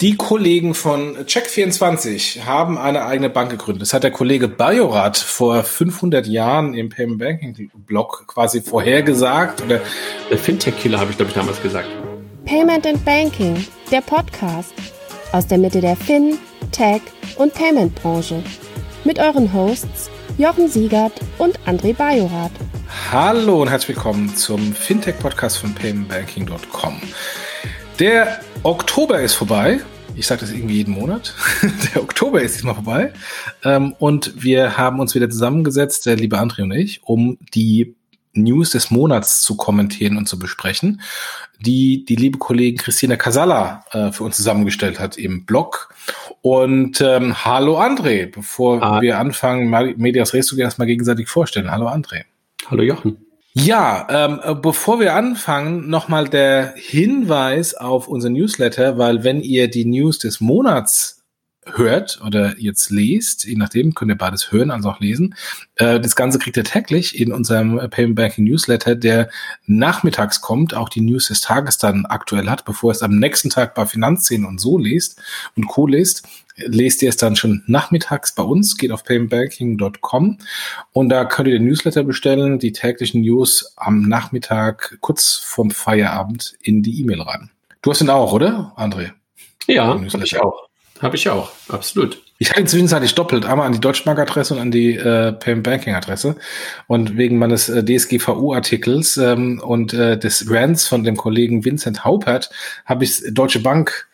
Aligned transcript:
Die 0.00 0.14
Kollegen 0.18 0.74
von 0.74 1.16
Check24 1.24 2.42
haben 2.44 2.76
eine 2.76 3.06
eigene 3.06 3.30
Bank 3.30 3.50
gegründet. 3.50 3.80
Das 3.80 3.94
hat 3.94 4.02
der 4.02 4.10
Kollege 4.10 4.46
Bajorat 4.46 5.16
vor 5.16 5.64
500 5.64 6.26
Jahren 6.26 6.74
im 6.74 6.90
Payment 6.90 7.18
Banking 7.18 7.70
Blog 7.72 8.24
quasi 8.26 8.60
vorhergesagt. 8.60 9.62
Oder 9.62 9.80
der 10.30 10.36
Fintech-Killer 10.36 11.00
habe 11.00 11.12
ich, 11.12 11.16
glaube 11.16 11.30
ich, 11.30 11.34
damals 11.34 11.62
gesagt. 11.62 11.88
Payment 12.44 12.86
and 12.86 13.02
Banking, 13.06 13.64
der 13.90 14.02
Podcast 14.02 14.74
aus 15.32 15.46
der 15.46 15.56
Mitte 15.56 15.80
der 15.80 15.96
Fin, 15.96 16.36
Tech 16.72 17.00
und 17.36 17.54
Payment-Branche. 17.54 18.42
Mit 19.04 19.18
euren 19.18 19.50
Hosts 19.54 20.10
Jochen 20.36 20.68
Siegert 20.68 21.18
und 21.38 21.58
André 21.60 21.94
Bajorat. 21.94 22.52
Hallo 23.10 23.62
und 23.62 23.70
herzlich 23.70 23.96
willkommen 23.96 24.36
zum 24.36 24.74
Fintech-Podcast 24.74 25.56
von 25.56 25.74
paymentbanking.com. 25.74 27.00
Der 27.98 28.40
Oktober 28.62 29.22
ist 29.22 29.34
vorbei. 29.34 29.80
Ich 30.16 30.26
sage 30.26 30.42
das 30.42 30.50
irgendwie 30.50 30.76
jeden 30.76 30.92
Monat. 30.92 31.32
Der 31.94 32.02
Oktober 32.02 32.42
ist 32.42 32.56
diesmal 32.56 32.74
vorbei. 32.74 33.12
Ähm, 33.64 33.94
und 33.98 34.42
wir 34.42 34.76
haben 34.76 35.00
uns 35.00 35.14
wieder 35.14 35.30
zusammengesetzt, 35.30 36.04
der 36.04 36.16
liebe 36.16 36.38
André 36.38 36.62
und 36.62 36.72
ich, 36.72 37.02
um 37.04 37.38
die 37.54 37.94
News 38.34 38.70
des 38.70 38.90
Monats 38.90 39.40
zu 39.40 39.56
kommentieren 39.56 40.18
und 40.18 40.28
zu 40.28 40.38
besprechen, 40.38 41.00
die 41.58 42.04
die 42.04 42.16
liebe 42.16 42.36
Kollegin 42.36 42.76
Christina 42.76 43.16
Casalla 43.16 43.84
äh, 43.92 44.12
für 44.12 44.24
uns 44.24 44.36
zusammengestellt 44.36 45.00
hat 45.00 45.16
im 45.16 45.46
Blog. 45.46 45.94
Und 46.42 47.00
ähm, 47.00 47.46
hallo 47.46 47.80
André, 47.80 48.30
bevor 48.30 48.82
ah. 48.82 49.00
wir 49.00 49.18
anfangen, 49.18 49.70
Medias 49.96 50.34
Res 50.34 50.50
gehen, 50.50 50.60
erstmal 50.60 50.86
gegenseitig 50.86 51.28
vorstellen. 51.28 51.70
Hallo 51.70 51.88
André. 51.88 52.24
Hallo 52.68 52.82
Jochen. 52.82 53.25
Ja, 53.58 54.06
ähm, 54.10 54.40
äh, 54.42 54.54
bevor 54.54 55.00
wir 55.00 55.14
anfangen, 55.14 55.88
nochmal 55.88 56.28
der 56.28 56.74
Hinweis 56.76 57.72
auf 57.72 58.06
unser 58.06 58.28
Newsletter, 58.28 58.98
weil 58.98 59.24
wenn 59.24 59.40
ihr 59.40 59.68
die 59.68 59.86
News 59.86 60.18
des 60.18 60.42
Monats 60.42 61.22
hört 61.64 62.20
oder 62.24 62.54
jetzt 62.58 62.90
lest, 62.90 63.44
je 63.44 63.56
nachdem, 63.56 63.94
könnt 63.94 64.10
ihr 64.10 64.18
beides 64.18 64.52
hören, 64.52 64.70
also 64.70 64.90
auch 64.90 65.00
lesen. 65.00 65.34
Äh, 65.76 66.00
das 66.00 66.14
Ganze 66.16 66.38
kriegt 66.38 66.58
ihr 66.58 66.64
täglich 66.64 67.18
in 67.18 67.32
unserem 67.32 67.78
Payment 67.88 68.16
Banking 68.16 68.44
Newsletter, 68.44 68.94
der 68.94 69.30
nachmittags 69.64 70.42
kommt, 70.42 70.74
auch 70.74 70.90
die 70.90 71.00
News 71.00 71.28
des 71.28 71.40
Tages 71.40 71.78
dann 71.78 72.04
aktuell 72.04 72.50
hat, 72.50 72.66
bevor 72.66 72.92
es 72.92 73.02
am 73.02 73.18
nächsten 73.18 73.48
Tag 73.48 73.74
bei 73.74 73.86
Finanzszenen 73.86 74.46
und 74.46 74.60
so 74.60 74.76
lest 74.76 75.18
und 75.56 75.66
Co. 75.66 75.86
lest 75.86 76.28
lest 76.56 77.02
ihr 77.02 77.08
es 77.08 77.16
dann 77.16 77.36
schon 77.36 77.62
nachmittags 77.66 78.34
bei 78.34 78.42
uns, 78.42 78.76
geht 78.76 78.92
auf 78.92 79.04
paymentbanking.com 79.04 80.38
und 80.92 81.08
da 81.08 81.24
könnt 81.24 81.48
ihr 81.48 81.58
den 81.58 81.66
Newsletter 81.66 82.04
bestellen, 82.04 82.58
die 82.58 82.72
täglichen 82.72 83.22
News 83.22 83.74
am 83.76 84.02
Nachmittag 84.02 84.98
kurz 85.00 85.34
vorm 85.34 85.70
Feierabend 85.70 86.54
in 86.62 86.82
die 86.82 87.00
E-Mail 87.00 87.22
rein. 87.22 87.50
Du 87.82 87.90
hast 87.90 88.00
den 88.00 88.10
auch, 88.10 88.32
oder, 88.32 88.72
André? 88.76 89.12
Ja, 89.66 89.86
habe 89.86 90.24
ich 90.24 90.40
auch. 90.40 90.68
Habe 91.00 91.16
ich 91.16 91.28
auch, 91.28 91.50
absolut. 91.68 92.22
Ich 92.38 92.50
hatte 92.50 92.64
zwischenzeitlich 92.64 93.14
doppelt, 93.14 93.46
einmal 93.46 93.66
an 93.66 93.72
die 93.72 93.80
Deutschmark-Adresse 93.80 94.54
und 94.54 94.60
an 94.60 94.70
die 94.70 94.94
äh, 94.94 95.32
Payment 95.32 95.64
Banking-Adresse. 95.64 96.36
Und 96.86 97.16
wegen 97.16 97.38
meines 97.38 97.68
äh, 97.68 97.82
DSGVO-Artikels 97.82 99.16
ähm, 99.16 99.60
und 99.64 99.94
äh, 99.94 100.18
des 100.18 100.50
Rants 100.50 100.86
von 100.86 101.02
dem 101.02 101.16
Kollegen 101.16 101.64
Vincent 101.64 102.04
Haupert 102.04 102.50
habe 102.84 103.04
ich 103.04 103.22
Deutsche 103.32 103.60
Bank 103.60 104.06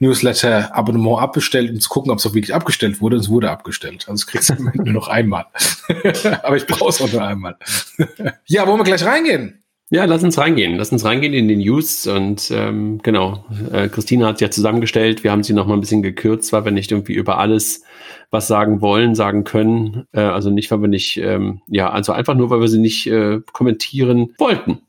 Newsletter-Abonnement 0.00 1.20
abbestellt, 1.20 1.70
um 1.70 1.80
zu 1.80 1.88
gucken, 1.88 2.10
ob 2.10 2.18
es 2.18 2.26
auch 2.26 2.34
wirklich 2.34 2.54
abgestellt 2.54 3.00
wurde. 3.00 3.16
Und 3.16 3.22
es 3.22 3.28
wurde 3.28 3.50
abgestellt. 3.50 4.06
Also 4.08 4.14
es 4.14 4.26
kriegst 4.26 4.50
du 4.50 4.54
nur 4.74 4.92
noch 4.92 5.08
einmal. 5.08 5.46
Aber 6.42 6.56
ich 6.56 6.66
brauche 6.66 6.88
es 6.88 7.00
auch 7.00 7.12
nur 7.12 7.22
einmal. 7.22 7.56
ja, 8.46 8.66
wollen 8.66 8.78
wir 8.78 8.84
gleich 8.84 9.04
reingehen? 9.04 9.62
Ja, 9.92 10.04
lass 10.04 10.22
uns 10.22 10.38
reingehen. 10.38 10.76
Lass 10.76 10.92
uns 10.92 11.04
reingehen 11.04 11.34
in 11.34 11.48
die 11.48 11.56
News. 11.56 12.06
Und 12.06 12.50
ähm, 12.52 13.00
genau, 13.02 13.44
äh, 13.72 13.88
Christina 13.88 14.28
hat 14.28 14.40
ja 14.40 14.48
zusammengestellt. 14.50 15.24
Wir 15.24 15.32
haben 15.32 15.42
sie 15.42 15.52
noch 15.52 15.66
mal 15.66 15.74
ein 15.74 15.80
bisschen 15.80 16.02
gekürzt, 16.02 16.52
weil 16.52 16.64
wir 16.64 16.72
nicht 16.72 16.92
irgendwie 16.92 17.14
über 17.14 17.38
alles 17.38 17.82
was 18.30 18.46
sagen 18.46 18.80
wollen, 18.80 19.16
sagen 19.16 19.42
können. 19.42 20.06
Äh, 20.12 20.20
also 20.20 20.50
nicht, 20.50 20.70
weil 20.70 20.80
wir 20.80 20.88
nicht, 20.88 21.16
ähm, 21.16 21.60
ja, 21.66 21.90
also 21.90 22.12
einfach 22.12 22.34
nur, 22.34 22.50
weil 22.50 22.60
wir 22.60 22.68
sie 22.68 22.78
nicht 22.78 23.08
äh, 23.08 23.40
kommentieren 23.52 24.32
wollten. 24.38 24.82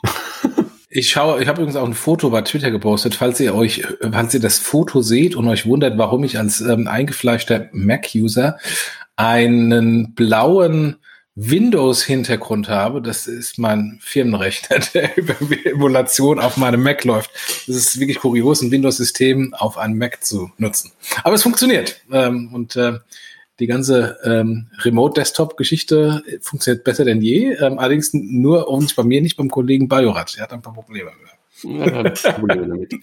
Ich 0.94 1.10
schaue, 1.10 1.42
ich 1.42 1.48
habe 1.48 1.62
übrigens 1.62 1.78
auch 1.78 1.88
ein 1.88 1.94
Foto 1.94 2.30
bei 2.32 2.42
Twitter 2.42 2.70
gepostet, 2.70 3.16
falls 3.16 3.40
ihr 3.40 3.56
euch, 3.56 3.88
falls 4.12 4.34
ihr 4.34 4.42
das 4.42 4.60
Foto 4.60 5.02
seht 5.02 5.38
und 5.38 5.48
euch 5.48 5.66
wundert, 5.66 5.98
warum 5.98 6.26
ich 6.26 6.38
als 6.38 6.60
ähm, 6.60 6.90
eingefleischter 6.90 7.70
Mac-User 7.72 8.58
einen 9.16 10.14
blauen 10.16 10.98
Windows-Hintergrund 11.36 12.68
habe. 12.68 13.02
Das 13.02 13.26
ist 13.26 13.58
mein 13.58 14.00
Firmenrechner, 14.02 14.80
der 14.94 15.18
über 15.18 15.36
Emulation 15.64 16.40
auf 16.40 16.58
meinem 16.58 16.84
Mac 16.84 17.06
läuft. 17.06 17.32
Das 17.68 17.78
ist 17.78 17.98
wirklich 17.98 18.20
kurios, 18.20 18.62
ein 18.62 18.72
Windows-System 18.72 19.54
auf 19.54 19.78
einem 19.78 19.98
Mac 19.98 20.26
zu 20.26 20.52
nutzen. 20.58 20.92
Aber 21.24 21.36
es 21.36 21.44
funktioniert. 21.44 22.02
Ähm, 22.12 22.54
und 22.54 22.76
äh, 22.76 23.00
die 23.62 23.68
ganze 23.68 24.18
ähm, 24.24 24.68
Remote-Desktop-Geschichte 24.80 26.24
funktioniert 26.42 26.84
besser 26.84 27.06
denn 27.06 27.22
je. 27.22 27.54
Ähm, 27.54 27.80
allerdings 27.80 28.14
nur 28.14 28.68
uns 28.68 28.94
bei 28.94 29.04
mir, 29.04 29.22
nicht 29.22 29.38
beim 29.38 29.50
Kollegen 29.50 29.88
Bajorat. 29.88 30.36
Der 30.36 30.44
hat 30.44 30.54
ein 30.54 30.62
paar 30.62 30.74
Probleme. 30.74 31.12
Ja, 31.64 32.04
Probleme 32.34 32.68
damit. 32.68 32.94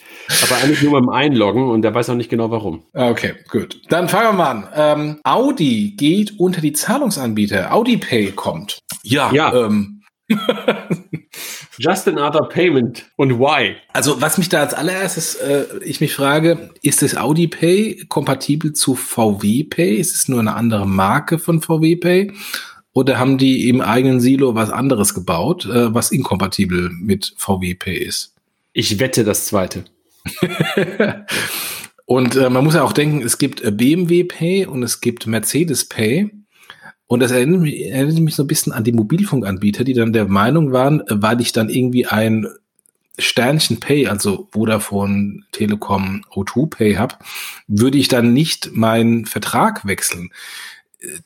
Aber 0.42 0.56
eigentlich 0.62 0.82
nur 0.82 0.92
beim 0.92 1.08
Einloggen 1.08 1.70
und 1.70 1.82
der 1.82 1.94
weiß 1.94 2.10
auch 2.10 2.14
nicht 2.14 2.30
genau 2.30 2.50
warum. 2.50 2.82
Okay, 2.92 3.34
gut. 3.50 3.80
Dann 3.88 4.08
fangen 4.08 4.30
wir 4.30 4.32
mal 4.32 4.50
an. 4.50 4.68
Ähm, 4.74 5.20
Audi 5.22 5.94
geht 5.96 6.38
unter 6.38 6.60
die 6.60 6.72
Zahlungsanbieter. 6.72 7.72
Audi 7.72 7.98
Pay 7.98 8.32
kommt. 8.32 8.80
Ja. 9.04 9.30
ja. 9.32 9.54
Ähm, 9.54 9.97
Just 11.78 12.08
another 12.08 12.42
payment 12.42 13.06
und 13.16 13.38
why? 13.38 13.76
Also 13.92 14.20
was 14.20 14.36
mich 14.36 14.48
da 14.48 14.60
als 14.60 14.74
allererstes, 14.74 15.36
äh, 15.36 15.64
ich 15.84 16.00
mich 16.00 16.14
frage, 16.14 16.70
ist 16.82 17.02
das 17.02 17.16
Audi 17.16 17.48
Pay 17.48 18.06
kompatibel 18.08 18.72
zu 18.72 18.94
VW 18.94 19.64
Pay? 19.64 19.96
Ist 19.96 20.14
es 20.14 20.28
nur 20.28 20.40
eine 20.40 20.54
andere 20.54 20.86
Marke 20.86 21.38
von 21.38 21.62
VW 21.62 21.96
Pay? 21.96 22.32
Oder 22.92 23.18
haben 23.18 23.38
die 23.38 23.68
im 23.68 23.80
eigenen 23.80 24.20
Silo 24.20 24.54
was 24.54 24.70
anderes 24.70 25.14
gebaut, 25.14 25.66
äh, 25.66 25.94
was 25.94 26.10
inkompatibel 26.10 26.90
mit 26.90 27.34
VW 27.38 27.74
Pay 27.74 27.96
ist? 27.96 28.34
Ich 28.72 28.98
wette 28.98 29.24
das 29.24 29.46
zweite. 29.46 29.84
und 32.06 32.36
äh, 32.36 32.50
man 32.50 32.64
muss 32.64 32.74
ja 32.74 32.82
auch 32.82 32.92
denken, 32.92 33.22
es 33.22 33.38
gibt 33.38 33.62
äh, 33.62 33.70
BMW 33.70 34.24
Pay 34.24 34.66
und 34.66 34.82
es 34.82 35.00
gibt 35.00 35.26
Mercedes 35.26 35.88
Pay. 35.88 36.30
Und 37.08 37.20
das 37.20 37.32
erinnert 37.32 37.62
mich, 37.62 37.86
erinnert 37.86 38.18
mich 38.20 38.36
so 38.36 38.44
ein 38.44 38.46
bisschen 38.46 38.72
an 38.72 38.84
die 38.84 38.92
Mobilfunkanbieter, 38.92 39.82
die 39.82 39.94
dann 39.94 40.12
der 40.12 40.28
Meinung 40.28 40.72
waren, 40.72 41.02
weil 41.08 41.40
ich 41.40 41.52
dann 41.52 41.70
irgendwie 41.70 42.06
ein 42.06 42.46
Sternchen 43.18 43.80
Pay, 43.80 44.06
also 44.06 44.46
Vodafone, 44.52 45.42
Telekom, 45.50 46.22
O2 46.30 46.70
Pay 46.70 46.94
hab, 46.94 47.24
würde 47.66 47.98
ich 47.98 48.08
dann 48.08 48.32
nicht 48.32 48.70
meinen 48.74 49.24
Vertrag 49.24 49.86
wechseln. 49.86 50.30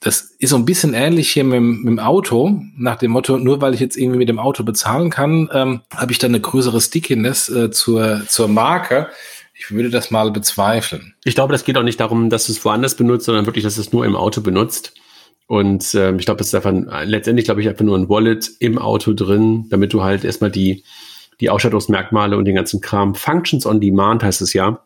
Das 0.00 0.34
ist 0.38 0.50
so 0.50 0.56
ein 0.56 0.64
bisschen 0.64 0.94
ähnlich 0.94 1.30
hier 1.30 1.44
mit, 1.44 1.60
mit, 1.60 1.86
dem 1.86 1.98
Auto, 1.98 2.62
nach 2.76 2.96
dem 2.96 3.10
Motto, 3.10 3.38
nur 3.38 3.60
weil 3.60 3.74
ich 3.74 3.80
jetzt 3.80 3.96
irgendwie 3.96 4.18
mit 4.18 4.28
dem 4.28 4.38
Auto 4.38 4.62
bezahlen 4.64 5.10
kann, 5.10 5.48
ähm, 5.52 5.80
habe 5.94 6.12
ich 6.12 6.18
dann 6.18 6.30
eine 6.30 6.40
größere 6.40 6.80
Stickiness 6.80 7.48
äh, 7.48 7.70
zur, 7.70 8.22
zur 8.28 8.48
Marke. 8.48 9.08
Ich 9.54 9.70
würde 9.70 9.90
das 9.90 10.10
mal 10.10 10.30
bezweifeln. 10.30 11.14
Ich 11.24 11.34
glaube, 11.34 11.52
das 11.52 11.64
geht 11.64 11.76
auch 11.76 11.82
nicht 11.82 12.00
darum, 12.00 12.30
dass 12.30 12.46
du 12.46 12.52
es 12.52 12.64
woanders 12.64 12.96
benutzt, 12.96 13.26
sondern 13.26 13.46
wirklich, 13.46 13.64
dass 13.64 13.74
du 13.74 13.80
es 13.80 13.92
nur 13.92 14.04
im 14.04 14.14
Auto 14.14 14.40
benutzt. 14.40 14.94
Und 15.46 15.94
ähm, 15.94 16.18
ich 16.18 16.24
glaube, 16.24 16.38
das 16.38 16.48
ist 16.48 16.54
einfach 16.54 17.04
letztendlich, 17.04 17.44
glaube 17.44 17.60
ich, 17.60 17.68
einfach 17.68 17.84
nur 17.84 17.98
ein 17.98 18.08
Wallet 18.08 18.50
im 18.58 18.78
Auto 18.78 19.12
drin, 19.12 19.66
damit 19.70 19.92
du 19.92 20.02
halt 20.02 20.24
erstmal 20.24 20.50
die, 20.50 20.84
die 21.40 21.50
Ausstattungsmerkmale 21.50 22.36
und 22.36 22.44
den 22.44 22.54
ganzen 22.54 22.80
Kram, 22.80 23.14
Functions 23.14 23.66
on 23.66 23.80
Demand 23.80 24.22
heißt 24.22 24.40
es 24.42 24.52
ja, 24.52 24.84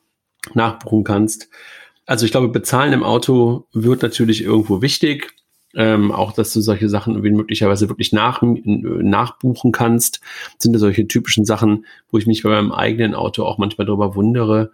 nachbuchen 0.54 1.04
kannst. 1.04 1.48
Also 2.06 2.24
ich 2.24 2.30
glaube, 2.30 2.48
bezahlen 2.48 2.92
im 2.92 3.02
Auto 3.02 3.66
wird 3.72 4.02
natürlich 4.02 4.42
irgendwo 4.42 4.80
wichtig. 4.82 5.34
Ähm, 5.74 6.10
auch, 6.10 6.32
dass 6.32 6.54
du 6.54 6.62
solche 6.62 6.88
Sachen 6.88 7.20
möglicherweise 7.20 7.90
wirklich 7.90 8.10
nach, 8.10 8.40
nachbuchen 8.42 9.72
kannst, 9.72 10.20
sind 10.56 10.72
ja 10.72 10.78
solche 10.78 11.06
typischen 11.06 11.44
Sachen, 11.44 11.84
wo 12.10 12.16
ich 12.16 12.26
mich 12.26 12.42
bei 12.42 12.48
meinem 12.48 12.72
eigenen 12.72 13.14
Auto 13.14 13.44
auch 13.44 13.58
manchmal 13.58 13.86
darüber 13.86 14.14
wundere, 14.14 14.70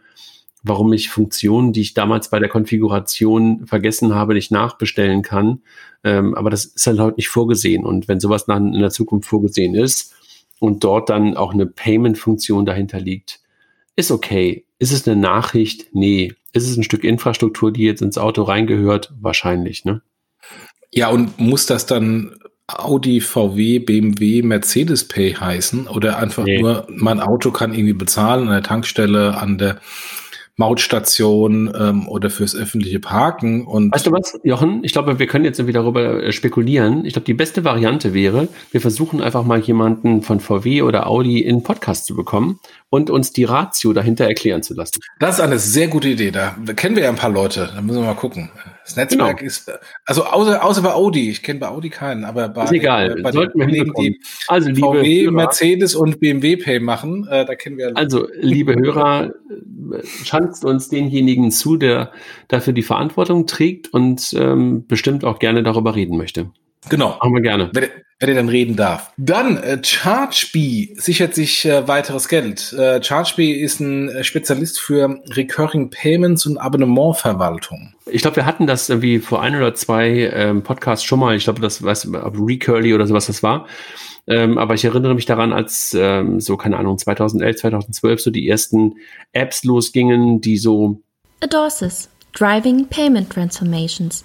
warum 0.62 0.92
ich 0.92 1.10
Funktionen, 1.10 1.72
die 1.72 1.80
ich 1.80 1.94
damals 1.94 2.30
bei 2.30 2.38
der 2.38 2.48
Konfiguration 2.48 3.66
vergessen 3.66 4.14
habe, 4.14 4.34
nicht 4.34 4.52
nachbestellen 4.52 5.22
kann. 5.22 5.62
Ähm, 6.04 6.34
aber 6.34 6.50
das 6.50 6.64
ist 6.64 6.86
halt 6.86 7.00
heute 7.00 7.16
nicht 7.16 7.28
vorgesehen. 7.28 7.84
Und 7.84 8.08
wenn 8.08 8.20
sowas 8.20 8.46
dann 8.46 8.74
in 8.74 8.80
der 8.80 8.90
Zukunft 8.90 9.28
vorgesehen 9.28 9.74
ist 9.74 10.14
und 10.60 10.84
dort 10.84 11.10
dann 11.10 11.36
auch 11.36 11.52
eine 11.52 11.66
Payment-Funktion 11.66 12.64
dahinter 12.64 13.00
liegt, 13.00 13.40
ist 13.96 14.10
okay. 14.10 14.64
Ist 14.78 14.92
es 14.92 15.06
eine 15.06 15.20
Nachricht? 15.20 15.86
Nee. 15.92 16.34
Ist 16.52 16.68
es 16.68 16.76
ein 16.76 16.82
Stück 16.82 17.04
Infrastruktur, 17.04 17.72
die 17.72 17.82
jetzt 17.82 18.02
ins 18.02 18.18
Auto 18.18 18.42
reingehört? 18.42 19.12
Wahrscheinlich, 19.20 19.84
ne? 19.84 20.02
Ja, 20.92 21.08
und 21.08 21.38
muss 21.38 21.66
das 21.66 21.86
dann 21.86 22.36
Audi, 22.66 23.20
VW, 23.20 23.80
BMW, 23.80 24.42
Mercedes 24.42 25.08
Pay 25.08 25.34
heißen 25.34 25.88
oder 25.88 26.18
einfach 26.18 26.44
nee. 26.44 26.60
nur 26.60 26.86
mein 26.90 27.20
Auto 27.20 27.50
kann 27.50 27.74
irgendwie 27.74 27.92
bezahlen 27.92 28.48
an 28.48 28.52
der 28.52 28.62
Tankstelle, 28.62 29.36
an 29.36 29.58
der 29.58 29.80
Mautstation 30.56 31.72
ähm, 31.78 32.08
oder 32.08 32.28
fürs 32.28 32.54
öffentliche 32.54 33.00
Parken. 33.00 33.66
Und 33.66 33.94
weißt 33.94 34.06
du 34.06 34.12
was, 34.12 34.38
Jochen? 34.44 34.84
Ich 34.84 34.92
glaube, 34.92 35.18
wir 35.18 35.26
können 35.26 35.44
jetzt 35.44 35.58
irgendwie 35.58 35.72
darüber 35.72 36.22
äh, 36.22 36.32
spekulieren. 36.32 37.04
Ich 37.04 37.14
glaube, 37.14 37.24
die 37.24 37.34
beste 37.34 37.64
Variante 37.64 38.12
wäre, 38.12 38.48
wir 38.70 38.80
versuchen 38.80 39.22
einfach 39.22 39.44
mal 39.44 39.60
jemanden 39.60 40.22
von 40.22 40.40
VW 40.40 40.82
oder 40.82 41.06
Audi 41.06 41.40
in 41.40 41.62
Podcast 41.62 42.04
zu 42.04 42.14
bekommen 42.14 42.60
und 42.90 43.08
uns 43.08 43.32
die 43.32 43.44
Ratio 43.44 43.92
dahinter 43.92 44.26
erklären 44.26 44.62
zu 44.62 44.74
lassen. 44.74 45.00
Das 45.18 45.36
ist 45.36 45.40
eine 45.40 45.58
sehr 45.58 45.88
gute 45.88 46.08
Idee. 46.08 46.30
Da 46.30 46.54
kennen 46.74 46.96
wir 46.96 47.04
ja 47.04 47.08
ein 47.08 47.16
paar 47.16 47.30
Leute. 47.30 47.70
Da 47.74 47.80
müssen 47.80 48.00
wir 48.00 48.06
mal 48.06 48.14
gucken. 48.14 48.50
Das 48.84 48.96
Netzwerk 48.96 49.38
genau. 49.38 49.46
ist, 49.46 49.70
also 50.06 50.24
außer, 50.24 50.64
außer 50.64 50.82
bei 50.82 50.92
Audi. 50.92 51.30
Ich 51.30 51.42
kenne 51.42 51.60
bei 51.60 51.68
Audi 51.68 51.88
keinen, 51.88 52.24
aber 52.24 52.48
bei, 52.48 52.64
ist 52.64 52.72
egal. 52.72 53.20
bei 53.22 53.30
Sollten 53.30 53.58
den 53.60 53.68
Kollegen, 53.68 53.92
die 53.94 54.20
also, 54.48 54.68
liebe 54.68 54.80
VW, 54.80 55.22
Hörer, 55.22 55.32
Mercedes 55.32 55.94
und 55.94 56.18
BMW 56.20 56.56
Pay 56.56 56.80
machen, 56.80 57.26
äh, 57.28 57.44
da 57.44 57.54
kennen 57.54 57.78
wir. 57.78 57.92
Also, 57.96 58.26
liebe 58.40 58.74
Hörer, 58.74 59.34
schanzt 60.24 60.64
uns 60.64 60.88
denjenigen 60.88 61.50
zu, 61.50 61.76
der 61.76 62.12
dafür 62.48 62.72
die 62.72 62.82
Verantwortung 62.82 63.46
trägt 63.46 63.92
und 63.92 64.34
ähm, 64.36 64.86
bestimmt 64.86 65.24
auch 65.24 65.38
gerne 65.38 65.62
darüber 65.62 65.94
reden 65.94 66.16
möchte. 66.16 66.50
Genau. 66.88 67.10
Machen 67.20 67.34
wir 67.34 67.42
gerne. 67.42 67.70
Wenn, 67.72 67.88
wenn 68.22 68.28
er 68.28 68.36
dann 68.36 68.48
reden 68.48 68.76
darf. 68.76 69.12
Dann, 69.16 69.56
äh, 69.56 69.78
ChargeBee 69.82 70.94
sichert 70.96 71.34
sich 71.34 71.64
äh, 71.64 71.88
weiteres 71.88 72.28
Geld. 72.28 72.72
Äh, 72.72 73.00
ChargeBee 73.00 73.52
ist 73.52 73.80
ein 73.80 74.08
äh, 74.08 74.22
Spezialist 74.22 74.80
für 74.80 75.20
Recurring 75.30 75.90
Payments 75.90 76.46
und 76.46 76.56
Abonnementverwaltung. 76.56 77.94
Ich 78.06 78.22
glaube, 78.22 78.36
wir 78.36 78.46
hatten 78.46 78.68
das 78.68 78.88
irgendwie 78.88 79.18
vor 79.18 79.42
ein 79.42 79.56
oder 79.56 79.74
zwei 79.74 80.30
ähm, 80.32 80.62
Podcasts 80.62 81.04
schon 81.04 81.18
mal. 81.18 81.34
Ich 81.34 81.44
glaube, 81.44 81.60
das 81.60 81.82
weiß 81.82 82.08
Recurly 82.12 82.94
oder 82.94 83.08
sowas 83.08 83.26
das 83.26 83.42
war. 83.42 83.66
Ähm, 84.28 84.56
aber 84.56 84.74
ich 84.74 84.84
erinnere 84.84 85.16
mich 85.16 85.26
daran, 85.26 85.52
als 85.52 85.92
ähm, 85.98 86.38
so, 86.38 86.56
keine 86.56 86.76
Ahnung, 86.76 86.98
2011, 86.98 87.56
2012 87.56 88.20
so 88.20 88.30
die 88.30 88.48
ersten 88.48 88.94
Apps 89.32 89.64
losgingen, 89.64 90.40
die 90.40 90.58
so 90.58 91.02
Adorsis, 91.40 92.08
Driving 92.34 92.86
Payment 92.86 93.30
Transformations. 93.30 94.24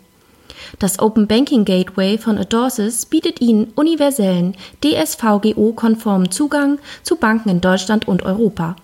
Das 0.79 0.99
Open 0.99 1.27
Banking 1.27 1.65
Gateway 1.65 2.17
von 2.17 2.37
Adorsis 2.37 3.05
bietet 3.05 3.41
Ihnen 3.41 3.71
universellen, 3.75 4.55
DSVGO-konformen 4.83 6.31
Zugang 6.31 6.79
zu 7.03 7.17
Banken 7.17 7.49
in 7.49 7.61
Deutschland 7.61 8.07
und 8.07 8.23
Europa. 8.23 8.75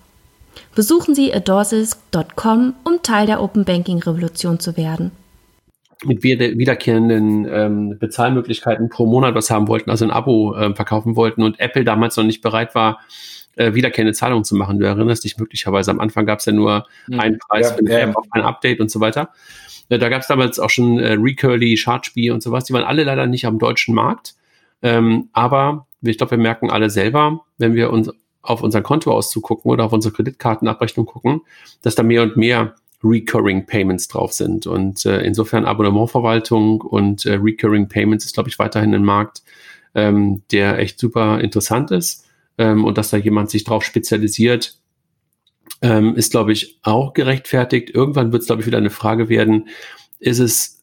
Besuchen 0.75 1.15
Sie 1.15 1.33
adorsis.com, 1.33 2.73
um 2.83 3.01
Teil 3.03 3.25
der 3.25 3.41
Open 3.41 3.65
Banking 3.65 3.99
Revolution 3.99 4.59
zu 4.59 4.77
werden. 4.77 5.11
Mit 6.05 6.21
wiederkehrenden 6.21 7.47
ähm, 7.51 7.97
Bezahlmöglichkeiten 7.97 8.89
pro 8.89 9.07
Monat 9.07 9.33
was 9.33 9.49
haben 9.49 9.67
wollten, 9.67 9.89
also 9.89 10.05
ein 10.05 10.11
Abo 10.11 10.53
äh, 10.53 10.75
verkaufen 10.75 11.15
wollten 11.15 11.41
und 11.41 11.59
Apple 11.59 11.83
damals 11.83 12.15
noch 12.17 12.23
nicht 12.23 12.43
bereit 12.43 12.75
war, 12.75 12.99
äh, 13.55 13.73
wiederkehrende 13.73 14.13
Zahlungen 14.13 14.43
zu 14.43 14.55
machen. 14.55 14.77
Du 14.77 14.85
erinnerst 14.85 15.23
dich 15.23 15.39
möglicherweise, 15.39 15.89
am 15.89 15.99
Anfang 15.99 16.27
gab 16.27 16.39
es 16.39 16.45
ja 16.45 16.51
nur 16.51 16.85
mhm. 17.07 17.19
einen 17.19 17.39
Preis 17.39 17.69
ja, 17.69 17.73
für 17.73 17.79
eine 17.79 17.91
ja. 17.91 17.99
App 17.99 18.15
auf 18.15 18.25
ein 18.29 18.43
Update 18.43 18.79
und 18.79 18.91
so 18.91 18.99
weiter. 18.99 19.29
Äh, 19.89 19.99
da 19.99 20.09
gab 20.09 20.21
es 20.21 20.27
damals 20.27 20.59
auch 20.59 20.69
schon 20.69 20.99
äh, 20.99 21.13
Recurly, 21.13 21.77
Chargebee 21.77 22.31
und 22.31 22.43
sowas. 22.43 22.65
Die 22.65 22.73
waren 22.73 22.83
alle 22.83 23.03
leider 23.03 23.27
nicht 23.27 23.45
am 23.45 23.59
deutschen 23.59 23.95
Markt. 23.95 24.35
Ähm, 24.81 25.29
aber 25.33 25.87
ich 26.01 26.17
glaube, 26.17 26.31
wir 26.31 26.37
merken 26.37 26.69
alle 26.69 26.89
selber, 26.89 27.41
wenn 27.57 27.73
wir 27.73 27.91
uns 27.91 28.11
auf 28.41 28.61
unseren 28.63 28.83
Kontoauszug 28.83 29.43
gucken 29.43 29.71
oder 29.71 29.85
auf 29.85 29.93
unsere 29.93 30.13
Kreditkartenabrechnung 30.13 31.05
gucken, 31.05 31.41
dass 31.81 31.95
da 31.95 32.03
mehr 32.03 32.23
und 32.23 32.37
mehr 32.37 32.75
Recurring 33.03 33.65
Payments 33.65 34.07
drauf 34.07 34.33
sind. 34.33 34.67
Und 34.67 35.05
äh, 35.05 35.21
insofern 35.21 35.65
Abonnementverwaltung 35.65 36.81
und 36.81 37.25
äh, 37.25 37.33
Recurring 37.33 37.87
Payments 37.87 38.25
ist, 38.25 38.33
glaube 38.33 38.49
ich, 38.49 38.57
weiterhin 38.57 38.93
ein 38.95 39.03
Markt, 39.03 39.43
ähm, 39.95 40.41
der 40.51 40.79
echt 40.79 40.99
super 40.99 41.39
interessant 41.41 41.91
ist. 41.91 42.25
Ähm, 42.57 42.85
und 42.85 42.97
dass 42.97 43.11
da 43.11 43.17
jemand 43.17 43.49
sich 43.49 43.63
drauf 43.63 43.83
spezialisiert, 43.83 44.77
ähm, 45.81 46.15
ist, 46.15 46.31
glaube 46.31 46.51
ich, 46.51 46.79
auch 46.83 47.13
gerechtfertigt. 47.13 47.89
Irgendwann 47.93 48.31
wird 48.31 48.41
es, 48.41 48.47
glaube 48.47 48.61
ich, 48.61 48.67
wieder 48.67 48.77
eine 48.77 48.89
Frage 48.89 49.29
werden, 49.29 49.67
ist 50.19 50.39
es 50.39 50.77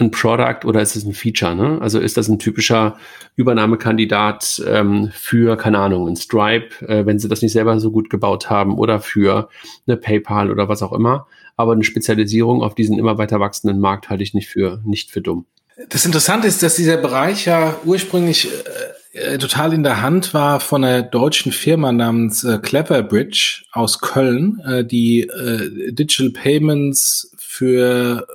ein 0.00 0.10
Product 0.12 0.64
oder 0.64 0.80
ist 0.80 0.94
es 0.94 1.04
ein 1.04 1.12
Feature? 1.12 1.54
Ne? 1.54 1.78
Also 1.80 1.98
ist 1.98 2.16
das 2.16 2.28
ein 2.28 2.38
typischer 2.38 2.96
Übernahmekandidat 3.36 4.62
ähm, 4.66 5.10
für, 5.12 5.56
keine 5.56 5.78
Ahnung, 5.78 6.08
ein 6.08 6.16
Stripe, 6.16 6.86
äh, 6.86 7.04
wenn 7.04 7.18
sie 7.18 7.28
das 7.28 7.42
nicht 7.42 7.52
selber 7.52 7.80
so 7.80 7.90
gut 7.90 8.08
gebaut 8.10 8.48
haben 8.48 8.78
oder 8.78 9.00
für 9.00 9.48
eine 9.86 9.96
PayPal 9.96 10.50
oder 10.50 10.68
was 10.68 10.82
auch 10.82 10.92
immer. 10.92 11.26
Aber 11.56 11.72
eine 11.72 11.82
Spezialisierung 11.82 12.62
auf 12.62 12.76
diesen 12.76 12.98
immer 12.98 13.18
weiter 13.18 13.40
wachsenden 13.40 13.80
Markt 13.80 14.08
halte 14.08 14.22
ich 14.22 14.34
nicht 14.34 14.48
für, 14.48 14.80
nicht 14.84 15.10
für 15.10 15.20
dumm. 15.20 15.46
Das 15.88 16.04
Interessante 16.04 16.46
ist, 16.46 16.62
dass 16.62 16.76
dieser 16.76 16.96
Bereich 16.96 17.46
ja 17.46 17.76
ursprünglich 17.84 18.48
äh, 19.12 19.38
total 19.38 19.72
in 19.72 19.82
der 19.82 20.02
Hand 20.02 20.34
war 20.34 20.60
von 20.60 20.84
einer 20.84 21.02
deutschen 21.02 21.52
Firma 21.52 21.92
namens 21.92 22.44
äh, 22.44 22.58
Cleverbridge 22.58 23.64
aus 23.72 24.00
Köln, 24.00 24.60
äh, 24.66 24.84
die 24.84 25.22
äh, 25.22 25.92
Digital 25.92 26.30
Payments 26.30 27.34
für 27.38 28.26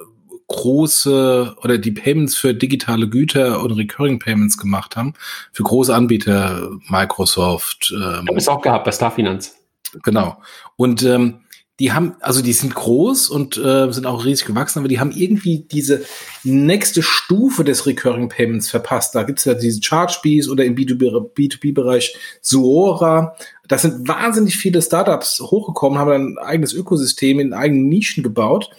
große 0.48 1.56
oder 1.64 1.78
die 1.78 1.92
Payments 1.92 2.36
für 2.36 2.54
digitale 2.54 3.10
Güter 3.10 3.62
und 3.62 3.72
Recurring 3.72 4.20
Payments 4.20 4.58
gemacht 4.58 4.96
haben, 4.96 5.14
für 5.52 5.64
große 5.64 5.94
Anbieter, 5.94 6.70
Microsoft. 6.90 7.92
Ähm, 7.96 8.22
ich 8.24 8.30
habe 8.30 8.38
es 8.38 8.48
auch 8.48 8.62
gehabt 8.62 8.86
bei 8.86 8.92
Starfinanz. 8.92 9.56
Genau. 10.04 10.38
Und 10.76 11.04
ähm, 11.04 11.42
die 11.80 11.92
haben, 11.92 12.16
also 12.20 12.44
die 12.44 12.54
sind 12.54 12.76
groß 12.76 13.30
und 13.30 13.58
äh, 13.58 13.92
sind 13.92 14.06
auch 14.06 14.26
riesig 14.26 14.46
gewachsen, 14.46 14.80
aber 14.80 14.88
die 14.88 15.00
haben 15.00 15.12
irgendwie 15.12 15.60
diese 15.60 16.06
nächste 16.44 17.02
Stufe 17.02 17.64
des 17.64 17.88
Recurring 17.88 18.30
Payments 18.30 18.70
verpasst. 18.70 19.16
Da 19.16 19.24
gibt's 19.24 19.46
ja 19.46 19.56
diese 19.56 19.82
Charge-Bees 19.82 20.50
oder 20.50 20.66
im 20.66 20.76
B2B-Bereich 20.76 22.16
Suora. 22.42 23.36
Da 23.68 23.78
sind 23.80 24.08
wahnsinnig 24.08 24.56
viele 24.56 24.82
Startups 24.84 25.40
hochgekommen, 25.40 25.98
haben 25.98 26.12
ein 26.12 26.38
eigenes 26.38 26.74
Ökosystem 26.74 27.40
in 27.40 27.54
eigenen 27.54 27.90
Nischen 27.90 28.22
gebaut. 28.22 28.70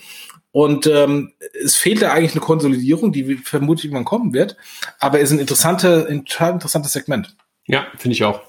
Und 0.53 0.87
ähm, 0.87 1.33
es 1.65 1.75
fehlt 1.75 2.01
da 2.01 2.13
eigentlich 2.13 2.31
eine 2.31 2.41
Konsolidierung, 2.41 3.11
die 3.11 3.39
vermutlich 3.39 3.87
irgendwann 3.87 4.05
kommen 4.05 4.33
wird. 4.33 4.57
Aber 5.01 5.19
es 5.19 5.31
ist 5.31 5.33
ein 5.33 5.41
interessanter, 5.41 6.09
interessantes 6.09 6.93
Segment. 6.93 7.35
Ja, 7.67 7.89
finde 7.99 8.15
ich 8.15 8.23
auch. 8.23 8.41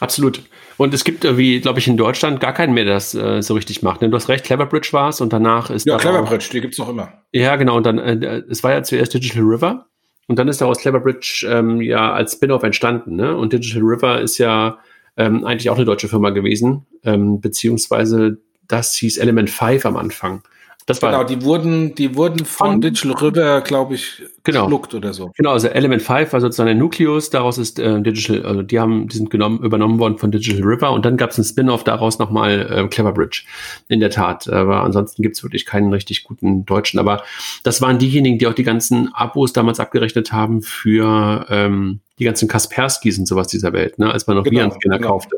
Absolut. 0.00 0.42
Und 0.76 0.92
es 0.92 1.04
gibt 1.04 1.24
irgendwie, 1.24 1.60
glaube 1.60 1.78
ich, 1.78 1.88
in 1.88 1.96
Deutschland 1.96 2.40
gar 2.40 2.52
keinen 2.52 2.74
mehr, 2.74 2.84
der 2.84 2.94
das 2.94 3.14
äh, 3.14 3.42
so 3.42 3.54
richtig 3.54 3.82
macht. 3.82 4.02
Ne? 4.02 4.10
Du 4.10 4.16
hast 4.16 4.28
recht, 4.28 4.44
Cleverbridge 4.44 4.88
war 4.92 5.08
es 5.08 5.20
und 5.20 5.32
danach 5.32 5.70
ist. 5.70 5.86
Ja, 5.86 5.96
Cleverbridge, 5.96 6.48
die 6.52 6.60
gibt's 6.60 6.78
noch 6.78 6.88
immer. 6.88 7.12
Ja, 7.32 7.56
genau. 7.56 7.76
Und 7.76 7.86
dann, 7.86 7.98
äh, 7.98 8.42
es 8.50 8.62
war 8.62 8.72
ja 8.72 8.82
zuerst 8.82 9.14
Digital 9.14 9.42
River 9.42 9.86
und 10.26 10.38
dann 10.38 10.48
ist 10.48 10.60
daraus 10.60 10.78
Cleverbridge 10.78 11.46
ähm, 11.48 11.80
ja 11.80 12.12
als 12.12 12.32
Spin-off 12.32 12.62
entstanden. 12.62 13.16
Ne? 13.16 13.36
Und 13.36 13.52
Digital 13.52 13.82
River 13.82 14.20
ist 14.20 14.38
ja 14.38 14.78
ähm, 15.16 15.44
eigentlich 15.44 15.70
auch 15.70 15.76
eine 15.76 15.84
deutsche 15.84 16.08
Firma 16.08 16.30
gewesen, 16.30 16.86
ähm, 17.04 17.40
beziehungsweise 17.40 18.38
das 18.68 18.94
hieß 18.94 19.18
Element 19.18 19.48
5 19.50 19.86
am 19.86 19.96
Anfang. 19.96 20.42
Das 20.86 21.02
war 21.02 21.10
genau, 21.10 21.24
die 21.24 21.42
wurden, 21.42 21.96
die 21.96 22.14
wurden 22.14 22.44
von, 22.44 22.72
von 22.72 22.80
Digital 22.80 23.12
River, 23.16 23.60
glaube 23.60 23.96
ich, 23.96 24.22
genau. 24.44 24.62
geschluckt 24.62 24.94
oder 24.94 25.12
so. 25.12 25.32
Genau, 25.36 25.50
also 25.50 25.66
Element 25.66 26.00
5 26.00 26.32
war 26.32 26.40
sozusagen 26.40 26.68
der 26.68 26.76
Nucleus, 26.76 27.28
daraus 27.30 27.58
ist 27.58 27.80
äh, 27.80 28.00
Digital, 28.00 28.46
also 28.46 28.62
die 28.62 28.78
haben, 28.78 29.08
die 29.08 29.16
sind 29.16 29.28
genommen, 29.28 29.64
übernommen 29.64 29.98
worden 29.98 30.16
von 30.16 30.30
Digital 30.30 30.62
River 30.62 30.92
und 30.92 31.04
dann 31.04 31.16
gab 31.16 31.30
es 31.30 31.38
einen 31.38 31.44
Spin-off 31.44 31.82
daraus 31.82 32.20
nochmal 32.20 32.70
äh, 32.70 32.86
Cleverbridge. 32.86 33.42
In 33.88 33.98
der 33.98 34.10
Tat. 34.10 34.48
Aber 34.48 34.84
ansonsten 34.84 35.22
gibt 35.22 35.36
es 35.36 35.42
wirklich 35.42 35.66
keinen 35.66 35.92
richtig 35.92 36.22
guten 36.22 36.64
Deutschen. 36.64 37.00
Aber 37.00 37.24
das 37.64 37.82
waren 37.82 37.98
diejenigen, 37.98 38.38
die 38.38 38.46
auch 38.46 38.54
die 38.54 38.62
ganzen 38.62 39.12
Abos 39.12 39.52
damals 39.52 39.80
abgerechnet 39.80 40.32
haben 40.32 40.62
für 40.62 41.46
ähm, 41.50 42.00
die 42.20 42.24
ganzen 42.24 42.46
Kasperskis 42.46 43.18
und 43.18 43.26
sowas 43.26 43.48
dieser 43.48 43.72
Welt, 43.72 43.98
ne, 43.98 44.12
als 44.12 44.28
man 44.28 44.36
noch 44.36 44.44
genau, 44.44 44.60
Viren-Scanner 44.60 44.98
genau. 44.98 45.08
kaufte. 45.08 45.36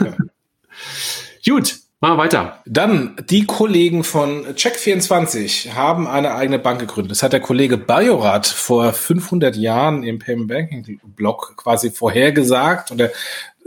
Ja. 0.00 0.16
Gut, 1.46 1.76
Machen 2.02 2.16
wir 2.16 2.22
weiter. 2.22 2.62
Dann, 2.64 3.14
die 3.28 3.44
Kollegen 3.44 4.04
von 4.04 4.46
Check24 4.46 5.72
haben 5.74 6.06
eine 6.06 6.34
eigene 6.34 6.58
Bank 6.58 6.80
gegründet. 6.80 7.10
Das 7.10 7.22
hat 7.22 7.34
der 7.34 7.40
Kollege 7.40 7.76
Bajorat 7.76 8.46
vor 8.46 8.94
500 8.94 9.54
Jahren 9.54 10.02
im 10.02 10.18
Payment 10.18 10.48
Banking 10.48 11.00
Blog 11.04 11.58
quasi 11.58 11.90
vorhergesagt 11.90 12.90
oder 12.90 13.10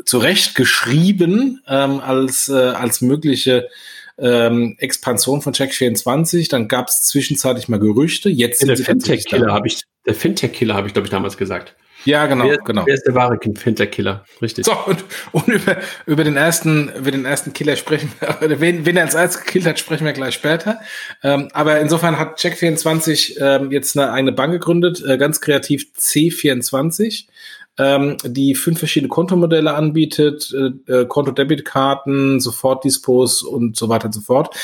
zurecht 0.05 0.55
geschrieben 0.55 1.61
ähm, 1.67 1.99
als, 1.99 2.49
äh, 2.49 2.53
als 2.53 3.01
mögliche 3.01 3.69
ähm, 4.17 4.77
Expansion 4.79 5.43
von 5.43 5.53
Check24. 5.53 6.49
Dann 6.49 6.67
gab 6.67 6.87
es 6.87 7.03
zwischenzeitlich 7.03 7.69
mal 7.69 7.79
Gerüchte. 7.79 8.29
Jetzt 8.29 8.67
der 8.67 8.77
Fintech-Killer 8.77 9.53
habe 9.53 9.67
ich, 9.67 9.83
der 10.07 10.15
Fintech-Killer 10.15 10.73
habe 10.73 10.87
ich, 10.87 10.93
glaube 10.93 11.05
ich, 11.05 11.11
damals 11.11 11.37
gesagt. 11.37 11.75
Ja, 12.05 12.25
genau, 12.25 12.45
wer, 12.45 12.57
genau. 12.57 12.85
Wer 12.85 12.93
ist 12.93 13.05
der 13.05 13.15
wahre 13.15 13.37
Fintech-Killer? 13.39 14.25
Richtig. 14.41 14.65
So, 14.65 14.73
und, 14.85 15.03
und 15.31 15.47
über, 15.47 15.77
über 16.05 16.23
den 16.23 16.37
ersten, 16.37 16.89
über 16.89 17.11
den 17.11 17.25
ersten 17.25 17.53
Killer 17.53 17.75
sprechen 17.75 18.11
wir, 18.19 18.59
wen, 18.59 18.85
wen 18.85 18.97
er 18.97 19.05
als 19.05 19.13
erstes 19.13 19.43
gekillt 19.43 19.65
hat, 19.65 19.79
sprechen 19.79 20.05
wir 20.05 20.13
gleich 20.13 20.33
später. 20.35 20.79
Ähm, 21.23 21.49
aber 21.53 21.79
insofern 21.79 22.19
hat 22.19 22.39
Check24 22.39 23.39
ähm, 23.39 23.71
jetzt 23.71 23.97
eine 23.97 24.11
eigene 24.11 24.31
Bank 24.31 24.53
gegründet, 24.53 25.03
äh, 25.05 25.17
ganz 25.17 25.41
kreativ 25.41 25.87
C24 25.97 27.25
ähm, 27.77 28.17
die 28.23 28.55
fünf 28.55 28.79
verschiedene 28.79 29.09
Kontomodelle 29.09 29.73
anbietet, 29.73 30.53
äh, 30.53 30.91
äh, 30.91 31.05
Konto-Debitkarten, 31.05 32.39
Sofortdispos 32.39 33.41
und 33.41 33.75
so 33.75 33.89
weiter 33.89 34.05
und 34.05 34.13
so 34.13 34.21
fort. 34.21 34.55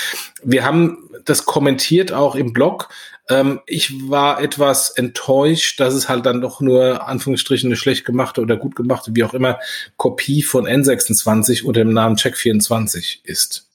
Wir 0.44 0.64
haben 0.64 1.10
das 1.26 1.46
kommentiert 1.46 2.12
auch 2.12 2.36
im 2.36 2.54
Blog. 2.54 2.90
Ähm, 3.30 3.62
ich 3.68 4.10
war 4.10 4.42
etwas 4.42 4.90
enttäuscht, 4.90 5.80
dass 5.80 5.94
es 5.94 6.10
halt 6.10 6.26
dann 6.26 6.42
doch 6.42 6.62
nur 6.62 7.08
Anführungsstrichen 7.08 7.70
eine 7.70 7.76
schlecht 7.76 8.06
gemachte 8.06 8.42
oder 8.42 8.58
gut 8.58 8.76
gemachte, 8.76 9.12
wie 9.14 9.24
auch 9.24 9.34
immer, 9.34 9.60
Kopie 9.98 10.42
von 10.42 10.66
N26 10.66 11.64
unter 11.64 11.82
dem 11.82 11.94
Namen 11.94 12.16
Check24 12.16 13.20
ist. 13.24 13.68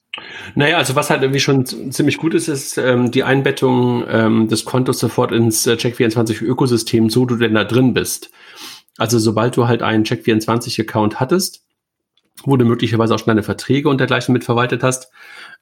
Naja, 0.54 0.76
also 0.76 0.94
was 0.94 1.10
halt 1.10 1.22
irgendwie 1.22 1.40
schon 1.40 1.66
ziemlich 1.66 2.18
gut 2.18 2.34
ist, 2.34 2.48
ist 2.48 2.78
ähm, 2.78 3.10
die 3.10 3.24
Einbettung 3.24 4.04
ähm, 4.08 4.48
des 4.48 4.64
Kontos 4.64 5.00
sofort 5.00 5.32
ins 5.32 5.66
äh, 5.66 5.72
Check24-Ökosystem, 5.72 7.10
so 7.10 7.24
du 7.24 7.36
denn 7.36 7.54
da 7.54 7.64
drin 7.64 7.94
bist. 7.94 8.30
Also 8.96 9.18
sobald 9.18 9.56
du 9.56 9.66
halt 9.66 9.82
einen 9.82 10.04
Check24-Account 10.04 11.18
hattest, 11.18 11.64
wo 12.44 12.56
du 12.56 12.64
möglicherweise 12.64 13.14
auch 13.14 13.18
schon 13.18 13.28
deine 13.28 13.42
Verträge 13.42 13.88
und 13.88 13.98
dergleichen 13.98 14.32
mitverwaltet 14.32 14.82
hast, 14.84 15.10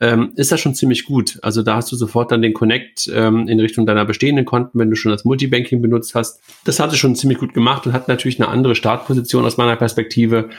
ähm, 0.00 0.32
ist 0.36 0.52
das 0.52 0.60
schon 0.60 0.74
ziemlich 0.74 1.04
gut. 1.04 1.38
Also 1.42 1.62
da 1.62 1.76
hast 1.76 1.90
du 1.92 1.96
sofort 1.96 2.32
dann 2.32 2.42
den 2.42 2.54
Connect 2.54 3.10
ähm, 3.12 3.48
in 3.48 3.60
Richtung 3.60 3.86
deiner 3.86 4.04
bestehenden 4.04 4.44
Konten, 4.44 4.78
wenn 4.78 4.90
du 4.90 4.96
schon 4.96 5.12
das 5.12 5.24
Multibanking 5.24 5.82
benutzt 5.82 6.14
hast. 6.14 6.40
Das 6.64 6.80
hat 6.80 6.92
es 6.92 6.98
schon 6.98 7.16
ziemlich 7.16 7.38
gut 7.38 7.54
gemacht 7.54 7.86
und 7.86 7.92
hat 7.92 8.08
natürlich 8.08 8.40
eine 8.40 8.48
andere 8.48 8.74
Startposition 8.74 9.44
aus 9.44 9.56
meiner 9.56 9.76
Perspektive, 9.76 10.50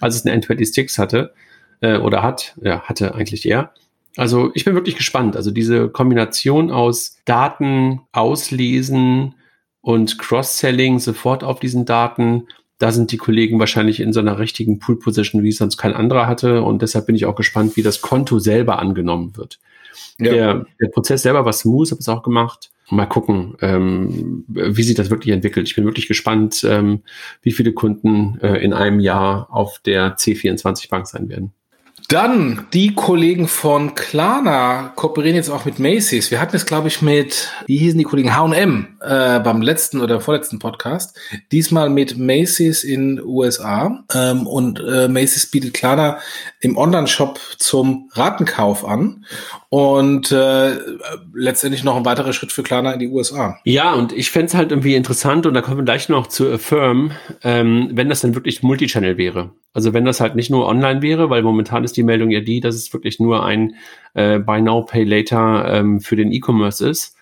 als 0.00 0.16
es 0.16 0.26
eine 0.26 0.40
N26 0.40 0.98
hatte 0.98 1.32
äh, 1.80 1.98
oder 1.98 2.22
hat. 2.22 2.56
Ja, 2.62 2.82
hatte 2.82 3.14
eigentlich 3.14 3.46
eher. 3.46 3.72
Also 4.16 4.50
ich 4.54 4.64
bin 4.64 4.74
wirklich 4.74 4.96
gespannt. 4.96 5.36
Also 5.36 5.50
diese 5.50 5.88
Kombination 5.88 6.70
aus 6.70 7.18
Daten 7.24 8.00
auslesen, 8.12 9.34
und 9.80 10.18
Cross-Selling 10.18 10.98
sofort 10.98 11.44
auf 11.44 11.60
diesen 11.60 11.86
Daten. 11.86 12.48
Da 12.78 12.92
sind 12.92 13.10
die 13.12 13.16
Kollegen 13.16 13.58
wahrscheinlich 13.58 14.00
in 14.00 14.12
so 14.12 14.20
einer 14.20 14.38
richtigen 14.38 14.78
Pool-Position, 14.78 15.42
wie 15.42 15.48
es 15.48 15.58
sonst 15.58 15.76
kein 15.76 15.94
anderer 15.94 16.26
hatte. 16.26 16.62
Und 16.62 16.82
deshalb 16.82 17.06
bin 17.06 17.16
ich 17.16 17.26
auch 17.26 17.34
gespannt, 17.34 17.76
wie 17.76 17.82
das 17.82 18.00
Konto 18.00 18.38
selber 18.38 18.78
angenommen 18.78 19.36
wird. 19.36 19.58
Ja. 20.18 20.32
Der, 20.32 20.66
der 20.80 20.88
Prozess 20.88 21.22
selber 21.22 21.44
war 21.44 21.52
smooth, 21.52 21.90
habe 21.90 22.00
es 22.00 22.08
auch 22.08 22.22
gemacht. 22.22 22.70
Mal 22.90 23.06
gucken, 23.06 23.54
ähm, 23.60 24.44
wie 24.48 24.82
sich 24.82 24.94
das 24.94 25.10
wirklich 25.10 25.34
entwickelt. 25.34 25.68
Ich 25.68 25.74
bin 25.74 25.84
wirklich 25.84 26.08
gespannt, 26.08 26.64
ähm, 26.66 27.02
wie 27.42 27.52
viele 27.52 27.72
Kunden 27.72 28.38
äh, 28.40 28.56
in 28.64 28.72
einem 28.72 29.00
Jahr 29.00 29.48
auf 29.50 29.78
der 29.80 30.16
C24 30.16 30.88
Bank 30.88 31.06
sein 31.06 31.28
werden. 31.28 31.52
Dann 32.06 32.66
die 32.72 32.94
Kollegen 32.94 33.48
von 33.48 33.94
Klarna 33.94 34.92
kooperieren 34.94 35.36
jetzt 35.36 35.50
auch 35.50 35.64
mit 35.64 35.78
Macy's. 35.78 36.30
Wir 36.30 36.40
hatten 36.40 36.56
es, 36.56 36.64
glaube 36.64 36.88
ich, 36.88 37.02
mit, 37.02 37.50
wie 37.66 37.78
hießen 37.78 37.98
die 37.98 38.04
Kollegen, 38.04 38.36
H&M 38.36 38.86
äh, 39.00 39.40
beim 39.40 39.60
letzten 39.60 40.00
oder 40.00 40.20
vorletzten 40.20 40.58
Podcast. 40.58 41.18
Diesmal 41.50 41.90
mit 41.90 42.16
Macy's 42.16 42.84
in 42.84 43.20
USA. 43.22 44.04
Ähm, 44.14 44.46
und 44.46 44.80
äh, 44.80 45.08
Macy's 45.08 45.50
bietet 45.50 45.74
Klarna 45.74 46.18
im 46.60 46.76
Online-Shop 46.76 47.38
zum 47.56 48.10
Ratenkauf 48.12 48.84
an. 48.84 49.24
Und 49.68 50.32
äh, 50.32 50.76
letztendlich 51.34 51.84
noch 51.84 51.96
ein 51.96 52.04
weiterer 52.04 52.32
Schritt 52.32 52.52
für 52.52 52.62
Klarna 52.62 52.92
in 52.92 52.98
die 52.98 53.08
USA. 53.08 53.58
Ja, 53.64 53.92
und 53.94 54.12
ich 54.12 54.30
fände 54.30 54.46
es 54.46 54.54
halt 54.54 54.70
irgendwie 54.70 54.94
interessant, 54.94 55.46
und 55.46 55.54
da 55.54 55.60
kommen 55.60 55.76
wir 55.76 55.84
gleich 55.84 56.08
noch 56.08 56.26
zu 56.26 56.50
Affirm, 56.50 57.12
ähm, 57.42 57.90
wenn 57.92 58.08
das 58.08 58.20
dann 58.20 58.34
wirklich 58.34 58.62
Multichannel 58.62 59.16
wäre. 59.16 59.50
Also 59.72 59.92
wenn 59.92 60.04
das 60.04 60.20
halt 60.20 60.34
nicht 60.34 60.50
nur 60.50 60.66
online 60.66 61.02
wäre, 61.02 61.30
weil 61.30 61.42
momentan 61.42 61.84
ist 61.84 61.96
die 61.96 62.02
Meldung 62.02 62.30
ja 62.30 62.40
die, 62.40 62.60
dass 62.60 62.74
es 62.74 62.92
wirklich 62.92 63.20
nur 63.20 63.44
ein 63.44 63.74
äh, 64.14 64.38
Buy 64.38 64.60
Now, 64.60 64.82
Pay 64.82 65.04
Later 65.04 65.66
ähm, 65.72 66.00
für 66.00 66.16
den 66.16 66.32
E-Commerce 66.32 66.88
ist. 66.88 67.17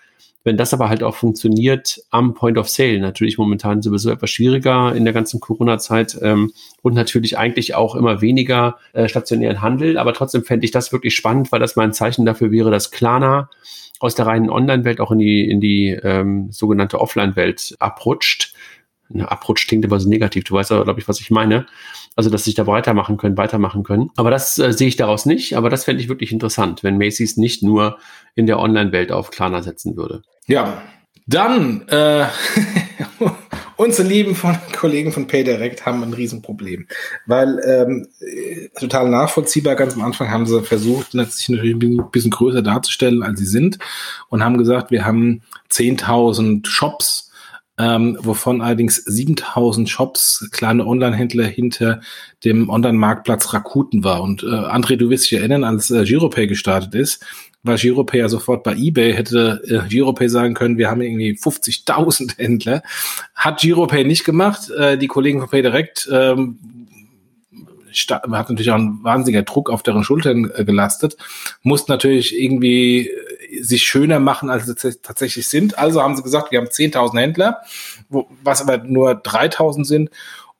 Wenn 0.47 0.55
das 0.55 0.73
aber 0.73 0.87
halt 0.87 1.03
auch 1.03 1.13
funktioniert 1.13 1.99
am 2.09 2.33
Point 2.33 2.57
of 2.57 2.69
Sale, 2.69 3.01
natürlich 3.01 3.37
momentan 3.37 3.81
sowieso 3.81 4.09
etwas 4.11 4.29
schwieriger 4.29 4.95
in 4.95 5.03
der 5.03 5.13
ganzen 5.13 5.41
Corona-Zeit 5.41 6.17
ähm, 6.21 6.53
und 6.81 6.93
natürlich 6.93 7.37
eigentlich 7.37 7.75
auch 7.75 7.95
immer 7.95 8.21
weniger 8.21 8.77
äh, 8.93 9.09
stationären 9.09 9.61
Handel, 9.61 9.97
aber 9.97 10.13
trotzdem 10.13 10.45
fände 10.45 10.63
ich 10.63 10.71
das 10.71 10.93
wirklich 10.93 11.15
spannend, 11.15 11.51
weil 11.51 11.59
das 11.59 11.75
mal 11.75 11.83
ein 11.83 11.91
Zeichen 11.91 12.25
dafür 12.25 12.49
wäre, 12.49 12.71
dass 12.71 12.91
Klarna 12.91 13.49
aus 13.99 14.15
der 14.15 14.25
reinen 14.25 14.49
Online-Welt 14.49 15.01
auch 15.01 15.11
in 15.11 15.19
die, 15.19 15.49
in 15.49 15.59
die 15.59 15.89
ähm, 15.89 16.47
sogenannte 16.49 17.01
Offline-Welt 17.01 17.75
abrutscht. 17.79 18.53
Ne, 19.09 19.29
abrutscht 19.29 19.67
klingt 19.67 19.85
aber 19.85 19.99
so 19.99 20.09
negativ, 20.09 20.43
du 20.43 20.55
weißt 20.55 20.71
aber, 20.71 20.83
glaube 20.83 20.99
ich, 20.99 21.07
was 21.07 21.21
ich 21.21 21.31
meine. 21.31 21.65
Also, 22.15 22.29
dass 22.29 22.43
sich 22.43 22.55
da 22.55 22.67
weitermachen 22.67 23.17
können, 23.17 23.37
weitermachen 23.37 23.83
können. 23.83 24.09
Aber 24.15 24.31
das 24.31 24.57
äh, 24.57 24.73
sehe 24.73 24.87
ich 24.87 24.95
daraus 24.95 25.25
nicht. 25.25 25.55
Aber 25.55 25.69
das 25.69 25.85
fände 25.85 26.01
ich 26.01 26.09
wirklich 26.09 26.31
interessant, 26.31 26.83
wenn 26.83 26.97
Macy's 26.97 27.37
nicht 27.37 27.63
nur 27.63 27.99
in 28.35 28.47
der 28.47 28.59
Online-Welt 28.59 29.11
auf 29.11 29.31
Klarna 29.31 29.61
setzen 29.61 29.95
würde. 29.95 30.23
Ja, 30.47 30.81
dann 31.27 31.87
äh, 31.89 32.25
unsere 33.75 34.07
lieben 34.07 34.33
von, 34.33 34.57
Kollegen 34.75 35.11
von 35.11 35.27
PayDirect 35.27 35.85
haben 35.85 36.01
ein 36.01 36.13
Riesenproblem, 36.13 36.87
weil 37.25 37.59
ähm, 37.65 38.07
total 38.79 39.09
nachvollziehbar, 39.09 39.75
ganz 39.75 39.93
am 39.93 40.01
Anfang 40.01 40.31
haben 40.31 40.45
sie 40.45 40.61
versucht, 40.63 41.11
sich 41.11 41.49
natürlich 41.49 41.75
ein 41.75 42.11
bisschen 42.11 42.31
größer 42.31 42.61
darzustellen, 42.61 43.23
als 43.23 43.39
sie 43.39 43.45
sind 43.45 43.77
und 44.29 44.43
haben 44.43 44.57
gesagt, 44.57 44.89
wir 44.89 45.05
haben 45.05 45.43
10.000 45.69 46.65
Shops 46.65 47.26
ähm, 47.77 48.17
wovon 48.21 48.61
allerdings 48.61 48.95
7000 48.95 49.89
Shops, 49.89 50.49
kleine 50.51 50.85
Online-Händler 50.85 51.45
hinter 51.45 52.01
dem 52.43 52.69
Online-Marktplatz 52.69 53.53
Rakuten 53.53 54.03
war. 54.03 54.21
Und 54.21 54.43
äh, 54.43 54.47
André, 54.47 54.95
du 54.95 55.09
wirst 55.09 55.29
dich 55.29 55.39
erinnern, 55.39 55.63
als 55.63 55.91
äh, 55.91 56.03
Giropay 56.03 56.47
gestartet 56.47 56.95
ist, 56.95 57.23
war 57.63 57.75
Giropay 57.75 58.19
ja 58.19 58.29
sofort 58.29 58.63
bei 58.63 58.75
eBay, 58.75 59.13
hätte 59.13 59.61
äh, 59.67 59.87
Giropay 59.87 60.29
sagen 60.29 60.53
können, 60.53 60.77
wir 60.77 60.89
haben 60.89 61.01
irgendwie 61.01 61.33
50.000 61.33 62.37
Händler. 62.37 62.81
Hat 63.35 63.59
Giropay 63.61 64.05
nicht 64.05 64.23
gemacht. 64.23 64.69
Äh, 64.71 64.97
die 64.97 65.07
Kollegen 65.07 65.39
von 65.39 65.49
PayDirect 65.49 66.09
ähm, 66.11 66.57
hat 68.09 68.49
natürlich 68.49 68.71
auch 68.71 68.75
ein 68.75 68.99
wahnsinniger 69.03 69.43
Druck 69.43 69.69
auf 69.69 69.83
deren 69.83 70.03
Schultern 70.03 70.51
äh, 70.55 70.65
gelastet, 70.65 71.17
mussten 71.63 71.91
natürlich 71.91 72.37
irgendwie 72.39 73.09
sich 73.61 73.83
schöner 73.83 74.19
machen, 74.19 74.49
als 74.49 74.65
sie 74.65 75.01
tatsächlich 75.01 75.47
sind. 75.47 75.77
Also 75.77 76.01
haben 76.01 76.15
sie 76.15 76.23
gesagt, 76.23 76.51
wir 76.51 76.59
haben 76.59 76.67
10.000 76.67 77.19
Händler, 77.19 77.61
wo, 78.09 78.27
was 78.43 78.61
aber 78.61 78.79
nur 78.79 79.11
3.000 79.11 79.85
sind 79.85 80.09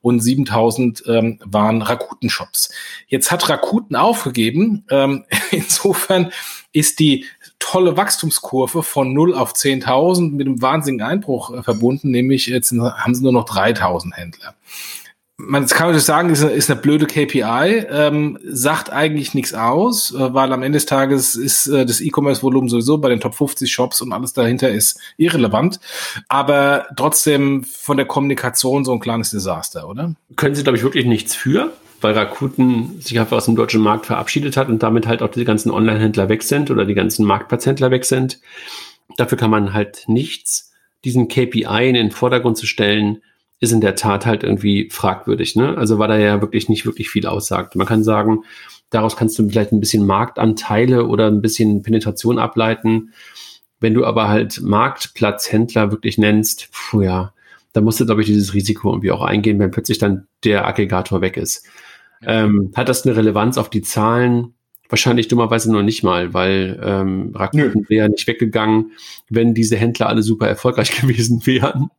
und 0.00 0.20
7000 0.20 1.02
ähm, 1.06 1.38
waren 1.44 1.82
Rakuten-Shops. 1.82 2.70
Jetzt 3.08 3.30
hat 3.30 3.48
Rakuten 3.48 3.96
aufgegeben. 3.96 4.84
Ähm, 4.90 5.24
insofern 5.50 6.32
ist 6.72 7.00
die 7.00 7.24
tolle 7.58 7.96
Wachstumskurve 7.96 8.82
von 8.82 9.12
0 9.12 9.34
auf 9.34 9.52
10.000 9.52 10.32
mit 10.32 10.46
einem 10.46 10.62
wahnsinnigen 10.62 11.06
Einbruch 11.06 11.52
äh, 11.52 11.62
verbunden, 11.62 12.10
nämlich 12.10 12.46
jetzt 12.46 12.72
haben 12.72 13.14
sie 13.14 13.22
nur 13.22 13.32
noch 13.32 13.44
3000 13.44 14.16
Händler 14.16 14.54
man 15.40 15.66
kann 15.68 15.86
natürlich 15.86 16.04
sagen, 16.04 16.30
ist 16.30 16.42
eine, 16.42 16.52
ist 16.52 16.68
eine 16.68 16.80
blöde 16.80 17.06
KPI, 17.06 17.86
ähm, 17.90 18.38
sagt 18.44 18.92
eigentlich 18.92 19.34
nichts 19.34 19.54
aus, 19.54 20.12
äh, 20.12 20.34
weil 20.34 20.52
am 20.52 20.64
Ende 20.64 20.78
des 20.78 20.86
Tages 20.86 21.36
ist 21.36 21.68
äh, 21.68 21.86
das 21.86 22.00
E-Commerce-Volumen 22.00 22.68
sowieso 22.68 22.98
bei 22.98 23.08
den 23.08 23.20
Top 23.20 23.36
50 23.36 23.72
Shops 23.72 24.00
und 24.00 24.12
alles 24.12 24.32
dahinter 24.32 24.68
ist 24.68 25.00
irrelevant. 25.16 25.78
Aber 26.28 26.88
trotzdem 26.96 27.62
von 27.62 27.96
der 27.96 28.06
Kommunikation 28.06 28.84
so 28.84 28.92
ein 28.92 28.98
kleines 28.98 29.30
Desaster, 29.30 29.88
oder? 29.88 30.16
Können 30.34 30.56
Sie, 30.56 30.64
glaube 30.64 30.76
ich, 30.76 30.82
wirklich 30.82 31.06
nichts 31.06 31.36
für? 31.36 31.72
Weil 32.00 32.14
Rakuten 32.14 33.00
sich 33.00 33.18
einfach 33.18 33.36
aus 33.36 33.44
dem 33.44 33.54
deutschen 33.54 33.80
Markt 33.80 34.06
verabschiedet 34.06 34.56
hat 34.56 34.68
und 34.68 34.82
damit 34.82 35.06
halt 35.06 35.22
auch 35.22 35.30
die 35.30 35.44
ganzen 35.44 35.70
Online-Händler 35.70 36.28
weg 36.28 36.42
sind 36.42 36.68
oder 36.72 36.84
die 36.84 36.94
ganzen 36.94 37.24
Marktplatzhändler 37.24 37.92
weg 37.92 38.04
sind. 38.04 38.40
Dafür 39.16 39.38
kann 39.38 39.50
man 39.50 39.72
halt 39.72 40.02
nichts. 40.08 40.72
Diesen 41.04 41.28
KPI 41.28 41.88
in 41.88 41.94
den 41.94 42.10
Vordergrund 42.10 42.56
zu 42.56 42.66
stellen, 42.66 43.22
ist 43.60 43.72
in 43.72 43.80
der 43.80 43.96
Tat 43.96 44.26
halt 44.26 44.44
irgendwie 44.44 44.88
fragwürdig. 44.90 45.56
Ne? 45.56 45.76
Also 45.76 45.98
weil 45.98 46.08
da 46.08 46.16
ja 46.16 46.40
wirklich 46.40 46.68
nicht 46.68 46.86
wirklich 46.86 47.10
viel 47.10 47.26
aussagt. 47.26 47.74
Man 47.76 47.86
kann 47.86 48.04
sagen, 48.04 48.44
daraus 48.90 49.16
kannst 49.16 49.38
du 49.38 49.48
vielleicht 49.48 49.72
ein 49.72 49.80
bisschen 49.80 50.06
Marktanteile 50.06 51.06
oder 51.06 51.26
ein 51.26 51.42
bisschen 51.42 51.82
Penetration 51.82 52.38
ableiten. 52.38 53.12
Wenn 53.80 53.94
du 53.94 54.04
aber 54.04 54.28
halt 54.28 54.60
Marktplatzhändler 54.60 55.90
wirklich 55.90 56.18
nennst, 56.18 56.70
puh, 56.72 57.02
ja, 57.02 57.32
dann 57.72 57.84
musst 57.84 58.00
du, 58.00 58.06
glaube 58.06 58.22
ich, 58.22 58.26
dieses 58.26 58.54
Risiko 58.54 58.90
irgendwie 58.90 59.12
auch 59.12 59.22
eingehen, 59.22 59.58
wenn 59.58 59.70
plötzlich 59.70 59.98
dann 59.98 60.26
der 60.44 60.66
Aggregator 60.66 61.20
weg 61.20 61.36
ist. 61.36 61.66
Ja. 62.22 62.44
Ähm, 62.44 62.72
hat 62.74 62.88
das 62.88 63.06
eine 63.06 63.16
Relevanz 63.16 63.58
auf 63.58 63.70
die 63.70 63.82
Zahlen? 63.82 64.54
Wahrscheinlich 64.88 65.28
dummerweise 65.28 65.70
noch 65.72 65.82
nicht 65.82 66.02
mal, 66.02 66.34
weil 66.34 66.80
ähm, 66.82 67.32
Rakuten 67.34 67.88
wäre 67.88 68.08
nicht 68.08 68.26
weggegangen, 68.26 68.92
wenn 69.28 69.54
diese 69.54 69.76
Händler 69.76 70.08
alle 70.08 70.22
super 70.22 70.48
erfolgreich 70.48 70.90
gewesen 71.00 71.46
wären 71.46 71.90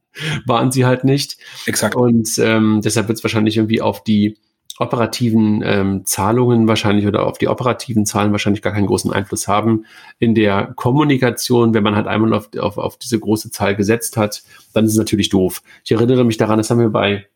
waren 0.46 0.72
sie 0.72 0.86
halt 0.86 1.04
nicht. 1.04 1.38
Exakt. 1.66 1.96
Und 1.96 2.38
ähm, 2.40 2.82
deshalb 2.84 3.08
wird 3.08 3.20
es 3.20 3.24
wahrscheinlich 3.24 3.58
irgendwie 3.58 3.82
auf 3.82 4.04
die 4.04 4.38
operativen 4.80 5.62
ähm, 5.64 6.06
Zahlungen 6.06 6.68
wahrscheinlich 6.68 7.06
oder 7.06 7.26
auf 7.26 7.38
die 7.38 7.50
operativen 7.50 8.06
Zahlen 8.06 8.32
wahrscheinlich 8.32 8.62
gar 8.62 8.72
keinen 8.72 8.88
großen 8.88 9.12
Einfluss 9.12 9.48
haben. 9.48 9.86
In 10.20 10.36
der 10.36 10.74
Kommunikation, 10.76 11.74
wenn 11.74 11.84
man 11.84 11.96
halt 11.96 12.08
einmal 12.08 12.34
auf, 12.34 12.50
auf, 12.58 12.78
auf 12.78 12.98
diese 12.98 13.20
große 13.20 13.52
Zahl 13.52 13.76
gesetzt 13.76 14.16
hat, 14.16 14.42
dann 14.74 14.86
ist 14.86 14.94
es 14.94 14.98
natürlich 14.98 15.30
doof. 15.30 15.62
Ich 15.84 15.92
erinnere 15.92 16.24
mich 16.24 16.38
daran, 16.38 16.58
das 16.58 16.70
haben 16.70 16.80
wir 16.80 16.90
bei 16.90 17.28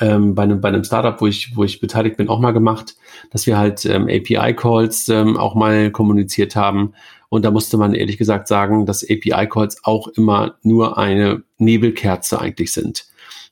ähm, 0.00 0.34
bei 0.34 0.44
einem, 0.44 0.60
bei 0.60 0.68
einem 0.68 0.84
Startup, 0.84 1.20
wo 1.20 1.26
ich, 1.26 1.56
wo 1.56 1.64
ich 1.64 1.80
beteiligt 1.80 2.16
bin, 2.16 2.28
auch 2.28 2.38
mal 2.38 2.52
gemacht, 2.52 2.94
dass 3.30 3.46
wir 3.46 3.58
halt 3.58 3.84
ähm, 3.84 4.04
API-Calls 4.04 5.08
ähm, 5.08 5.36
auch 5.36 5.54
mal 5.54 5.90
kommuniziert 5.90 6.56
haben. 6.56 6.94
Und 7.28 7.44
da 7.44 7.50
musste 7.50 7.78
man 7.78 7.94
ehrlich 7.94 8.18
gesagt 8.18 8.46
sagen, 8.46 8.86
dass 8.86 9.02
API-Calls 9.02 9.84
auch 9.84 10.08
immer 10.08 10.56
nur 10.62 10.98
eine 10.98 11.42
Nebelkerze 11.58 12.40
eigentlich 12.40 12.72
sind. 12.72 13.06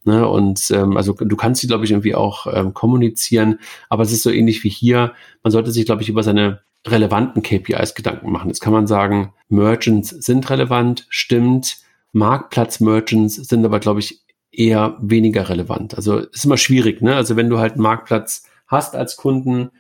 Ne? 0.05 0.27
Und 0.27 0.71
ähm, 0.71 0.97
also 0.97 1.13
du 1.13 1.37
kannst 1.37 1.61
sie, 1.61 1.67
glaube 1.67 1.85
ich, 1.85 1.91
irgendwie 1.91 2.15
auch 2.15 2.47
ähm, 2.53 2.75
kommunizieren, 2.75 3.59
aber 3.89 4.03
es 4.03 4.13
ist 4.13 4.23
so 4.23 4.31
ähnlich 4.31 4.65
wie 4.65 4.71
hier. 4.71 5.13
Man 5.43 5.51
sollte 5.51 5.73
sich, 5.73 5.85
glaube 5.85 6.03
ich, 6.03 6.09
über 6.09 6.23
seine 6.23 6.61
relevanten 6.87 7.43
KPIs 7.43 7.95
Gedanken 7.95 8.31
machen. 8.31 8.49
Jetzt 8.49 8.61
kann 8.61 8.73
man 8.73 8.87
sagen, 8.87 9.33
Merchants 9.49 10.11
sind 10.11 10.49
relevant, 10.49 11.07
stimmt. 11.11 11.79
Marktplatz-Merchants 12.13 13.37
sind 13.37 13.65
aber, 13.65 13.79
glaube 13.79 14.01
ich, 14.01 14.21
eher 14.61 14.97
weniger 15.01 15.49
relevant. 15.49 15.95
Also 15.95 16.19
ist 16.19 16.45
immer 16.45 16.59
schwierig, 16.59 17.01
ne? 17.01 17.17
Also 17.17 17.37
wenn 17.37 17.49
du 17.49 17.59
halt 17.59 17.75
einen 17.75 17.83
Marktplatz 17.83 18.45
hast 18.67 18.95
als 18.95 19.17
Kunden, 19.17 19.71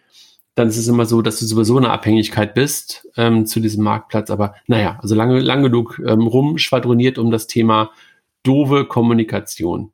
dann 0.54 0.68
ist 0.68 0.78
es 0.78 0.88
immer 0.88 1.04
so, 1.04 1.22
dass 1.22 1.38
du 1.38 1.46
sowieso 1.46 1.76
eine 1.76 1.90
Abhängigkeit 1.90 2.54
bist 2.54 3.06
ähm, 3.16 3.46
zu 3.46 3.60
diesem 3.60 3.84
Marktplatz. 3.84 4.30
Aber 4.30 4.54
naja, 4.66 4.98
also 5.02 5.14
lange, 5.14 5.40
lang 5.40 5.62
genug 5.62 6.00
ähm, 6.04 6.26
rumschwadroniert 6.26 7.18
um 7.18 7.30
das 7.30 7.46
Thema 7.46 7.90
doofe 8.42 8.86
Kommunikation. 8.86 9.92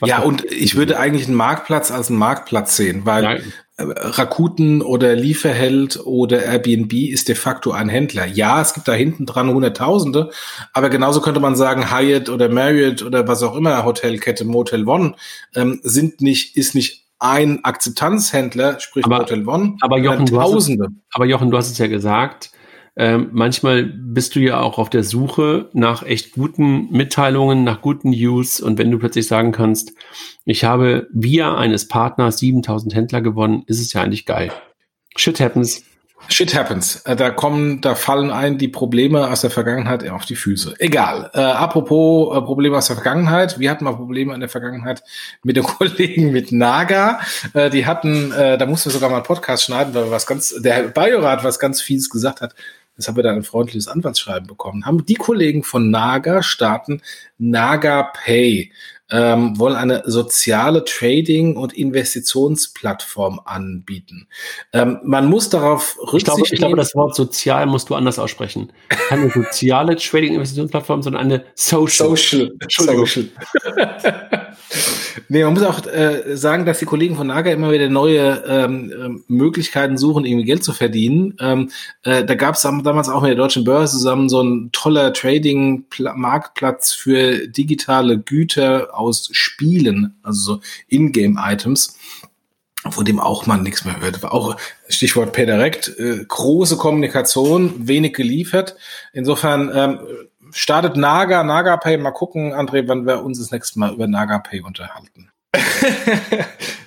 Was 0.00 0.08
ja, 0.08 0.20
und 0.20 0.44
ich 0.46 0.76
würde 0.76 0.98
eigentlich 0.98 1.26
einen 1.26 1.36
Marktplatz 1.36 1.90
als 1.90 2.08
einen 2.08 2.18
Marktplatz 2.18 2.76
sehen, 2.76 3.04
weil 3.04 3.22
Nein. 3.22 3.52
Rakuten 3.78 4.80
oder 4.80 5.14
Lieferheld 5.14 6.00
oder 6.06 6.42
Airbnb 6.42 6.92
ist 6.94 7.28
de 7.28 7.34
facto 7.34 7.72
ein 7.72 7.90
Händler. 7.90 8.24
Ja, 8.26 8.62
es 8.62 8.72
gibt 8.72 8.88
da 8.88 8.94
hinten 8.94 9.26
dran 9.26 9.50
Hunderttausende, 9.50 10.30
aber 10.72 10.88
genauso 10.88 11.20
könnte 11.20 11.40
man 11.40 11.56
sagen, 11.56 11.90
Hyatt 11.90 12.30
oder 12.30 12.48
Marriott 12.48 13.02
oder 13.02 13.28
was 13.28 13.42
auch 13.42 13.54
immer, 13.54 13.84
Hotelkette 13.84 14.46
Motel 14.46 14.88
One, 14.88 15.14
ähm, 15.54 15.80
sind 15.82 16.22
nicht, 16.22 16.56
ist 16.56 16.74
nicht 16.74 17.04
ein 17.18 17.64
Akzeptanzhändler, 17.64 18.80
sprich 18.80 19.04
aber, 19.04 19.18
Motel 19.18 19.46
One, 19.46 19.76
aber 19.80 19.98
Jochen, 19.98 20.26
Tausende. 20.26 20.86
Es, 20.86 21.14
aber 21.14 21.26
Jochen, 21.26 21.50
du 21.50 21.58
hast 21.58 21.70
es 21.70 21.78
ja 21.78 21.86
gesagt, 21.86 22.50
ähm, 22.96 23.28
manchmal 23.32 23.84
bist 23.84 24.34
du 24.34 24.40
ja 24.40 24.60
auch 24.60 24.78
auf 24.78 24.88
der 24.88 25.04
Suche 25.04 25.68
nach 25.74 26.02
echt 26.02 26.32
guten 26.32 26.90
Mitteilungen, 26.90 27.62
nach 27.62 27.82
guten 27.82 28.10
News. 28.10 28.60
Und 28.60 28.78
wenn 28.78 28.90
du 28.90 28.98
plötzlich 28.98 29.26
sagen 29.26 29.52
kannst, 29.52 29.92
ich 30.46 30.64
habe 30.64 31.06
via 31.12 31.56
eines 31.56 31.88
Partners 31.88 32.38
7000 32.38 32.94
Händler 32.94 33.20
gewonnen, 33.20 33.64
ist 33.66 33.80
es 33.80 33.92
ja 33.92 34.02
eigentlich 34.02 34.24
geil. 34.24 34.50
Shit 35.14 35.40
happens. 35.40 35.82
Shit 36.28 36.54
happens. 36.54 37.02
Äh, 37.04 37.14
da 37.16 37.30
kommen, 37.30 37.82
da 37.82 37.94
fallen 37.94 38.30
ein 38.30 38.56
die 38.56 38.68
Probleme 38.68 39.28
aus 39.28 39.42
der 39.42 39.50
Vergangenheit 39.50 40.08
auf 40.08 40.24
die 40.24 40.34
Füße. 40.34 40.76
Egal. 40.78 41.30
Äh, 41.34 41.40
apropos 41.40 42.34
äh, 42.34 42.40
Probleme 42.40 42.78
aus 42.78 42.86
der 42.86 42.96
Vergangenheit. 42.96 43.58
Wir 43.58 43.70
hatten 43.70 43.84
mal 43.84 43.94
Probleme 43.94 44.32
in 44.32 44.40
der 44.40 44.48
Vergangenheit 44.48 45.02
mit 45.44 45.56
den 45.56 45.62
Kollegen 45.64 46.32
mit 46.32 46.50
Naga. 46.50 47.20
Äh, 47.52 47.68
die 47.68 47.84
hatten, 47.84 48.32
äh, 48.32 48.56
da 48.56 48.64
mussten 48.64 48.88
wir 48.88 48.94
sogar 48.94 49.10
mal 49.10 49.16
einen 49.16 49.26
Podcast 49.26 49.64
schneiden, 49.64 49.94
weil 49.94 50.10
was 50.10 50.26
ganz, 50.26 50.54
der 50.58 50.84
Bajorat 50.84 51.44
was 51.44 51.58
ganz 51.58 51.82
fies 51.82 52.08
gesagt 52.08 52.40
hat. 52.40 52.54
Das 52.96 53.08
haben 53.08 53.16
wir 53.16 53.22
dann 53.22 53.36
ein 53.36 53.44
freundliches 53.44 53.88
Anwaltsschreiben 53.88 54.46
bekommen. 54.46 54.86
Haben 54.86 55.04
die 55.04 55.14
Kollegen 55.14 55.62
von 55.62 55.90
Naga 55.90 56.42
starten 56.42 57.02
Naga 57.38 58.12
Pay, 58.14 58.72
ähm, 59.10 59.58
wollen 59.58 59.76
eine 59.76 60.02
soziale 60.06 60.84
Trading- 60.84 61.56
und 61.56 61.72
Investitionsplattform 61.72 63.40
anbieten. 63.44 64.26
Ähm, 64.72 64.98
man 65.04 65.26
muss 65.26 65.48
darauf 65.48 65.96
Rücksicht 66.00 66.16
ich 66.16 66.24
glaube, 66.24 66.42
ich 66.50 66.58
glaube, 66.58 66.76
das 66.76 66.94
Wort 66.94 67.14
sozial 67.14 67.66
musst 67.66 67.90
du 67.90 67.94
anders 67.94 68.18
aussprechen. 68.18 68.72
Keine 68.88 69.30
soziale 69.30 69.96
Trading-Investitionsplattform, 69.96 71.02
sondern 71.02 71.22
eine 71.22 71.44
Social. 71.54 72.16
Social. 72.16 72.52
Social. 72.68 73.28
nee, 75.28 75.44
man 75.44 75.54
muss 75.54 75.62
auch 75.62 75.86
äh, 75.86 76.36
sagen, 76.36 76.66
dass 76.66 76.78
die 76.78 76.84
Kollegen 76.84 77.16
von 77.16 77.26
Naga 77.26 77.50
immer 77.50 77.72
wieder 77.72 77.88
neue 77.88 78.44
ähm, 78.46 78.92
ähm 78.92 79.24
Möglichkeiten 79.28 79.98
suchen, 79.98 80.24
irgendwie 80.24 80.44
Geld 80.44 80.64
zu 80.64 80.72
verdienen. 80.72 81.34
Ähm, 81.40 81.70
äh, 82.02 82.24
da 82.24 82.34
gab 82.34 82.54
es 82.54 82.62
damals 82.62 83.08
auch 83.08 83.22
mit 83.22 83.30
der 83.30 83.36
Deutschen 83.36 83.64
Börse 83.64 83.96
zusammen 83.96 84.28
so 84.28 84.42
ein 84.42 84.70
toller 84.72 85.12
Trading-Marktplatz 85.12 86.92
für 86.92 87.48
digitale 87.48 88.18
Güter 88.18 88.90
aus 88.92 89.28
Spielen, 89.32 90.14
also 90.22 90.54
so 90.54 90.60
Ingame-Items 90.88 91.98
von 92.90 93.04
dem 93.04 93.18
auch 93.18 93.46
man 93.46 93.62
nichts 93.62 93.84
mehr 93.84 94.00
hört. 94.00 94.22
War 94.22 94.32
auch 94.32 94.56
Stichwort 94.88 95.32
Pedirect, 95.32 95.88
äh, 95.98 96.24
große 96.26 96.76
Kommunikation, 96.76 97.88
wenig 97.88 98.14
geliefert. 98.14 98.76
Insofern 99.12 99.70
ähm, 99.74 99.98
startet 100.52 100.96
Naga, 100.96 101.42
NagaPay. 101.42 101.98
Mal 101.98 102.12
gucken, 102.12 102.54
André, 102.54 102.84
wann 102.86 103.06
wir 103.06 103.24
uns 103.24 103.38
das 103.38 103.50
nächste 103.50 103.78
Mal 103.78 103.92
über 103.92 104.06
NagaPay 104.06 104.62
unterhalten. 104.62 105.30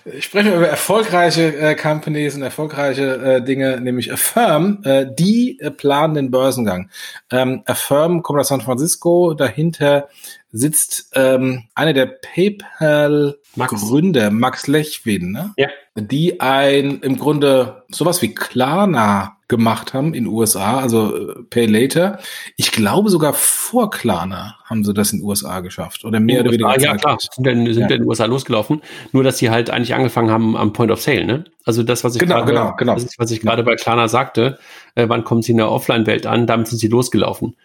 ich 0.05 0.25
spreche 0.25 0.55
über 0.55 0.67
erfolgreiche 0.67 1.55
äh, 1.57 1.75
Companies 1.75 2.35
und 2.35 2.43
erfolgreiche 2.43 3.15
äh, 3.15 3.41
Dinge, 3.41 3.81
nämlich 3.81 4.11
Affirm, 4.11 4.81
äh, 4.83 5.07
die 5.11 5.59
äh, 5.59 5.71
planen 5.71 6.13
den 6.13 6.31
Börsengang. 6.31 6.89
Ähm, 7.31 7.63
Affirm 7.65 8.21
kommt 8.21 8.39
aus 8.39 8.49
San 8.49 8.61
Francisco, 8.61 9.33
dahinter 9.33 10.07
sitzt 10.51 11.11
ähm, 11.15 11.63
einer 11.75 11.93
der 11.93 12.07
PayPal-Gründer, 12.07 14.31
Max. 14.31 14.39
Max 14.39 14.67
Lechwin, 14.67 15.31
ne? 15.31 15.53
Ja. 15.57 15.69
die 15.95 16.41
ein 16.41 16.99
im 17.01 17.17
Grunde 17.17 17.83
sowas 17.89 18.21
wie 18.21 18.33
Klarna 18.33 19.38
gemacht 19.49 19.93
haben 19.95 20.13
in 20.13 20.27
USA, 20.27 20.79
also 20.79 21.15
äh, 21.15 21.43
Pay 21.49 21.65
Later. 21.65 22.19
Ich 22.55 22.71
glaube 22.71 23.09
sogar 23.09 23.33
vor 23.33 23.89
Klarna 23.89 24.55
haben 24.63 24.85
sie 24.85 24.93
das 24.93 25.11
in 25.11 25.21
USA 25.21 25.59
geschafft 25.59 26.05
oder 26.05 26.19
mehr 26.19 26.41
oder 26.41 26.51
weniger. 26.51 26.79
Ja, 26.79 26.95
klar, 26.95 27.17
sind, 27.19 27.47
in, 27.47 27.65
sind 27.73 27.81
ja. 27.81 27.95
in 27.95 28.01
den 28.01 28.07
USA 28.07 28.25
losgelaufen. 28.25 28.81
Nur, 29.11 29.23
dass 29.23 29.39
sie 29.39 29.49
halt 29.49 29.71
eigentlich 29.71 29.95
angefangen 29.95 30.29
haben 30.29 30.55
am 30.55 30.71
Point 30.71 30.91
of 30.91 31.01
Sale, 31.01 31.25
ne? 31.25 31.43
Also 31.65 31.81
das, 31.83 32.03
was 32.03 32.13
ich 32.13 32.19
genau, 32.19 32.35
gerade, 32.35 32.51
genau, 32.51 32.75
genau. 32.77 32.93
Das 32.93 33.17
was 33.17 33.31
ich 33.31 33.41
gerade 33.41 33.63
bei 33.63 33.75
Klarna 33.75 34.07
sagte, 34.07 34.59
äh, 34.93 35.09
wann 35.09 35.23
kommt 35.23 35.43
sie 35.43 35.51
in 35.51 35.57
der 35.57 35.71
Offline-Welt 35.71 36.27
an? 36.27 36.45
Damit 36.45 36.67
sind 36.67 36.77
sie 36.77 36.87
losgelaufen. 36.87 37.55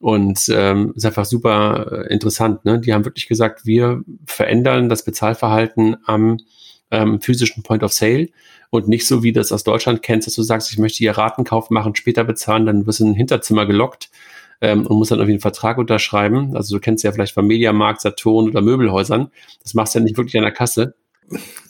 Und 0.00 0.48
ähm, 0.48 0.94
ist 0.96 1.04
einfach 1.04 1.26
super 1.26 2.06
äh, 2.06 2.12
interessant. 2.12 2.64
Ne? 2.64 2.80
Die 2.80 2.94
haben 2.94 3.04
wirklich 3.04 3.28
gesagt, 3.28 3.66
wir 3.66 4.02
verändern 4.26 4.88
das 4.88 5.04
Bezahlverhalten 5.04 5.96
am 6.06 6.38
ähm, 6.90 7.20
physischen 7.20 7.62
Point 7.62 7.82
of 7.82 7.92
Sale 7.92 8.28
und 8.70 8.88
nicht 8.88 9.06
so, 9.06 9.22
wie 9.22 9.32
das 9.32 9.52
aus 9.52 9.64
Deutschland 9.64 10.02
kennst, 10.02 10.26
dass 10.26 10.34
du 10.34 10.42
sagst, 10.42 10.70
ich 10.72 10.78
möchte 10.78 10.98
hier 10.98 11.16
Ratenkauf 11.16 11.70
machen, 11.70 11.94
später 11.94 12.24
bezahlen, 12.24 12.66
dann 12.66 12.86
wirst 12.86 13.00
du 13.00 13.04
in 13.04 13.10
ein 13.10 13.14
Hinterzimmer 13.14 13.66
gelockt 13.66 14.10
ähm, 14.60 14.86
und 14.86 14.96
musst 14.98 15.10
dann 15.10 15.18
irgendwie 15.18 15.34
einen 15.34 15.40
Vertrag 15.40 15.78
unterschreiben. 15.78 16.56
Also 16.56 16.76
du 16.76 16.80
kennst 16.80 17.04
ja 17.04 17.12
vielleicht 17.12 17.34
vom 17.34 17.46
Mediamarkt, 17.46 18.00
Saturn 18.00 18.48
oder 18.48 18.60
Möbelhäusern. 18.60 19.30
Das 19.62 19.74
machst 19.74 19.94
du 19.94 20.00
ja 20.00 20.04
nicht 20.04 20.16
wirklich 20.16 20.36
an 20.36 20.42
der 20.42 20.52
Kasse, 20.52 20.94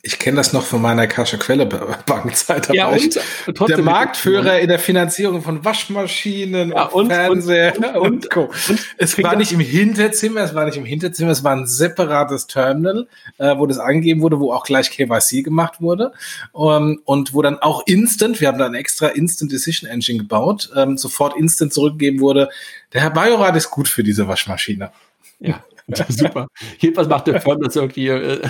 ich 0.02 0.18
kenne 0.18 0.36
das 0.36 0.52
noch 0.52 0.64
von 0.64 0.80
meiner 0.80 1.06
Kasche 1.08 1.38
Quelle 1.38 1.66
Bankzeit. 1.66 2.72
Ja, 2.72 2.88
und, 2.88 3.18
und 3.46 3.68
der 3.68 3.82
Marktführer 3.82 4.60
in 4.60 4.68
der 4.68 4.78
Finanzierung 4.78 5.42
von 5.42 5.64
Waschmaschinen 5.64 6.70
ja, 6.70 6.84
und, 6.84 7.04
und 7.04 7.12
Fernseher 7.12 7.74
und, 7.96 7.96
und, 7.96 8.30
Co. 8.30 8.50
es 8.96 9.20
war 9.22 9.34
nicht 9.36 9.52
im 9.52 9.60
Hinterzimmer, 9.60 10.42
es 10.42 10.54
war 10.54 10.64
nicht 10.64 10.76
im 10.76 10.84
Hinterzimmer, 10.84 11.32
es 11.32 11.42
war 11.42 11.56
ein 11.56 11.66
separates 11.66 12.46
Terminal, 12.46 13.08
äh, 13.38 13.56
wo 13.58 13.66
das 13.66 13.78
angegeben 13.78 14.22
wurde, 14.22 14.38
wo 14.38 14.52
auch 14.52 14.64
gleich 14.64 14.90
KYC 14.90 15.42
gemacht 15.42 15.80
wurde 15.80 16.12
um, 16.52 16.72
ähm, 16.72 17.02
und 17.04 17.34
wo 17.34 17.42
dann 17.42 17.58
auch 17.58 17.82
instant, 17.86 18.40
wir 18.40 18.48
haben 18.48 18.58
da 18.58 18.66
ein 18.66 18.74
extra 18.74 19.08
Instant 19.08 19.50
Decision 19.50 19.90
Engine 19.90 20.18
gebaut, 20.18 20.70
ähm, 20.76 20.96
sofort 20.96 21.36
instant 21.36 21.72
zurückgegeben 21.72 22.20
wurde, 22.20 22.48
der 22.92 23.02
Herr 23.02 23.10
Bajorat 23.10 23.56
ist 23.56 23.70
gut 23.70 23.88
für 23.88 24.04
diese 24.04 24.28
Waschmaschine. 24.28 24.92
Ja. 25.40 25.64
Super. 26.08 26.48
Jedenfalls 26.78 27.08
macht 27.08 27.26
der 27.26 27.40
Firm 27.40 27.60
das 27.62 27.76
irgendwie 27.76 28.08
äh, 28.08 28.40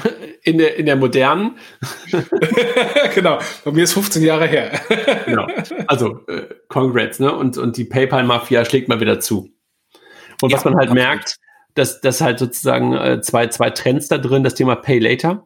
in, 0.42 0.59
der, 0.59 0.77
in 0.77 0.87
der 0.87 0.96
modernen. 0.96 1.59
genau. 3.14 3.38
Bei 3.64 3.70
mir 3.70 3.85
ist 3.85 3.92
15 3.92 4.22
Jahre 4.22 4.46
her. 4.46 4.81
genau. 5.27 5.46
Also, 5.87 6.20
äh, 6.27 6.46
congrats, 6.68 7.18
ne? 7.18 7.35
Und, 7.35 7.59
und 7.59 7.77
die 7.77 7.85
PayPal-Mafia 7.85 8.64
schlägt 8.64 8.88
mal 8.88 9.01
wieder 9.01 9.20
zu. 9.20 9.51
Und 10.40 10.53
was 10.53 10.64
ja, 10.64 10.70
man 10.70 10.79
halt 10.79 10.90
absolut. 10.90 11.05
merkt, 11.05 11.37
dass, 11.74 12.01
dass 12.01 12.20
halt 12.20 12.38
sozusagen 12.38 12.94
äh, 12.94 13.20
zwei, 13.20 13.48
zwei 13.48 13.70
Trends 13.70 14.09
da 14.09 14.18
drin, 14.18 14.42
das 14.42 14.55
Thema 14.55 14.77
Pay 14.77 14.98
Later, 14.98 15.44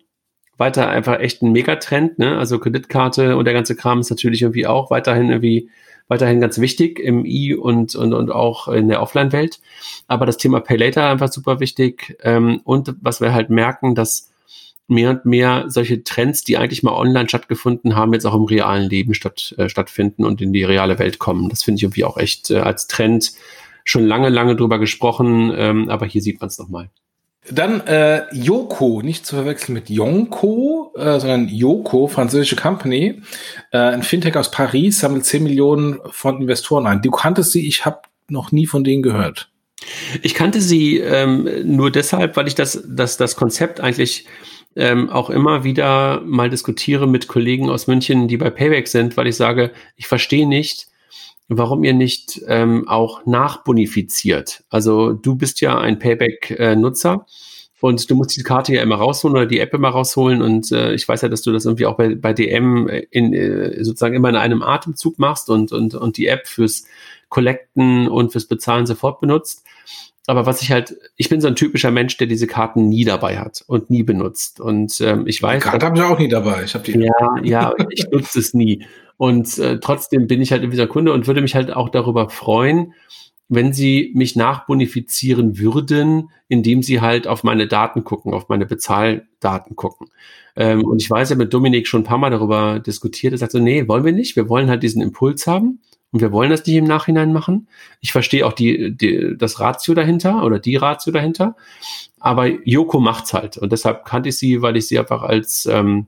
weiter 0.59 0.89
einfach 0.89 1.19
echt 1.19 1.43
ein 1.43 1.53
Megatrend, 1.53 2.19
ne? 2.19 2.39
Also 2.39 2.59
Kreditkarte 2.59 3.37
und 3.37 3.45
der 3.45 3.55
ganze 3.55 3.75
Kram 3.75 4.01
ist 4.01 4.11
natürlich 4.11 4.43
irgendwie 4.43 4.67
auch 4.67 4.91
weiterhin 4.91 5.29
irgendwie 5.31 5.71
weiterhin 6.09 6.41
ganz 6.41 6.59
wichtig 6.59 6.99
im 6.99 7.25
E- 7.25 7.55
und, 7.55 7.95
und, 7.95 8.13
und 8.13 8.31
auch 8.31 8.69
in 8.69 8.89
der 8.89 9.01
Offline-Welt. 9.01 9.61
Aber 10.09 10.27
das 10.27 10.37
Thema 10.37 10.61
Pay 10.61 10.77
Later 10.77 11.09
einfach 11.09 11.33
super 11.33 11.59
wichtig. 11.61 12.19
Ähm, 12.23 12.61
und 12.65 12.95
was 13.01 13.21
wir 13.21 13.33
halt 13.33 13.51
merken, 13.51 13.95
dass 13.95 14.32
mehr 14.93 15.11
und 15.11 15.25
mehr 15.25 15.65
solche 15.69 16.05
Trends, 16.05 16.45
die 16.45 16.57
eigentlich 16.57 16.83
mal 16.83 16.93
online 16.93 17.29
stattgefunden 17.29 17.97
haben, 17.97 18.13
jetzt 18.13 18.27
auch 18.27 18.35
im 18.35 18.45
realen 18.45 18.89
Leben 18.89 19.15
statt, 19.15 19.55
äh, 19.59 19.69
stattfinden 19.69 20.25
und 20.25 20.41
in 20.41 20.53
die 20.53 20.65
reale 20.65 20.99
Welt 20.99 21.19
kommen. 21.19 21.49
Das 21.49 21.63
finde 21.63 21.79
ich 21.79 21.83
irgendwie 21.83 22.05
auch 22.05 22.17
echt 22.17 22.51
äh, 22.51 22.59
als 22.59 22.87
Trend 22.87 23.33
schon 23.85 24.07
lange, 24.07 24.29
lange 24.29 24.57
drüber 24.57 24.79
gesprochen, 24.79 25.53
ähm, 25.57 25.89
aber 25.89 26.07
hier 26.07 26.23
sieht 26.23 26.41
man 26.41 26.49
es 26.49 26.59
nochmal. 26.59 26.91
Dann 27.51 27.81
äh, 27.89 28.33
Yoko, 28.33 29.03
nicht 29.03 29.27
zu 29.27 29.35
verwechseln 29.35 29.75
mit 29.75 29.91
Yonko, 29.91 30.93
äh, 30.97 31.19
sondern 31.19 31.49
Yoko, 31.49 32.07
französische 32.07 32.55
Company, 32.55 33.21
äh, 33.73 33.79
ein 33.79 34.05
Fintech 34.05 34.37
aus 34.37 34.53
Paris, 34.53 35.01
sammelt 35.01 35.25
10 35.25 35.43
Millionen 35.43 35.99
von 36.11 36.41
Investoren 36.41 36.87
ein. 36.87 37.03
Du 37.03 37.11
kanntest 37.11 37.51
sie, 37.51 37.67
ich 37.67 37.85
habe 37.85 38.03
noch 38.29 38.53
nie 38.53 38.67
von 38.67 38.85
denen 38.85 39.03
gehört. 39.03 39.51
Ich 40.23 40.35
kannte 40.35 40.61
sie 40.61 40.99
ähm, 40.99 41.49
nur 41.65 41.91
deshalb, 41.91 42.37
weil 42.37 42.47
ich 42.47 42.55
das, 42.55 42.85
das, 42.87 43.17
das 43.17 43.35
Konzept 43.35 43.81
eigentlich 43.81 44.27
ähm, 44.77 45.11
auch 45.11 45.31
immer 45.31 45.65
wieder 45.65 46.23
mal 46.25 46.51
diskutiere 46.51 47.07
mit 47.07 47.29
Kollegen 47.29 47.71
aus 47.71 47.87
München, 47.87 48.29
die 48.29 48.37
bei 48.37 48.51
Payback 48.51 48.89
sind, 48.89 49.17
weil 49.17 49.27
ich 49.27 49.37
sage, 49.37 49.73
ich 49.97 50.07
verstehe 50.07 50.49
nicht, 50.49 50.87
warum 51.49 51.85
ihr 51.85 51.95
nicht 51.95 52.41
ähm, 52.47 52.89
auch 52.89 53.27
nachbonifiziert. 53.27 54.65
Also 54.71 55.13
du 55.13 55.37
bist 55.37 55.61
ja 55.61 55.79
ein 55.79 55.99
Payback-Nutzer. 55.99 57.27
Äh, 57.27 57.33
und 57.83 58.09
du 58.09 58.15
musst 58.15 58.37
die 58.37 58.45
Karte 58.45 58.73
ja 58.73 58.81
immer 58.81 58.95
rausholen 58.95 59.37
oder 59.37 59.47
die 59.47 59.59
App 59.59 59.75
immer 59.75 59.89
rausholen. 59.89 60.41
Und 60.41 60.71
äh, 60.71 60.95
ich 60.95 61.09
weiß 61.09 61.23
ja, 61.23 61.29
dass 61.29 61.43
du 61.43 61.51
das 61.51 61.65
irgendwie 61.65 61.87
auch 61.87 61.97
bei, 61.97 62.15
bei 62.15 62.33
DM 62.33 62.89
in, 63.11 63.35
äh, 63.35 63.83
sozusagen 63.83 64.15
immer 64.15 64.29
in 64.29 64.37
einem 64.37 64.63
Atemzug 64.63 65.19
machst 65.19 65.51
und, 65.51 65.73
und, 65.73 65.97
und 65.97 66.17
die 66.17 66.29
App 66.29 66.47
fürs 66.47 66.85
Collecten 67.29 68.07
und 68.07 68.31
fürs 68.31 68.47
Bezahlen 68.47 68.87
sofort 68.87 69.21
benutzt. 69.21 69.65
Aber 70.27 70.47
was 70.47 70.63
ich 70.63 70.71
halt, 70.71 70.97
ich 71.17 71.29
bin 71.29 71.41
so 71.41 71.49
ein 71.49 71.57
typischer 71.57 71.91
Mensch, 71.91 72.17
der 72.17 72.29
diese 72.29 72.47
Karten 72.47 72.89
nie 72.89 73.05
dabei 73.05 73.39
hat 73.39 73.65
und 73.67 73.91
nie 73.91 74.05
benutzt. 74.05 74.61
Und 74.61 75.01
ähm, 75.01 75.27
ich 75.27 75.43
weiß. 75.43 75.63
Die 75.63 75.69
Karte 75.69 75.87
habe 75.87 75.97
ich 75.97 76.03
auch 76.03 76.19
nie 76.19 76.29
dabei. 76.29 76.63
Ich 76.65 76.75
habe 76.75 76.85
die. 76.85 76.99
Ja, 76.99 77.37
ja, 77.43 77.75
ich 77.91 78.09
nutze 78.11 78.39
es 78.39 78.55
nie. 78.55 78.87
Und 79.17 79.59
äh, 79.59 79.81
trotzdem 79.81 80.27
bin 80.27 80.41
ich 80.41 80.53
halt 80.53 80.63
irgendwie 80.63 80.77
so 80.77 80.83
ein 80.83 80.89
Kunde 80.89 81.13
und 81.13 81.27
würde 81.27 81.41
mich 81.41 81.55
halt 81.55 81.73
auch 81.73 81.89
darüber 81.89 82.31
freuen, 82.31 82.95
wenn 83.49 83.73
sie 83.73 84.13
mich 84.15 84.37
nachbonifizieren 84.37 85.59
würden, 85.59 86.31
indem 86.49 86.83
sie 86.83 87.01
halt 87.01 87.27
auf 87.27 87.45
meine 87.45 87.67
Daten 87.67 88.05
gucken, 88.05 88.33
auf 88.33 88.49
meine 88.49 88.65
Bezahldaten 88.65 89.77
gucken. 89.77 90.09
Ähm, 90.57 90.85
und 90.85 91.03
ich 91.03 91.11
weiß 91.11 91.31
ja 91.31 91.37
mit 91.37 91.53
Dominik 91.53 91.87
schon 91.87 92.03
ein 92.03 92.05
paar 92.05 92.19
Mal 92.19 92.31
darüber 92.31 92.79
diskutiert. 92.79 93.33
Er 93.33 93.39
sagt 93.39 93.53
so, 93.53 93.59
nee, 93.59 93.89
wollen 93.89 94.05
wir 94.05 94.13
nicht. 94.13 94.37
Wir 94.37 94.49
wollen 94.49 94.71
halt 94.71 94.83
diesen 94.83 95.03
Impuls 95.03 95.47
haben. 95.47 95.81
Und 96.13 96.21
wir 96.21 96.31
wollen 96.31 96.51
das 96.51 96.67
nicht 96.67 96.77
im 96.77 96.85
Nachhinein 96.85 97.33
machen. 97.33 97.69
Ich 98.01 98.13
verstehe 98.13 98.47
auch 98.47 98.53
die, 98.53 98.95
die, 98.95 99.35
das 99.37 99.61
Ratio 99.61 99.95
dahinter 99.95 100.45
oder 100.45 100.59
die 100.59 100.77
Ratio 100.77 101.11
dahinter. 101.13 101.57
Aber 102.21 102.47
Joko 102.47 103.01
macht's 103.01 103.33
halt. 103.33 103.57
Und 103.57 103.73
deshalb 103.73 104.05
kannte 104.05 104.29
ich 104.29 104.37
sie, 104.37 104.61
weil 104.61 104.77
ich 104.77 104.87
sie 104.87 104.99
einfach 104.99 105.23
als 105.23 105.67
ähm, 105.67 106.07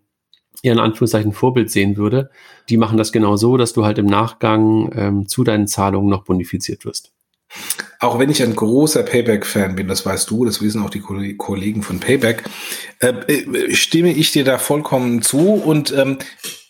ihren 0.62 0.78
Anführungszeichen 0.78 1.32
Vorbild 1.32 1.70
sehen 1.70 1.96
würde. 1.96 2.30
Die 2.68 2.76
machen 2.76 2.98
das 2.98 3.12
genau 3.12 3.36
so, 3.36 3.56
dass 3.56 3.72
du 3.72 3.84
halt 3.84 3.98
im 3.98 4.06
Nachgang 4.06 4.90
ähm, 4.94 5.28
zu 5.28 5.42
deinen 5.42 5.66
Zahlungen 5.66 6.10
noch 6.10 6.24
bonifiziert 6.24 6.84
wirst. 6.84 7.12
Auch 8.00 8.18
wenn 8.18 8.30
ich 8.30 8.42
ein 8.42 8.54
großer 8.54 9.02
Payback-Fan 9.02 9.76
bin, 9.76 9.88
das 9.88 10.04
weißt 10.04 10.28
du, 10.28 10.44
das 10.44 10.60
wissen 10.60 10.82
auch 10.82 10.90
die 10.90 11.00
Kollegen 11.00 11.82
von 11.82 12.00
Payback, 12.00 12.42
äh, 12.98 13.08
äh, 13.08 13.74
stimme 13.74 14.12
ich 14.12 14.32
dir 14.32 14.44
da 14.44 14.58
vollkommen 14.58 15.22
zu. 15.22 15.54
Und 15.54 15.92
ähm, 15.92 16.18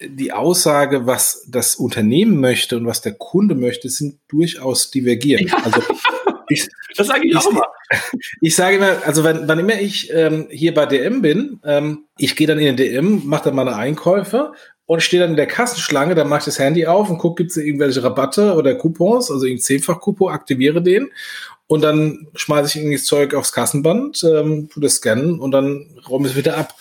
die 0.00 0.32
Aussage, 0.32 1.06
was 1.06 1.44
das 1.48 1.74
Unternehmen 1.76 2.40
möchte 2.40 2.76
und 2.76 2.86
was 2.86 3.00
der 3.00 3.14
Kunde 3.14 3.54
möchte, 3.54 3.88
sind 3.88 4.20
durchaus 4.28 4.90
divergierend. 4.90 5.50
Ja. 5.50 5.58
Also 5.64 5.82
ich, 6.48 6.68
das 6.96 7.08
sage 7.08 7.26
ich, 7.26 7.32
ich 7.32 7.36
auch 7.36 7.52
mal. 7.52 7.66
Ich 8.40 8.56
sage 8.56 8.76
immer, 8.76 8.96
also 9.04 9.24
wenn, 9.24 9.46
wann 9.46 9.58
immer 9.58 9.78
ich 9.78 10.10
ähm, 10.12 10.48
hier 10.50 10.74
bei 10.74 10.86
DM 10.86 11.22
bin, 11.22 11.60
ähm, 11.64 12.06
ich 12.16 12.34
gehe 12.34 12.46
dann 12.46 12.58
in 12.58 12.64
den 12.64 12.76
DM, 12.76 13.22
mache 13.26 13.44
dann 13.44 13.54
meine 13.54 13.76
Einkäufe 13.76 14.52
und 14.86 15.02
stehe 15.02 15.22
dann 15.22 15.30
in 15.30 15.36
der 15.36 15.46
Kassenschlange, 15.46 16.14
dann 16.14 16.28
mache 16.28 16.40
ich 16.40 16.44
das 16.44 16.58
Handy 16.58 16.86
auf 16.86 17.08
und 17.08 17.18
gucke, 17.18 17.42
gibt 17.42 17.52
es 17.52 17.56
irgendwelche 17.56 18.02
Rabatte 18.02 18.54
oder 18.54 18.74
Coupons, 18.74 19.30
also 19.30 19.44
irgendein 19.44 19.64
Zehnfach-Coupon, 19.64 20.32
aktiviere 20.32 20.82
den 20.82 21.10
und 21.66 21.82
dann 21.82 22.26
schmeiße 22.34 22.68
ich 22.68 22.76
irgendwie 22.76 22.96
das 22.96 23.06
Zeug 23.06 23.34
aufs 23.34 23.52
Kassenband, 23.52 24.22
ähm, 24.24 24.68
tu 24.68 24.80
das 24.80 24.96
scannen 24.96 25.40
und 25.40 25.52
dann 25.52 25.86
räume 26.08 26.28
es 26.28 26.36
wieder 26.36 26.56
ab. 26.56 26.74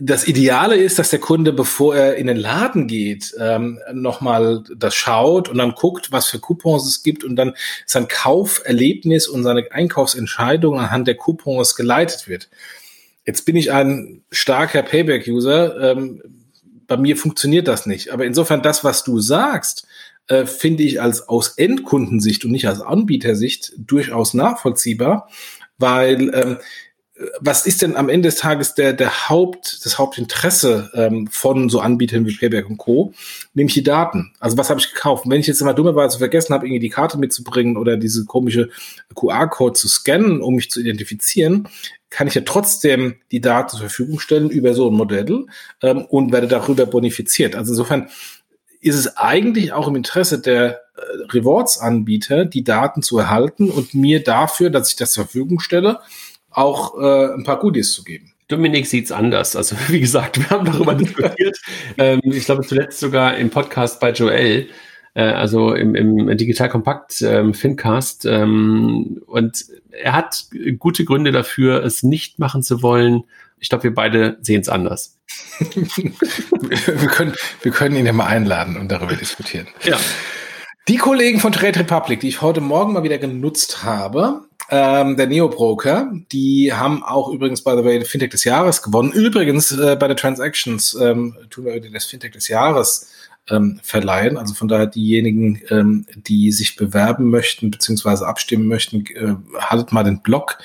Das 0.00 0.28
Ideale 0.28 0.76
ist, 0.76 1.00
dass 1.00 1.10
der 1.10 1.18
Kunde, 1.18 1.52
bevor 1.52 1.96
er 1.96 2.14
in 2.14 2.28
den 2.28 2.36
Laden 2.36 2.86
geht, 2.86 3.34
ähm, 3.40 3.80
nochmal 3.92 4.62
das 4.76 4.94
schaut 4.94 5.48
und 5.48 5.58
dann 5.58 5.72
guckt, 5.72 6.12
was 6.12 6.28
für 6.28 6.38
Coupons 6.38 6.86
es 6.86 7.02
gibt 7.02 7.24
und 7.24 7.34
dann 7.34 7.54
sein 7.84 8.06
Kauferlebnis 8.06 9.26
und 9.26 9.42
seine 9.42 9.72
Einkaufsentscheidung 9.72 10.78
anhand 10.78 11.08
der 11.08 11.16
Coupons 11.16 11.74
geleitet 11.74 12.28
wird. 12.28 12.48
Jetzt 13.26 13.44
bin 13.44 13.56
ich 13.56 13.72
ein 13.72 14.22
starker 14.30 14.82
Payback-User. 14.82 15.90
Ähm, 15.90 16.22
bei 16.88 16.96
mir 16.96 17.16
funktioniert 17.16 17.68
das 17.68 17.86
nicht. 17.86 18.10
Aber 18.10 18.24
insofern 18.24 18.62
das, 18.62 18.82
was 18.82 19.04
du 19.04 19.20
sagst, 19.20 19.86
äh, 20.26 20.46
finde 20.46 20.82
ich 20.82 21.00
als 21.00 21.28
aus 21.28 21.50
Endkundensicht 21.50 22.44
und 22.44 22.50
nicht 22.50 22.66
als 22.66 22.80
Anbietersicht 22.80 23.72
durchaus 23.78 24.34
nachvollziehbar, 24.34 25.28
weil 25.78 26.34
ähm, 26.34 26.58
was 27.40 27.66
ist 27.66 27.82
denn 27.82 27.96
am 27.96 28.08
Ende 28.08 28.28
des 28.28 28.36
Tages 28.36 28.74
der, 28.74 28.92
der 28.92 29.28
Haupt, 29.28 29.84
das 29.84 29.98
Hauptinteresse 29.98 30.90
ähm, 30.94 31.26
von 31.30 31.68
so 31.68 31.80
Anbietern 31.80 32.26
wie 32.26 32.36
Payback 32.36 32.68
und 32.68 32.78
Co., 32.78 33.12
nämlich 33.54 33.74
die 33.74 33.82
Daten. 33.82 34.32
Also 34.38 34.56
was 34.56 34.70
habe 34.70 34.78
ich 34.78 34.92
gekauft? 34.92 35.24
Und 35.24 35.32
wenn 35.32 35.40
ich 35.40 35.46
jetzt 35.46 35.60
mal 35.62 35.72
dummerweise 35.72 36.18
vergessen 36.18 36.54
habe, 36.54 36.66
irgendwie 36.66 36.80
die 36.80 36.90
Karte 36.90 37.18
mitzubringen 37.18 37.76
oder 37.76 37.96
diese 37.96 38.24
komische 38.24 38.70
QR-Code 39.14 39.72
zu 39.72 39.88
scannen, 39.88 40.40
um 40.40 40.54
mich 40.54 40.70
zu 40.70 40.80
identifizieren, 40.80 41.68
kann 42.10 42.26
ich 42.26 42.34
ja 42.34 42.42
trotzdem 42.44 43.16
die 43.32 43.40
Daten 43.40 43.70
zur 43.70 43.80
Verfügung 43.80 44.18
stellen 44.18 44.50
über 44.50 44.74
so 44.74 44.88
ein 44.88 44.94
Modell 44.94 45.46
ähm, 45.82 46.04
und 46.04 46.32
werde 46.32 46.48
darüber 46.48 46.86
bonifiziert. 46.86 47.54
Also 47.54 47.72
insofern 47.72 48.08
ist 48.80 48.94
es 48.94 49.16
eigentlich 49.16 49.72
auch 49.72 49.88
im 49.88 49.96
Interesse 49.96 50.40
der 50.40 50.80
äh, 50.96 51.00
Rewards-Anbieter, 51.32 52.44
die 52.44 52.64
Daten 52.64 53.02
zu 53.02 53.18
erhalten 53.18 53.70
und 53.70 53.94
mir 53.94 54.22
dafür, 54.22 54.70
dass 54.70 54.90
ich 54.90 54.96
das 54.96 55.12
zur 55.12 55.24
Verfügung 55.24 55.60
stelle, 55.60 56.00
auch 56.50 56.98
äh, 56.98 57.34
ein 57.34 57.44
paar 57.44 57.58
Goodies 57.58 57.92
zu 57.92 58.04
geben. 58.04 58.32
Dominik 58.48 58.86
sieht's 58.86 59.12
anders. 59.12 59.56
Also 59.56 59.76
wie 59.88 60.00
gesagt, 60.00 60.38
wir 60.38 60.50
haben 60.50 60.64
darüber 60.64 60.94
diskutiert. 60.94 61.58
Ähm, 62.00 62.20
ich 62.22 62.44
glaube 62.44 62.64
zuletzt 62.64 63.00
sogar 63.00 63.36
im 63.36 63.50
Podcast 63.50 63.98
bei 63.98 64.12
Joel, 64.12 64.68
äh, 65.18 65.32
also 65.32 65.74
im, 65.74 65.96
im 65.96 66.36
Digital 66.36 66.68
Kompakt 66.68 67.22
ähm, 67.22 67.52
Fincast. 67.52 68.24
Ähm, 68.24 69.20
und 69.26 69.64
er 69.90 70.12
hat 70.12 70.46
gute 70.78 71.04
Gründe 71.04 71.32
dafür, 71.32 71.82
es 71.84 72.04
nicht 72.04 72.38
machen 72.38 72.62
zu 72.62 72.82
wollen. 72.82 73.24
Ich 73.58 73.68
glaube, 73.68 73.82
wir 73.84 73.94
beide 73.94 74.38
sehen 74.42 74.60
es 74.60 74.68
anders. 74.68 75.18
wir, 75.58 77.08
können, 77.08 77.34
wir 77.62 77.72
können 77.72 77.96
ihn 77.96 78.06
ja 78.06 78.12
mal 78.12 78.26
einladen 78.26 78.76
und 78.76 78.92
darüber 78.92 79.16
diskutieren. 79.16 79.66
Ja. 79.82 79.98
Die 80.86 80.98
Kollegen 80.98 81.40
von 81.40 81.50
Trade 81.50 81.80
Republic, 81.80 82.20
die 82.20 82.28
ich 82.28 82.40
heute 82.40 82.60
Morgen 82.60 82.92
mal 82.92 83.02
wieder 83.02 83.18
genutzt 83.18 83.82
habe, 83.82 84.42
ähm, 84.70 85.16
der 85.16 85.26
Neo-Broker, 85.26 86.12
die 86.30 86.72
haben 86.72 87.02
auch 87.02 87.28
übrigens, 87.30 87.64
by 87.64 87.72
the 87.76 87.84
way, 87.84 88.04
Fintech 88.04 88.30
des 88.30 88.44
Jahres 88.44 88.82
gewonnen. 88.82 89.10
Übrigens, 89.12 89.72
äh, 89.72 89.96
bei 89.98 90.06
der 90.06 90.16
Transactions 90.16 90.94
ähm, 90.94 91.36
tun 91.50 91.64
wir 91.64 91.80
das 91.90 92.04
Fintech 92.04 92.32
des 92.32 92.46
Jahres 92.48 93.10
ähm, 93.50 93.80
verleihen. 93.82 94.36
Also 94.36 94.54
von 94.54 94.68
daher 94.68 94.86
diejenigen, 94.86 95.60
ähm, 95.70 96.06
die 96.14 96.52
sich 96.52 96.76
bewerben 96.76 97.30
möchten 97.30 97.70
beziehungsweise 97.70 98.26
abstimmen 98.26 98.66
möchten, 98.66 99.04
äh, 99.06 99.34
haltet 99.60 99.92
mal 99.92 100.04
den 100.04 100.20
Blog 100.22 100.58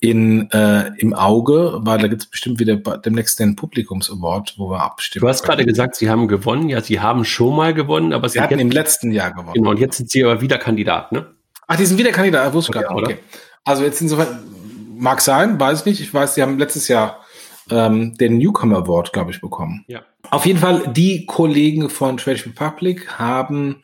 in, 0.00 0.50
äh, 0.50 0.92
im 0.96 1.12
Auge, 1.12 1.78
weil 1.80 1.98
da 1.98 2.08
gibt 2.08 2.22
es 2.22 2.28
bestimmt 2.28 2.58
wieder 2.58 2.76
demnächst 2.76 3.38
den 3.38 3.54
Publikums-Award, 3.54 4.54
wo 4.56 4.70
wir 4.70 4.80
abstimmen. 4.80 5.20
Du 5.20 5.28
hast 5.28 5.42
gerade 5.42 5.64
gesagt, 5.64 5.96
sie 5.96 6.08
haben 6.08 6.26
gewonnen. 6.26 6.70
Ja, 6.70 6.80
sie 6.80 7.00
haben 7.00 7.24
schon 7.24 7.54
mal 7.54 7.74
gewonnen, 7.74 8.14
aber 8.14 8.28
sie 8.28 8.40
hatten 8.40 8.54
jetzt, 8.54 8.62
im 8.62 8.70
letzten 8.70 9.12
Jahr 9.12 9.30
gewonnen. 9.30 9.54
Genau, 9.54 9.70
und 9.70 9.78
jetzt 9.78 9.98
sind 9.98 10.10
sie 10.10 10.24
aber 10.24 10.40
wieder 10.40 10.56
Kandidat, 10.56 11.12
ne? 11.12 11.26
Ach, 11.66 11.76
die 11.76 11.84
sind 11.84 11.98
wieder 11.98 12.12
Kandidat, 12.12 12.52
wusste 12.54 12.72
ich 12.72 12.80
ja, 12.80 12.88
gerade. 12.88 13.02
Okay. 13.02 13.18
Also 13.64 13.84
jetzt 13.84 14.00
insofern, 14.00 14.40
mag 14.96 15.20
sein, 15.20 15.60
weiß 15.60 15.80
ich 15.80 15.86
nicht. 15.86 16.00
Ich 16.00 16.12
weiß, 16.12 16.34
sie 16.34 16.42
haben 16.42 16.58
letztes 16.58 16.88
Jahr 16.88 17.20
ähm, 17.70 18.16
den 18.16 18.38
Newcomer 18.38 18.78
Award, 18.78 19.12
glaube 19.12 19.30
ich, 19.30 19.40
bekommen. 19.40 19.84
Ja. 19.88 20.02
Auf 20.30 20.46
jeden 20.46 20.58
Fall, 20.58 20.92
die 20.94 21.26
Kollegen 21.26 21.88
von 21.88 22.16
Trade 22.16 22.44
Republic 22.46 23.18
haben 23.18 23.76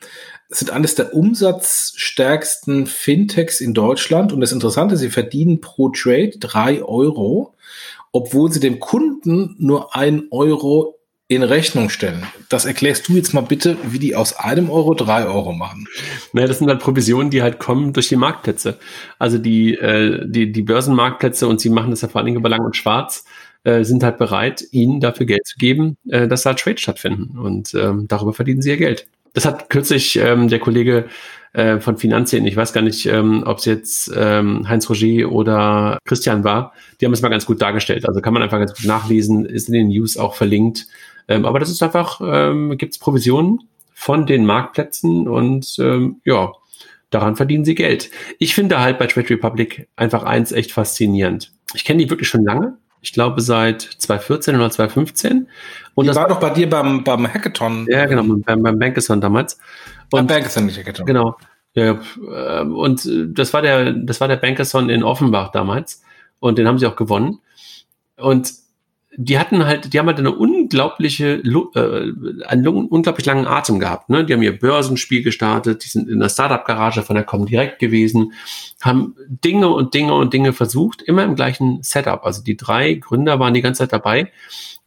sind 0.49 0.71
eines 0.71 0.95
der 0.95 1.13
umsatzstärksten 1.13 2.87
Fintechs 2.87 3.59
in 3.59 3.73
Deutschland. 3.73 4.31
Und 4.31 4.39
das 4.39 4.53
Interessante, 4.53 4.95
sie 4.95 5.09
verdienen 5.09 5.59
pro 5.59 5.89
Trade 5.89 6.33
drei 6.39 6.81
Euro, 6.83 7.55
obwohl 8.11 8.51
sie 8.51 8.61
dem 8.61 8.79
Kunden 8.79 9.55
nur 9.59 9.95
ein 9.95 10.23
Euro 10.31 10.97
in 11.29 11.43
Rechnung 11.43 11.89
stellen. 11.89 12.25
Das 12.47 12.63
erklärst 12.63 13.09
du 13.09 13.13
jetzt 13.13 13.33
mal 13.33 13.41
bitte, 13.41 13.75
wie 13.83 13.99
die 13.99 14.15
aus 14.15 14.37
einem 14.37 14.69
Euro 14.69 14.93
drei 14.93 15.25
Euro 15.25 15.51
machen. 15.51 15.85
Naja, 16.31 16.47
das 16.47 16.59
sind 16.59 16.69
halt 16.69 16.79
Provisionen, 16.79 17.29
die 17.29 17.41
halt 17.41 17.59
kommen 17.59 17.91
durch 17.91 18.07
die 18.07 18.15
Marktplätze. 18.15 18.79
Also 19.19 19.37
die, 19.37 19.73
äh, 19.73 20.25
die, 20.25 20.53
die 20.53 20.61
Börsenmarktplätze 20.61 21.45
und 21.45 21.59
sie 21.59 21.69
machen 21.69 21.89
das 21.89 22.01
ja 22.01 22.07
vor 22.07 22.19
allen 22.19 22.27
Dingen 22.27 22.37
über 22.37 22.47
Lang 22.47 22.63
und 22.63 22.77
Schwarz 22.77 23.25
äh, 23.63 23.83
sind 23.83 24.03
halt 24.03 24.17
bereit, 24.17 24.63
ihnen 24.71 24.99
dafür 24.99 25.25
Geld 25.25 25.45
zu 25.45 25.57
geben, 25.57 25.97
äh, 26.09 26.27
dass 26.27 26.43
da 26.43 26.53
Trades 26.53 26.81
stattfinden. 26.81 27.37
Und 27.37 27.73
ähm, 27.73 28.07
darüber 28.07 28.33
verdienen 28.33 28.61
sie 28.61 28.71
ihr 28.71 28.77
Geld. 28.77 29.07
Das 29.33 29.45
hat 29.45 29.69
kürzlich 29.69 30.17
ähm, 30.17 30.47
der 30.47 30.59
Kollege 30.59 31.05
äh, 31.53 31.79
von 31.79 31.97
Finanzien, 31.97 32.45
ich 32.45 32.55
weiß 32.55 32.73
gar 32.73 32.81
nicht, 32.81 33.05
ähm, 33.05 33.43
ob 33.45 33.59
es 33.59 33.65
jetzt 33.65 34.11
ähm, 34.15 34.67
Heinz 34.67 34.89
Roger 34.89 35.31
oder 35.31 35.99
Christian 36.05 36.43
war, 36.43 36.73
die 36.99 37.05
haben 37.05 37.13
es 37.13 37.21
mal 37.21 37.29
ganz 37.29 37.45
gut 37.45 37.61
dargestellt. 37.61 38.07
Also 38.07 38.21
kann 38.21 38.33
man 38.33 38.43
einfach 38.43 38.59
ganz 38.59 38.75
gut 38.75 38.85
nachlesen, 38.85 39.45
ist 39.45 39.67
in 39.67 39.73
den 39.73 39.87
News 39.89 40.17
auch 40.17 40.35
verlinkt. 40.35 40.87
Ähm, 41.27 41.45
aber 41.45 41.59
das 41.59 41.69
ist 41.69 41.83
einfach, 41.83 42.21
ähm, 42.23 42.77
gibt 42.77 42.93
es 42.93 42.99
Provisionen 42.99 43.59
von 43.93 44.25
den 44.25 44.45
Marktplätzen 44.45 45.27
und 45.27 45.77
ähm, 45.79 46.21
ja, 46.23 46.51
daran 47.09 47.35
verdienen 47.35 47.65
sie 47.65 47.75
Geld. 47.75 48.11
Ich 48.39 48.53
finde 48.53 48.79
halt 48.79 48.99
bei 48.99 49.07
Trade 49.07 49.31
Republic 49.31 49.87
einfach 49.95 50.23
eins 50.23 50.51
echt 50.51 50.71
faszinierend. 50.71 51.51
Ich 51.73 51.83
kenne 51.83 52.03
die 52.03 52.09
wirklich 52.09 52.29
schon 52.29 52.43
lange. 52.43 52.77
Ich 53.07 53.13
glaube 53.13 53.39
seit 53.39 53.81
2014 53.81 54.55
oder 54.57 54.69
2015. 54.69 55.47
Und 55.95 56.03
die 56.03 56.07
das 56.07 56.17
war 56.17 56.27
doch 56.27 56.41
bei 56.41 56.49
dir 56.49 56.69
beim, 56.69 57.05
beim 57.05 57.25
Hackathon. 57.25 57.87
Ja, 57.89 58.05
genau, 58.05 58.23
beim, 58.23 58.61
beim 58.61 58.77
Bankathon 58.77 59.21
damals. 59.21 59.57
Und, 60.11 60.11
beim 60.11 60.27
Bankathon, 60.27 60.65
nicht 60.65 60.77
Hackathon. 60.77 61.05
Genau. 61.05 61.37
Ja, 61.73 62.01
ähm, 62.33 62.75
und 62.75 63.09
das 63.29 63.53
war 63.53 63.61
der, 63.61 63.93
das 63.93 64.19
war 64.19 64.27
der 64.27 64.35
Bankathon 64.35 64.89
in 64.89 65.03
Offenbach 65.03 65.53
damals. 65.53 66.03
Und 66.39 66.57
den 66.57 66.67
haben 66.67 66.79
sie 66.79 66.85
auch 66.85 66.97
gewonnen. 66.97 67.39
Und 68.17 68.51
die 69.19 69.39
hatten 69.39 69.65
halt, 69.65 69.93
die 69.93 69.99
haben 69.99 70.05
halt 70.05 70.19
eine 70.19 70.31
unglaubliche, 70.31 71.41
äh, 71.41 72.45
einen 72.45 72.67
unglaublich 72.67 73.25
langen 73.25 73.47
Atem 73.47 73.79
gehabt. 73.79 74.09
Ne? 74.09 74.23
Die 74.23 74.33
haben 74.33 74.43
ihr 74.43 74.57
Börsenspiel 74.57 75.23
gestartet, 75.23 75.83
die 75.83 75.89
sind 75.89 76.07
in 76.07 76.19
der 76.19 76.29
Startup-Garage 76.29 77.01
von 77.01 77.15
der 77.15 77.25
Comdirect 77.25 77.79
gewesen, 77.79 78.33
haben 78.79 79.15
Dinge 79.27 79.69
und 79.69 79.95
Dinge 79.95 80.13
und 80.13 80.33
Dinge 80.33 80.53
versucht, 80.53 81.01
immer 81.01 81.23
im 81.23 81.35
gleichen 81.35 81.81
Setup. 81.81 82.23
Also 82.23 82.43
die 82.43 82.55
drei 82.55 82.93
Gründer 82.93 83.39
waren 83.39 83.55
die 83.55 83.61
ganze 83.61 83.79
Zeit 83.79 83.93
dabei 83.93 84.31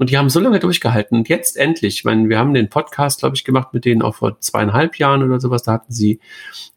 und 0.01 0.09
die 0.09 0.17
haben 0.17 0.31
so 0.31 0.41
lange 0.41 0.59
durchgehalten. 0.61 1.19
Und 1.19 1.29
jetzt 1.29 1.59
endlich, 1.59 1.99
ich 1.99 2.05
wir 2.07 2.39
haben 2.39 2.55
den 2.55 2.71
Podcast, 2.71 3.21
glaube 3.21 3.37
ich, 3.37 3.45
gemacht 3.45 3.75
mit 3.75 3.85
denen 3.85 4.01
auch 4.01 4.15
vor 4.15 4.41
zweieinhalb 4.41 4.97
Jahren 4.97 5.23
oder 5.23 5.39
sowas. 5.41 5.63
Da 5.63 5.73
hatten 5.73 5.93
sie 5.93 6.21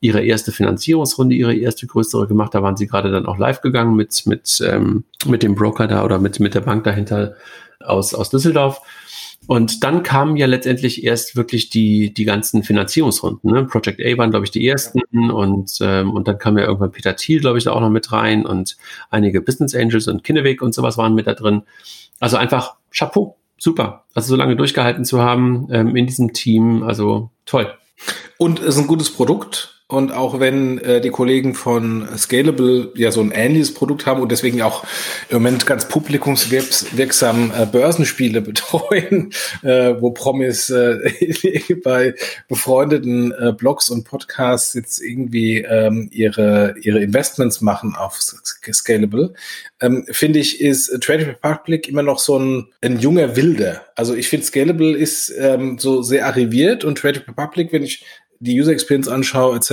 ihre 0.02 0.22
erste 0.22 0.52
Finanzierungsrunde, 0.52 1.34
ihre 1.34 1.56
erste 1.56 1.88
größere 1.88 2.28
gemacht. 2.28 2.54
Da 2.54 2.62
waren 2.62 2.76
sie 2.76 2.86
gerade 2.86 3.12
dann 3.12 3.26
auch 3.26 3.38
live 3.38 3.62
gegangen 3.62 3.96
mit, 3.96 4.26
mit, 4.26 4.62
ähm, 4.68 5.06
mit 5.26 5.42
dem 5.42 5.56
Broker 5.56 5.88
da 5.88 6.04
oder 6.04 6.20
mit, 6.20 6.42
mit 6.42 6.54
der 6.54 6.60
Bank 6.60 6.84
dahinter 6.84 7.36
aus, 7.80 8.14
aus 8.14 8.30
Düsseldorf. 8.30 8.82
Und 9.48 9.86
dann 9.86 10.04
kamen 10.04 10.36
ja 10.36 10.46
letztendlich 10.46 11.06
erst 11.06 11.38
wirklich 11.38 11.70
die, 11.70 12.14
die 12.14 12.26
ganzen 12.26 12.62
Finanzierungsrunden. 12.62 13.50
Ne? 13.50 13.64
Project 13.64 14.02
A 14.02 14.18
waren, 14.18 14.32
glaube 14.32 14.44
ich, 14.46 14.52
die 14.52 14.68
ersten 14.68 15.00
und, 15.32 15.78
ähm, 15.80 16.12
und 16.12 16.28
dann 16.28 16.40
kam 16.40 16.58
ja 16.58 16.66
irgendwann 16.66 16.92
Peter 16.92 17.16
Thiel, 17.16 17.40
glaube 17.40 17.58
ich, 17.58 17.64
da 17.64 17.72
auch 17.72 17.80
noch 17.80 17.90
mit 17.90 18.12
rein 18.12 18.46
und 18.46 18.76
einige 19.12 19.40
Business 19.40 19.74
Angels 19.74 20.10
und 20.10 20.26
Kinnevik 20.26 20.62
und 20.62 20.74
sowas 20.74 20.98
waren 20.98 21.16
mit 21.16 21.26
da 21.28 21.34
drin. 21.36 21.62
Also 22.20 22.36
einfach 22.36 22.76
Chapeau, 22.94 23.38
super. 23.58 24.06
Also 24.14 24.30
so 24.30 24.36
lange 24.36 24.56
durchgehalten 24.56 25.06
zu 25.06 25.22
haben 25.22 25.68
ähm, 25.72 25.96
in 25.96 26.06
diesem 26.06 26.34
Team, 26.34 26.84
also 26.84 27.32
toll. 27.46 27.74
Und 28.38 28.60
es 28.60 28.76
ist 28.76 28.82
ein 28.82 28.88
gutes 28.88 29.12
Produkt. 29.12 29.73
Und 29.94 30.12
auch 30.12 30.40
wenn 30.40 30.80
äh, 30.80 31.02
die 31.02 31.12
Kollegen 31.12 31.54
von 31.54 32.08
Scalable 32.18 32.92
ja 32.96 33.12
so 33.12 33.22
ein 33.22 33.30
ähnliches 33.30 33.76
Produkt 33.76 34.08
haben 34.08 34.24
und 34.24 34.32
deswegen 34.32 34.64
auch 34.64 34.84
im 35.30 35.36
Moment 35.38 35.68
ganz 35.68 35.88
publikumswirksam 35.88 37.52
äh, 37.56 37.68
Börsenspiele 37.68 38.42
betreuen, 38.42 39.32
äh, 39.62 39.94
wo 40.00 40.10
Promis 40.10 40.72
äh, 40.72 40.98
bei 41.84 42.16
befreundeten 42.48 43.34
äh, 43.34 43.54
Blogs 43.56 43.92
und 43.92 44.06
Podcasts 44.06 44.74
jetzt 44.74 45.00
irgendwie 45.00 45.60
ähm, 45.60 46.10
ihre, 46.12 46.74
ihre 46.82 47.00
Investments 47.00 47.62
machen 47.62 47.94
auf 47.96 48.18
Scalable, 48.20 49.36
ähm, 49.80 50.08
finde 50.10 50.40
ich, 50.40 50.60
ist 50.60 50.90
Trade 51.04 51.28
Republic 51.28 51.88
immer 51.88 52.02
noch 52.02 52.18
so 52.18 52.40
ein, 52.40 52.68
ein 52.82 52.98
junger 52.98 53.36
Wilde. 53.36 53.82
Also 53.96 54.16
ich 54.16 54.28
finde 54.28 54.48
Scalable 54.48 54.98
ist 54.98 55.32
ähm, 55.38 55.78
so 55.78 56.02
sehr 56.02 56.26
arriviert 56.26 56.84
und 56.84 56.98
Trade 56.98 57.22
Republic, 57.28 57.72
wenn 57.72 57.84
ich 57.84 58.04
die 58.44 58.60
User 58.60 58.72
Experience 58.72 59.08
anschaue, 59.08 59.56
etc., 59.56 59.72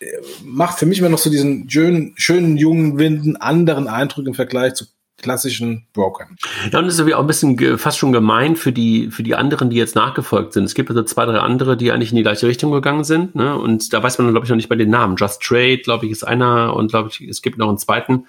äh, 0.00 0.06
macht 0.44 0.78
für 0.78 0.86
mich 0.86 0.98
immer 0.98 1.08
noch 1.08 1.18
so 1.18 1.30
diesen 1.30 1.68
schönen, 1.70 2.14
schönen 2.16 2.56
jungen 2.56 2.98
Winden 2.98 3.36
anderen 3.36 3.88
Eindruck 3.88 4.26
im 4.26 4.34
Vergleich 4.34 4.74
zu 4.74 4.86
klassischen 5.22 5.86
Brokern. 5.92 6.36
Ja, 6.72 6.80
und 6.80 6.86
das 6.86 6.98
ist 6.98 7.12
auch 7.12 7.20
ein 7.20 7.26
bisschen 7.26 7.78
fast 7.78 7.98
schon 7.98 8.12
gemein 8.12 8.56
für 8.56 8.72
die, 8.72 9.10
für 9.10 9.22
die 9.22 9.34
anderen, 9.34 9.70
die 9.70 9.76
jetzt 9.76 9.94
nachgefolgt 9.94 10.52
sind. 10.52 10.64
Es 10.64 10.74
gibt 10.74 10.90
also 10.90 11.02
zwei, 11.04 11.24
drei 11.24 11.38
andere, 11.38 11.76
die 11.76 11.92
eigentlich 11.92 12.10
in 12.10 12.16
die 12.16 12.22
gleiche 12.22 12.46
Richtung 12.48 12.72
gegangen 12.72 13.04
sind. 13.04 13.34
Ne? 13.36 13.56
Und 13.56 13.92
da 13.92 14.02
weiß 14.02 14.18
man, 14.18 14.30
glaube 14.32 14.44
ich, 14.44 14.50
noch 14.50 14.56
nicht 14.56 14.68
bei 14.68 14.74
den 14.74 14.90
Namen. 14.90 15.16
Just 15.16 15.40
Trade, 15.40 15.78
glaube 15.78 16.06
ich, 16.06 16.12
ist 16.12 16.24
einer 16.24 16.74
und 16.74 16.90
glaube 16.90 17.10
ich, 17.10 17.20
es 17.20 17.40
gibt 17.40 17.56
noch 17.56 17.68
einen 17.68 17.78
zweiten. 17.78 18.26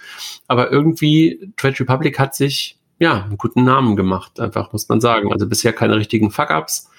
Aber 0.48 0.72
irgendwie, 0.72 1.52
Trade 1.58 1.80
Republic 1.80 2.20
hat 2.20 2.36
sich, 2.36 2.78
ja, 3.00 3.24
einen 3.24 3.38
guten 3.38 3.64
Namen 3.64 3.96
gemacht, 3.96 4.40
einfach, 4.40 4.72
muss 4.72 4.88
man 4.88 5.02
sagen. 5.02 5.34
Also 5.34 5.48
bisher 5.48 5.74
keine 5.74 5.96
richtigen 5.96 6.30
Fuck-Ups 6.30 6.90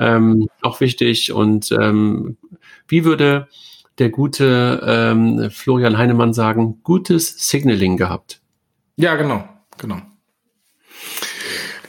ähm, 0.00 0.48
auch 0.62 0.80
wichtig. 0.80 1.32
Und 1.32 1.70
ähm, 1.70 2.36
wie 2.88 3.04
würde 3.04 3.48
der 3.98 4.08
gute 4.08 4.82
ähm, 4.84 5.50
Florian 5.50 5.98
Heinemann 5.98 6.32
sagen, 6.32 6.80
gutes 6.82 7.48
Signaling 7.48 7.96
gehabt? 7.96 8.40
Ja, 8.96 9.14
genau, 9.16 9.44
genau. 9.78 10.00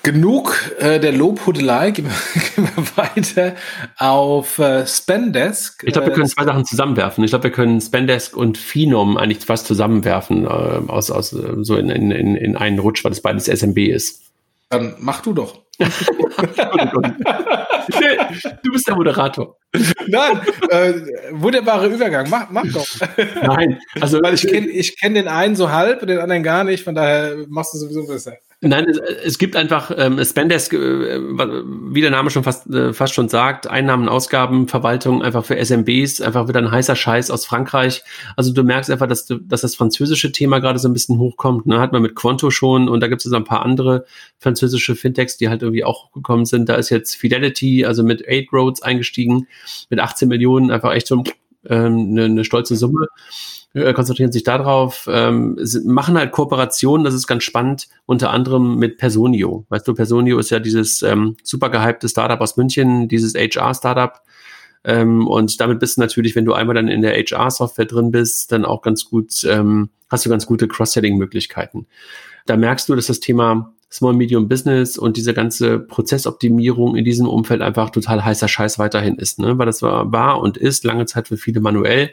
Genug 0.03 0.55
äh, 0.79 0.99
der 0.99 1.11
Lobhudelei, 1.11 1.91
gehen 1.91 2.05
wir, 2.05 2.41
gehen 2.55 2.69
wir 2.75 2.97
weiter 2.97 3.55
auf 3.97 4.57
äh, 4.57 4.85
Spendesk. 4.87 5.83
Ich 5.85 5.93
glaube, 5.93 6.07
wir 6.07 6.13
können 6.13 6.27
zwei 6.27 6.43
Sachen 6.43 6.65
zusammenwerfen. 6.65 7.23
Ich 7.23 7.29
glaube, 7.29 7.43
wir 7.45 7.51
können 7.51 7.79
Spendesk 7.79 8.35
und 8.35 8.57
Phenom 8.57 9.15
eigentlich 9.15 9.47
was 9.47 9.63
zusammenwerfen, 9.63 10.45
äh, 10.45 10.47
aus, 10.47 11.11
aus, 11.11 11.33
äh, 11.33 11.63
so 11.63 11.77
in, 11.77 11.89
in, 11.89 12.11
in 12.11 12.57
einen 12.57 12.79
Rutsch, 12.79 13.03
weil 13.03 13.11
das 13.11 13.21
beides 13.21 13.45
SMB 13.45 13.77
ist. 13.77 14.23
Dann 14.69 14.95
mach 14.99 15.21
du 15.21 15.33
doch. 15.33 15.59
Du 18.63 18.71
bist 18.71 18.87
der 18.87 18.95
Moderator. 18.95 19.57
Nein, 20.07 20.41
äh, 20.69 20.93
wunderbarer 21.31 21.87
Übergang. 21.87 22.29
Mach, 22.29 22.49
mach 22.49 22.65
doch. 22.71 22.87
Nein, 23.41 23.79
also 23.99 24.21
weil 24.21 24.33
ich 24.33 24.47
kenne 24.47 24.67
ich 24.67 24.99
kenn 24.99 25.13
den 25.13 25.27
einen 25.27 25.55
so 25.55 25.71
halb 25.71 26.01
und 26.01 26.09
den 26.09 26.19
anderen 26.19 26.43
gar 26.43 26.63
nicht. 26.63 26.83
Von 26.83 26.95
daher 26.95 27.45
machst 27.47 27.73
du 27.73 27.79
sowieso 27.79 28.05
besser. 28.05 28.33
Nein, 28.63 28.87
es, 28.87 28.99
es 28.99 29.37
gibt 29.39 29.55
einfach 29.55 29.91
ähm, 29.97 30.23
Spendesk, 30.23 30.73
äh, 30.73 30.77
wie 30.77 32.01
der 32.01 32.11
Name 32.11 32.29
schon 32.29 32.43
fast, 32.43 32.67
äh, 32.67 32.93
fast 32.93 33.15
schon 33.15 33.27
sagt, 33.27 33.65
Einnahmen, 33.65 34.07
Ausgaben, 34.07 34.67
Verwaltung 34.67 35.23
einfach 35.23 35.43
für 35.43 35.57
SMBs, 35.57 36.21
einfach 36.21 36.47
wieder 36.47 36.59
ein 36.59 36.69
heißer 36.69 36.95
Scheiß 36.95 37.31
aus 37.31 37.43
Frankreich. 37.43 38.03
Also 38.37 38.53
du 38.53 38.63
merkst 38.63 38.91
einfach, 38.91 39.07
dass, 39.07 39.25
du, 39.25 39.39
dass 39.39 39.61
das 39.61 39.73
französische 39.73 40.31
Thema 40.31 40.59
gerade 40.59 40.77
so 40.77 40.87
ein 40.87 40.93
bisschen 40.93 41.17
hochkommt. 41.17 41.65
Ne? 41.65 41.79
Hat 41.79 41.91
man 41.91 42.03
mit 42.03 42.13
Quanto 42.13 42.51
schon 42.51 42.87
und 42.87 42.99
da 42.99 43.07
gibt 43.07 43.25
es 43.25 43.33
ein 43.33 43.45
paar 43.45 43.65
andere 43.65 44.05
französische 44.37 44.95
Fintechs, 44.95 45.37
die 45.37 45.49
halt 45.49 45.63
irgendwie 45.63 45.83
auch 45.83 46.11
gekommen 46.11 46.45
sind. 46.45 46.69
Da 46.69 46.75
ist 46.75 46.91
jetzt 46.91 47.15
Fidelity, 47.15 47.85
also 47.85 48.03
mit 48.03 48.27
Eight 48.27 48.53
Roads 48.53 48.83
eingestiegen, 48.83 49.47
mit 49.89 49.99
18 49.99 50.27
Millionen, 50.27 50.69
einfach 50.69 50.93
echt 50.93 51.07
so 51.07 51.23
ähm, 51.69 52.09
eine, 52.11 52.25
eine 52.25 52.45
stolze 52.45 52.75
Summe. 52.75 53.07
Äh, 53.73 53.93
konzentrieren 53.93 54.33
sich 54.33 54.43
darauf, 54.43 55.07
ähm, 55.09 55.57
machen 55.85 56.17
halt 56.17 56.33
Kooperationen, 56.33 57.05
das 57.05 57.13
ist 57.13 57.25
ganz 57.25 57.43
spannend, 57.43 57.87
unter 58.05 58.31
anderem 58.31 58.77
mit 58.77 58.97
Personio. 58.97 59.65
Weißt 59.69 59.87
du, 59.87 59.93
Personio 59.93 60.39
ist 60.39 60.49
ja 60.49 60.59
dieses 60.59 61.01
ähm, 61.03 61.37
super 61.41 61.69
gehypte 61.69 62.09
Startup 62.09 62.41
aus 62.41 62.57
München, 62.57 63.07
dieses 63.07 63.33
HR-Startup. 63.33 64.21
Ähm, 64.83 65.25
und 65.25 65.61
damit 65.61 65.79
bist 65.79 65.95
du 65.95 66.01
natürlich, 66.01 66.35
wenn 66.35 66.43
du 66.43 66.53
einmal 66.53 66.75
dann 66.75 66.89
in 66.89 67.01
der 67.01 67.13
HR-Software 67.13 67.85
drin 67.85 68.11
bist, 68.11 68.51
dann 68.51 68.65
auch 68.65 68.81
ganz 68.81 69.05
gut, 69.05 69.43
ähm, 69.45 69.89
hast 70.09 70.25
du 70.25 70.29
ganz 70.29 70.45
gute 70.45 70.67
Cross-Selling-Möglichkeiten. 70.67 71.87
Da 72.45 72.57
merkst 72.57 72.89
du, 72.89 72.95
dass 72.95 73.07
das 73.07 73.21
Thema 73.21 73.73
Small 73.91 74.13
Medium 74.13 74.47
Business 74.47 74.97
und 74.97 75.17
diese 75.17 75.33
ganze 75.33 75.79
Prozessoptimierung 75.79 76.95
in 76.95 77.03
diesem 77.03 77.27
Umfeld 77.27 77.61
einfach 77.61 77.89
total 77.89 78.23
heißer 78.23 78.47
Scheiß 78.47 78.79
weiterhin 78.79 79.15
ist, 79.15 79.39
ne? 79.39 79.57
weil 79.57 79.65
das 79.65 79.81
war, 79.81 80.11
war 80.11 80.39
und 80.39 80.57
ist 80.57 80.85
lange 80.85 81.05
Zeit 81.05 81.27
für 81.27 81.37
viele 81.37 81.59
manuell 81.59 82.11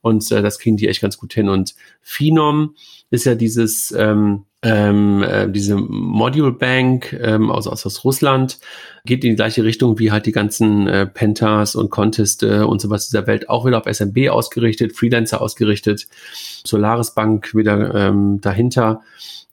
und 0.00 0.30
äh, 0.32 0.42
das 0.42 0.58
kriegen 0.58 0.76
die 0.76 0.88
echt 0.88 1.02
ganz 1.02 1.18
gut 1.18 1.34
hin. 1.34 1.48
Und 1.48 1.74
Phenom 2.00 2.74
ist 3.10 3.24
ja 3.24 3.34
dieses 3.34 3.92
ähm, 3.92 4.44
ähm, 4.62 5.22
äh, 5.22 5.48
diese 5.48 5.76
Module 5.76 6.50
Bank 6.50 7.12
ähm, 7.12 7.50
aus, 7.50 7.68
aus, 7.68 7.86
aus 7.86 8.04
Russland 8.04 8.58
geht 9.04 9.22
in 9.22 9.30
die 9.30 9.36
gleiche 9.36 9.62
Richtung 9.62 9.98
wie 10.00 10.10
halt 10.10 10.26
die 10.26 10.32
ganzen 10.32 10.88
äh, 10.88 11.06
Pentas 11.06 11.76
und 11.76 11.90
Contest 11.90 12.42
äh, 12.42 12.60
und 12.60 12.80
sowas 12.80 13.06
dieser 13.06 13.26
Welt. 13.28 13.48
Auch 13.48 13.66
wieder 13.66 13.78
auf 13.78 13.86
SMB 13.86 14.30
ausgerichtet, 14.30 14.96
Freelancer 14.96 15.40
ausgerichtet, 15.40 16.08
Solaris 16.64 17.14
Bank 17.14 17.54
wieder 17.54 17.94
ähm, 17.94 18.40
dahinter. 18.40 19.02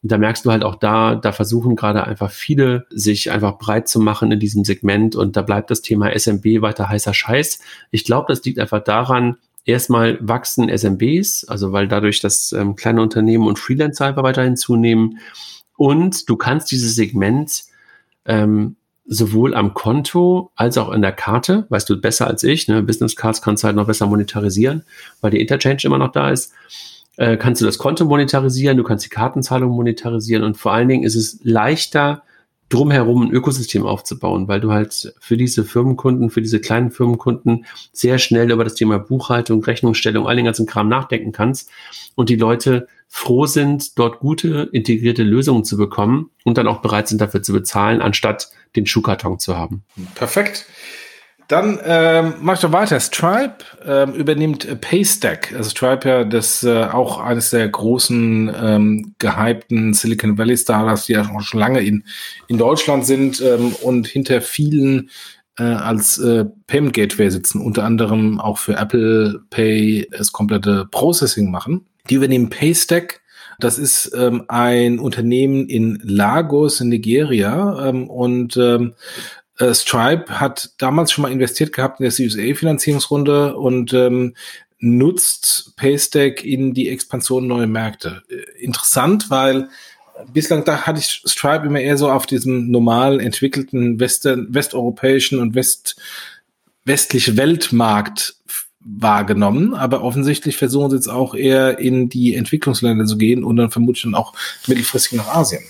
Und 0.01 0.11
da 0.11 0.17
merkst 0.17 0.45
du 0.45 0.51
halt 0.51 0.63
auch 0.63 0.75
da, 0.75 1.15
da 1.15 1.31
versuchen 1.31 1.75
gerade 1.75 2.03
einfach 2.03 2.31
viele 2.31 2.87
sich 2.89 3.31
einfach 3.31 3.59
breit 3.59 3.87
zu 3.87 3.99
machen 3.99 4.31
in 4.31 4.39
diesem 4.39 4.63
Segment. 4.63 5.15
Und 5.15 5.37
da 5.37 5.43
bleibt 5.43 5.69
das 5.69 5.81
Thema 5.81 6.11
SMB 6.17 6.61
weiter 6.61 6.89
heißer 6.89 7.13
Scheiß. 7.13 7.59
Ich 7.91 8.05
glaube, 8.05 8.25
das 8.29 8.43
liegt 8.43 8.57
einfach 8.57 8.83
daran, 8.83 9.37
erstmal 9.65 10.17
wachsen 10.21 10.69
SMBs, 10.69 11.45
also 11.45 11.71
weil 11.71 11.88
dadurch 11.88 12.21
das 12.21 12.51
ähm, 12.51 12.75
kleine 12.75 13.01
Unternehmen 13.01 13.47
und 13.47 13.60
Freelancer 13.60 14.06
einfach 14.06 14.23
weiterhin 14.23 14.58
zunehmen 14.58 15.19
und 15.75 16.30
du 16.30 16.38
kannst 16.38 16.71
dieses 16.71 16.95
Segment 16.95 17.63
ähm, 18.25 18.75
sowohl 19.08 19.54
am 19.54 19.73
Konto 19.73 20.51
als 20.56 20.78
auch 20.78 20.91
in 20.91 21.01
der 21.01 21.12
Karte, 21.12 21.65
weißt 21.69 21.89
du 21.89 21.99
besser 21.99 22.28
als 22.28 22.43
ich, 22.43 22.67
ne? 22.67 22.82
Business 22.82 23.15
Cards 23.15 23.41
kannst 23.41 23.63
du 23.63 23.67
halt 23.67 23.75
noch 23.75 23.86
besser 23.86 24.08
monetarisieren, 24.08 24.84
weil 25.21 25.32
die 25.32 25.41
Interchange 25.41 25.82
immer 25.84 25.99
noch 25.99 26.12
da 26.12 26.30
ist 26.30 26.54
äh, 27.17 27.38
kannst 27.38 27.62
du 27.62 27.65
das 27.65 27.78
Konto 27.78 28.06
monetarisieren, 28.06 28.78
du 28.78 28.84
kannst 28.84 29.06
die 29.06 29.10
Kartenzahlung 29.10 29.71
monetarisieren 29.71 30.43
und 30.43 30.58
vor 30.58 30.73
allen 30.73 30.89
Dingen 30.89 31.04
ist 31.04 31.15
es 31.15 31.39
leichter, 31.43 32.23
drumherum 32.69 33.23
ein 33.23 33.32
Ökosystem 33.32 33.86
aufzubauen, 33.86 34.47
weil 34.47 34.60
du 34.60 34.71
halt 34.71 35.13
für 35.19 35.38
diese 35.38 35.63
Firmenkunden, 35.63 36.30
für 36.30 36.41
diese 36.41 36.60
kleinen 36.60 36.91
Firmenkunden 36.91 37.65
sehr 37.91 38.17
schnell 38.17 38.51
über 38.51 38.63
das 38.63 38.75
Thema 38.75 38.97
Buchhaltung, 38.97 39.63
Rechnungsstellung, 39.63 40.28
all 40.28 40.36
den 40.36 40.45
ganzen 40.45 40.65
Kram 40.65 40.89
nachdenken 40.89 41.32
kannst 41.32 41.69
und 42.15 42.30
die 42.30 42.36
Leute 42.36 42.88
froh 43.08 43.45
sind, 43.45 43.97
dort 43.99 44.19
gute 44.19 44.69
integrierte 44.71 45.23
Lösungen 45.23 45.63
zu 45.63 45.78
bekommen 45.78 46.32
und 46.43 46.58
dann 46.58 46.67
auch 46.67 46.82
bereit 46.82 47.08
sind 47.08 47.21
dafür 47.21 47.43
zu 47.43 47.54
bezahlen, 47.54 48.01
anstatt 48.01 48.49
den 48.75 48.86
Schuhkarton 48.86 49.39
zu 49.39 49.58
haben. 49.58 49.84
Perfekt. 50.15 50.65
Dann 51.47 51.79
ähm, 51.84 52.34
mach 52.41 52.55
ich 52.55 52.62
doch 52.62 52.71
weiter. 52.71 52.99
Stripe 52.99 53.58
ähm, 53.86 54.13
übernimmt 54.13 54.81
Paystack. 54.81 55.53
Also 55.55 55.69
Stripe 55.69 56.10
ja 56.10 56.23
das 56.23 56.63
äh, 56.63 56.86
auch 56.86 57.19
eines 57.19 57.51
der 57.51 57.67
großen 57.69 58.51
ähm, 58.60 59.15
gehypten 59.19 59.93
Silicon 59.93 60.38
Valley 60.38 60.58
Startups, 60.58 61.05
die 61.05 61.13
ja 61.13 61.29
schon 61.41 61.60
lange 61.60 61.81
in 61.81 62.03
in 62.47 62.58
Deutschland 62.58 63.05
sind 63.05 63.41
ähm, 63.41 63.75
und 63.81 64.08
hinter 64.08 64.41
vielen 64.41 65.12
äh, 65.58 65.63
als 65.63 66.17
äh, 66.17 66.45
Payment 66.67 66.93
Gateway 66.93 67.29
sitzen, 67.29 67.62
unter 67.62 67.84
anderem 67.84 68.39
auch 68.39 68.58
für 68.58 68.75
Apple 68.75 69.41
Pay 69.49 70.08
das 70.12 70.31
komplette 70.31 70.88
Processing 70.89 71.51
machen. 71.51 71.86
Die 72.10 72.15
übernehmen 72.15 72.49
Paystack. 72.49 73.21
Das 73.58 73.79
ist 73.79 74.12
ähm, 74.17 74.43
ein 74.49 74.99
Unternehmen 74.99 75.67
in 75.67 75.99
Lagos 76.03 76.81
in 76.81 76.89
Nigeria 76.89 77.88
ähm, 77.88 78.10
und 78.10 78.58
ähm, 78.58 78.95
äh, 79.59 79.73
Stripe 79.73 80.39
hat 80.39 80.71
damals 80.77 81.11
schon 81.11 81.21
mal 81.23 81.31
investiert 81.31 81.73
gehabt 81.73 81.99
in 81.99 82.03
der 82.03 82.11
Series 82.11 82.37
A 82.37 82.55
Finanzierungsrunde 82.55 83.55
und 83.55 83.93
ähm, 83.93 84.35
nutzt 84.79 85.75
Paystack 85.77 86.43
in 86.43 86.73
die 86.73 86.89
Expansion 86.89 87.47
neuer 87.47 87.67
Märkte. 87.67 88.23
Äh, 88.29 88.63
interessant, 88.63 89.29
weil 89.29 89.69
bislang 90.33 90.63
da 90.63 90.81
hatte 90.81 90.99
ich 90.99 91.21
Stripe 91.25 91.65
immer 91.65 91.79
eher 91.79 91.97
so 91.97 92.09
auf 92.09 92.25
diesem 92.25 92.69
normal 92.69 93.19
entwickelten 93.19 93.99
Western, 93.99 94.47
westeuropäischen 94.53 95.39
und 95.39 95.55
west, 95.55 95.95
westliche 96.83 97.37
Weltmarkt 97.37 98.35
wahrgenommen, 98.87 99.73
aber 99.73 100.03
offensichtlich 100.03 100.57
versuchen 100.57 100.91
sie 100.91 100.97
jetzt 100.97 101.07
auch 101.07 101.33
eher 101.33 101.79
in 101.79 102.07
die 102.07 102.35
Entwicklungsländer 102.35 103.05
zu 103.05 103.17
gehen 103.17 103.43
und 103.43 103.55
dann 103.55 103.71
vermutlich 103.71 104.03
dann 104.03 104.13
auch 104.13 104.33
mittelfristig 104.67 105.17
nach 105.17 105.27
Asien. 105.27 105.63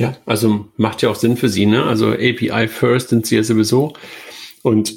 Ja, 0.00 0.16
also 0.24 0.66
macht 0.78 1.02
ja 1.02 1.10
auch 1.10 1.14
Sinn 1.14 1.36
für 1.36 1.50
sie, 1.50 1.66
ne? 1.66 1.84
Also 1.84 2.12
API 2.12 2.68
First 2.68 3.10
sind 3.10 3.26
sie 3.26 3.36
ja 3.36 3.42
sowieso. 3.42 3.92
Und 4.62 4.94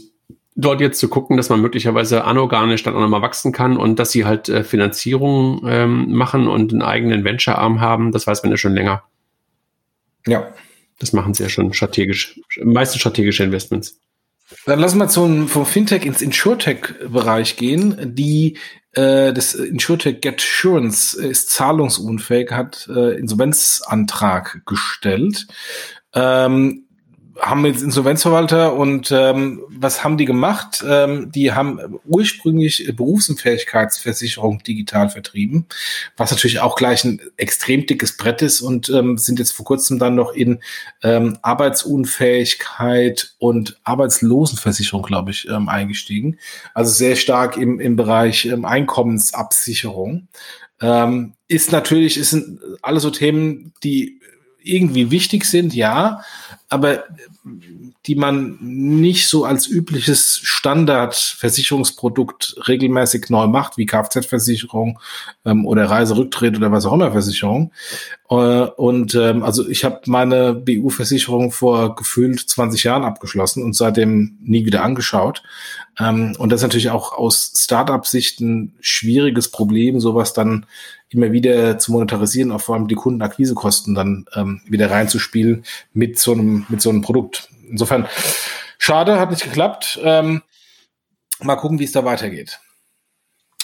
dort 0.56 0.80
jetzt 0.80 0.98
zu 0.98 1.10
gucken, 1.10 1.36
dass 1.36 1.50
man 1.50 1.60
möglicherweise 1.60 2.24
anorganisch 2.24 2.84
dann 2.84 2.96
auch 2.96 3.02
nochmal 3.02 3.22
wachsen 3.22 3.52
kann 3.52 3.76
und 3.76 4.00
dass 4.00 4.14
sie 4.14 4.24
halt 4.24 4.48
äh, 4.48 4.64
Finanzierung 4.64 5.66
ähm, 5.68 6.14
machen 6.14 6.48
und 6.48 6.72
einen 6.72 6.82
eigenen 6.82 7.26
Venture-Arm 7.26 7.82
haben, 7.82 8.14
das 8.14 8.28
weiß 8.28 8.44
man 8.44 8.52
ja 8.52 8.58
schon 8.58 8.76
länger. 8.76 9.04
Ja. 10.26 10.54
Das 11.00 11.12
machen 11.12 11.34
sie 11.34 11.44
ja 11.44 11.50
schon 11.50 11.74
strategisch, 11.74 12.40
meistens 12.64 13.02
strategische 13.02 13.44
Investments. 13.44 14.00
Dann 14.66 14.80
lassen 14.80 15.00
wir 15.00 15.10
zum, 15.10 15.50
vom 15.50 15.66
Fintech 15.66 16.06
ins 16.06 16.22
Insurtech-Bereich 16.22 17.58
gehen. 17.58 18.16
Die 18.16 18.58
äh, 18.94 19.34
das 19.34 19.54
Insurtech 19.54 20.22
Getsurance 20.22 21.20
ist 21.20 21.50
zahlungsunfähig, 21.52 22.52
hat 22.52 22.88
äh, 22.94 23.18
Insolvenzantrag 23.18 24.62
gestellt. 24.66 25.48
Ähm, 26.14 26.86
haben 27.40 27.66
jetzt 27.66 27.82
Insolvenzverwalter 27.82 28.76
und 28.76 29.12
ähm, 29.12 29.64
was 29.70 30.04
haben 30.04 30.18
die 30.18 30.26
gemacht? 30.26 30.84
Ähm, 30.88 31.32
die 31.32 31.52
haben 31.52 32.00
ursprünglich 32.06 32.92
Berufsunfähigkeitsversicherung 32.96 34.60
digital 34.60 35.10
vertrieben, 35.10 35.66
was 36.16 36.32
natürlich 36.32 36.60
auch 36.60 36.76
gleich 36.76 37.04
ein 37.04 37.22
extrem 37.38 37.86
dickes 37.86 38.18
Brett 38.18 38.42
ist 38.42 38.62
und 38.62 38.90
ähm, 38.90 39.18
sind 39.18 39.40
jetzt 39.40 39.52
vor 39.52 39.66
kurzem 39.66 39.98
dann 39.98 40.16
noch 40.16 40.34
in 40.34 40.62
ähm, 41.02 41.38
Arbeitsunfähigkeit 41.42 43.34
und 43.40 43.80
Arbeitslosenversicherung, 43.84 45.04
glaube 45.04 45.32
ich, 45.32 45.48
ähm, 45.50 45.70
eingestiegen. 45.70 46.38
Also 46.74 46.92
sehr 46.92 47.16
stark 47.16 47.58
im, 47.58 47.80
im 47.80 47.96
Bereich 47.96 48.46
ähm, 48.46 48.64
Einkommensabsicherung. 48.64 50.28
Ähm, 50.82 51.34
ist 51.48 51.72
natürlich, 51.72 52.18
ist 52.18 52.36
alles 52.82 53.04
so 53.04 53.10
Themen, 53.10 53.74
die 53.84 54.20
irgendwie 54.64 55.12
wichtig 55.12 55.46
sind, 55.46 55.74
ja, 55.74 56.22
aber 56.70 57.04
die 58.06 58.16
man 58.16 58.58
nicht 58.60 59.28
so 59.28 59.44
als 59.46 59.68
übliches 59.68 60.40
Standardversicherungsprodukt 60.44 62.56
regelmäßig 62.68 63.30
neu 63.30 63.48
macht, 63.48 63.78
wie 63.78 63.86
Kfz-Versicherung 63.86 65.00
ähm, 65.46 65.66
oder 65.66 65.90
Reiserücktritt 65.90 66.58
oder 66.58 66.70
was 66.72 66.86
auch 66.86 66.92
immer 66.94 67.12
Versicherung. 67.12 67.72
Äh, 68.30 68.36
und 68.36 69.16
ähm, 69.16 69.44
also 69.44 69.68
ich 69.68 69.84
habe 69.86 70.02
meine 70.08 70.54
BU-Versicherung 70.54 71.52
vor 71.52 71.96
gefühlt 71.96 72.40
20 72.40 72.84
Jahren 72.84 73.04
abgeschlossen 73.04 73.64
und 73.64 73.76
seitdem 73.76 74.38
nie 74.42 74.66
wieder 74.66 74.84
angeschaut. 74.84 75.44
Ähm, 76.00 76.36
und 76.38 76.52
das 76.52 76.62
ist 76.62 76.64
natürlich 76.64 76.90
auch 76.90 77.14
aus 77.14 77.54
Startup-Sicht 77.56 78.42
ein 78.42 78.74
schwieriges 78.82 79.50
Problem, 79.50 80.00
sowas 80.00 80.34
dann 80.34 80.66
immer 81.14 81.32
wieder 81.32 81.78
zu 81.80 81.92
monetarisieren, 81.92 82.52
auch 82.52 82.62
vor 82.62 82.76
allem 82.76 82.88
die 82.88 82.96
Kundenakquisekosten 82.96 83.96
dann 83.96 84.26
ähm, 84.36 84.62
wieder 84.68 84.90
reinzuspielen 84.92 85.64
mit 85.94 86.20
so 86.20 86.34
einem, 86.34 86.66
mit 86.70 86.82
so 86.82 86.90
einem 86.90 87.02
Produkt. 87.02 87.50
Insofern, 87.70 88.08
schade, 88.78 89.20
hat 89.20 89.32
nicht 89.32 89.44
geklappt. 89.44 90.00
Ähm, 90.04 90.42
mal 91.42 91.56
gucken, 91.56 91.80
wie 91.80 91.86
es 91.86 91.92
da 91.92 92.06
weitergeht. 92.06 92.60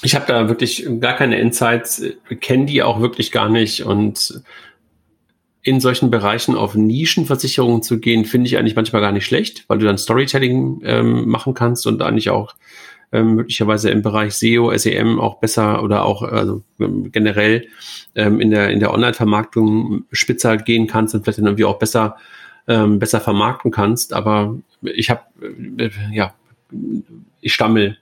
Ich 0.01 0.15
habe 0.15 0.25
da 0.25 0.47
wirklich 0.47 0.87
gar 1.01 1.15
keine 1.15 1.39
Insights, 1.39 2.01
kenne 2.39 2.65
die 2.65 2.83
auch 2.83 3.01
wirklich 3.01 3.31
gar 3.31 3.49
nicht 3.49 3.83
und 3.83 4.41
in 5.61 5.81
solchen 5.81 6.09
Bereichen 6.09 6.55
auf 6.55 6.75
Nischenversicherungen 6.75 7.83
zu 7.83 7.99
gehen, 7.99 8.23
finde 8.23 8.47
ich 8.47 8.57
eigentlich 8.57 8.77
manchmal 8.77 9.01
gar 9.01 9.11
nicht 9.11 9.25
schlecht, 9.25 9.65
weil 9.67 9.77
du 9.77 9.85
dann 9.85 9.97
Storytelling 9.97 10.81
ähm, 10.85 11.27
machen 11.27 11.53
kannst 11.53 11.85
und 11.85 12.01
eigentlich 12.01 12.29
auch 12.29 12.55
ähm, 13.11 13.35
möglicherweise 13.35 13.89
im 13.89 14.01
Bereich 14.01 14.35
SEO, 14.35 14.75
SEM 14.77 15.19
auch 15.19 15.39
besser 15.39 15.83
oder 15.83 16.05
auch 16.05 16.21
also 16.21 16.61
ähm, 16.79 17.11
generell 17.11 17.67
ähm, 18.15 18.39
in 18.39 18.51
der 18.51 18.69
in 18.69 18.79
der 18.79 18.93
Online-Vermarktung 18.93 20.05
spitzer 20.11 20.57
gehen 20.57 20.87
kannst 20.87 21.15
und 21.15 21.23
vielleicht 21.23 21.39
irgendwie 21.39 21.65
auch 21.65 21.79
besser 21.79 22.17
ähm, 22.67 22.99
besser 22.99 23.19
vermarkten 23.19 23.71
kannst. 23.71 24.13
Aber 24.13 24.57
ich 24.81 25.09
habe 25.09 25.21
äh, 25.77 25.89
ja 26.11 26.33
ich 27.41 27.53
stammel 27.53 27.97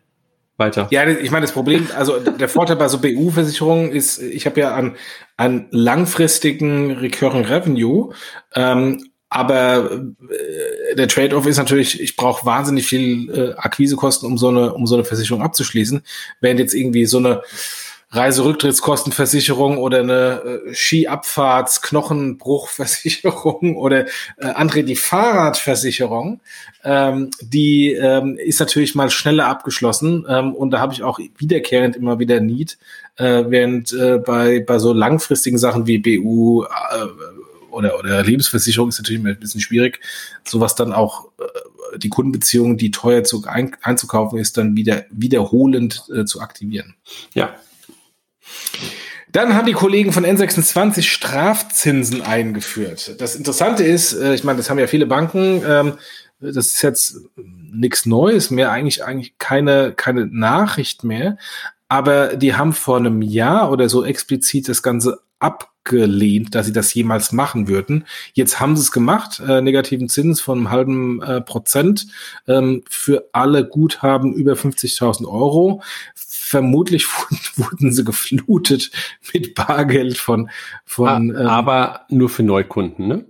weiter. 0.57 0.87
Ja, 0.89 1.07
ich 1.07 1.31
meine, 1.31 1.45
das 1.45 1.53
Problem, 1.53 1.87
also 1.95 2.19
der 2.19 2.49
Vorteil 2.49 2.75
bei 2.75 2.87
so 2.87 2.99
BU-Versicherungen 2.99 3.91
ist, 3.91 4.21
ich 4.21 4.45
habe 4.45 4.59
ja 4.59 4.73
an, 4.73 4.95
an 5.37 5.67
langfristigen 5.69 6.91
Recurring 6.93 7.45
Revenue 7.45 8.13
ähm, 8.55 9.03
aber 9.29 9.91
äh, 9.91 10.95
der 10.95 11.07
Trade-off 11.07 11.45
ist 11.45 11.57
natürlich, 11.57 12.01
ich 12.01 12.15
brauche 12.15 12.45
wahnsinnig 12.45 12.85
viel 12.87 13.29
äh, 13.29 13.53
Akquisekosten, 13.57 14.27
um 14.27 14.37
so 14.37 14.47
eine, 14.49 14.73
um 14.73 14.87
so 14.87 14.95
eine 14.95 15.03
Versicherung 15.03 15.41
abzuschließen. 15.41 16.01
Während 16.39 16.59
jetzt 16.59 16.73
irgendwie 16.73 17.05
so 17.05 17.17
eine 17.17 17.41
Reiserücktrittskostenversicherung 18.09 19.77
oder 19.79 19.99
eine 19.99 20.61
äh, 20.69 20.73
Skiabfahrts 20.73 21.81
Knochenbruchversicherung 21.81 23.75
oder 23.77 24.05
äh, 24.37 24.45
André 24.45 24.83
die 24.83 24.95
Fahrradversicherung, 24.95 26.39
ähm, 26.85 27.31
die 27.41 27.91
ähm, 27.91 28.37
ist 28.37 28.61
natürlich 28.61 28.95
mal 28.95 29.09
schneller 29.09 29.47
abgeschlossen 29.47 30.25
ähm, 30.29 30.55
und 30.55 30.71
da 30.71 30.79
habe 30.79 30.93
ich 30.93 31.03
auch 31.03 31.19
wiederkehrend 31.37 31.97
immer 31.97 32.17
wieder 32.17 32.39
Need, 32.39 32.77
äh, 33.17 33.43
während 33.47 33.91
äh, 33.91 34.19
bei 34.19 34.61
bei 34.61 34.79
so 34.79 34.93
langfristigen 34.93 35.57
Sachen 35.57 35.85
wie 35.85 35.97
BU 35.97 36.63
äh, 36.63 36.67
oder, 37.71 37.99
oder 37.99 38.23
Lebensversicherung 38.23 38.89
ist 38.89 38.97
natürlich 38.97 39.23
ein 39.23 39.39
bisschen 39.39 39.61
schwierig, 39.61 39.99
sowas 40.45 40.75
dann 40.75 40.93
auch 40.93 41.29
äh, 41.39 41.99
die 41.99 42.09
Kundenbeziehung, 42.09 42.77
die 42.77 42.91
teuer 42.91 43.23
zu, 43.23 43.43
ein, 43.45 43.75
einzukaufen 43.81 44.39
ist, 44.39 44.57
dann 44.57 44.75
wieder 44.75 45.05
wiederholend 45.09 46.03
äh, 46.13 46.25
zu 46.25 46.41
aktivieren. 46.41 46.95
Ja. 47.33 47.55
Dann 49.31 49.53
haben 49.53 49.65
die 49.65 49.73
Kollegen 49.73 50.13
von 50.13 50.25
N26 50.25 51.03
Strafzinsen 51.03 52.21
eingeführt. 52.21 53.19
Das 53.19 53.35
Interessante 53.35 53.83
ist, 53.83 54.13
äh, 54.13 54.33
ich 54.33 54.43
meine, 54.43 54.57
das 54.57 54.69
haben 54.69 54.79
ja 54.79 54.87
viele 54.87 55.05
Banken, 55.05 55.61
ähm, 55.67 55.93
das 56.39 56.67
ist 56.67 56.81
jetzt 56.83 57.21
nichts 57.35 58.05
Neues 58.05 58.51
mehr, 58.51 58.71
eigentlich 58.71 59.03
eigentlich 59.03 59.37
keine 59.39 59.93
keine 59.93 60.27
Nachricht 60.27 61.03
mehr, 61.03 61.37
aber 61.89 62.35
die 62.35 62.55
haben 62.55 62.73
vor 62.73 62.97
einem 62.97 63.21
Jahr 63.21 63.71
oder 63.71 63.89
so 63.89 64.05
explizit 64.05 64.69
das 64.69 64.83
Ganze 64.83 65.19
ab 65.39 65.71
abgelehnt, 65.87 66.53
dass 66.55 66.65
sie 66.65 66.73
das 66.73 66.93
jemals 66.93 67.31
machen 67.31 67.67
würden. 67.67 68.05
Jetzt 68.33 68.59
haben 68.59 68.75
sie 68.75 68.81
es 68.81 68.91
gemacht, 68.91 69.41
äh, 69.47 69.61
negativen 69.61 70.09
Zins 70.09 70.41
von 70.41 70.59
einem 70.59 70.71
halben 70.71 71.21
äh, 71.21 71.41
Prozent 71.41 72.07
ähm, 72.47 72.83
für 72.89 73.29
alle 73.31 73.65
Guthaben 73.67 74.33
über 74.33 74.53
50.000 74.53 75.27
Euro. 75.27 75.81
Vermutlich 76.15 77.07
wurden 77.55 77.91
sie 77.91 78.03
geflutet 78.03 78.91
mit 79.33 79.55
Bargeld 79.55 80.17
von, 80.17 80.49
von 80.85 81.35
ah, 81.35 81.41
ähm, 81.41 81.47
aber 81.47 82.01
nur 82.09 82.29
für 82.29 82.43
Neukunden, 82.43 83.07
ne? 83.07 83.25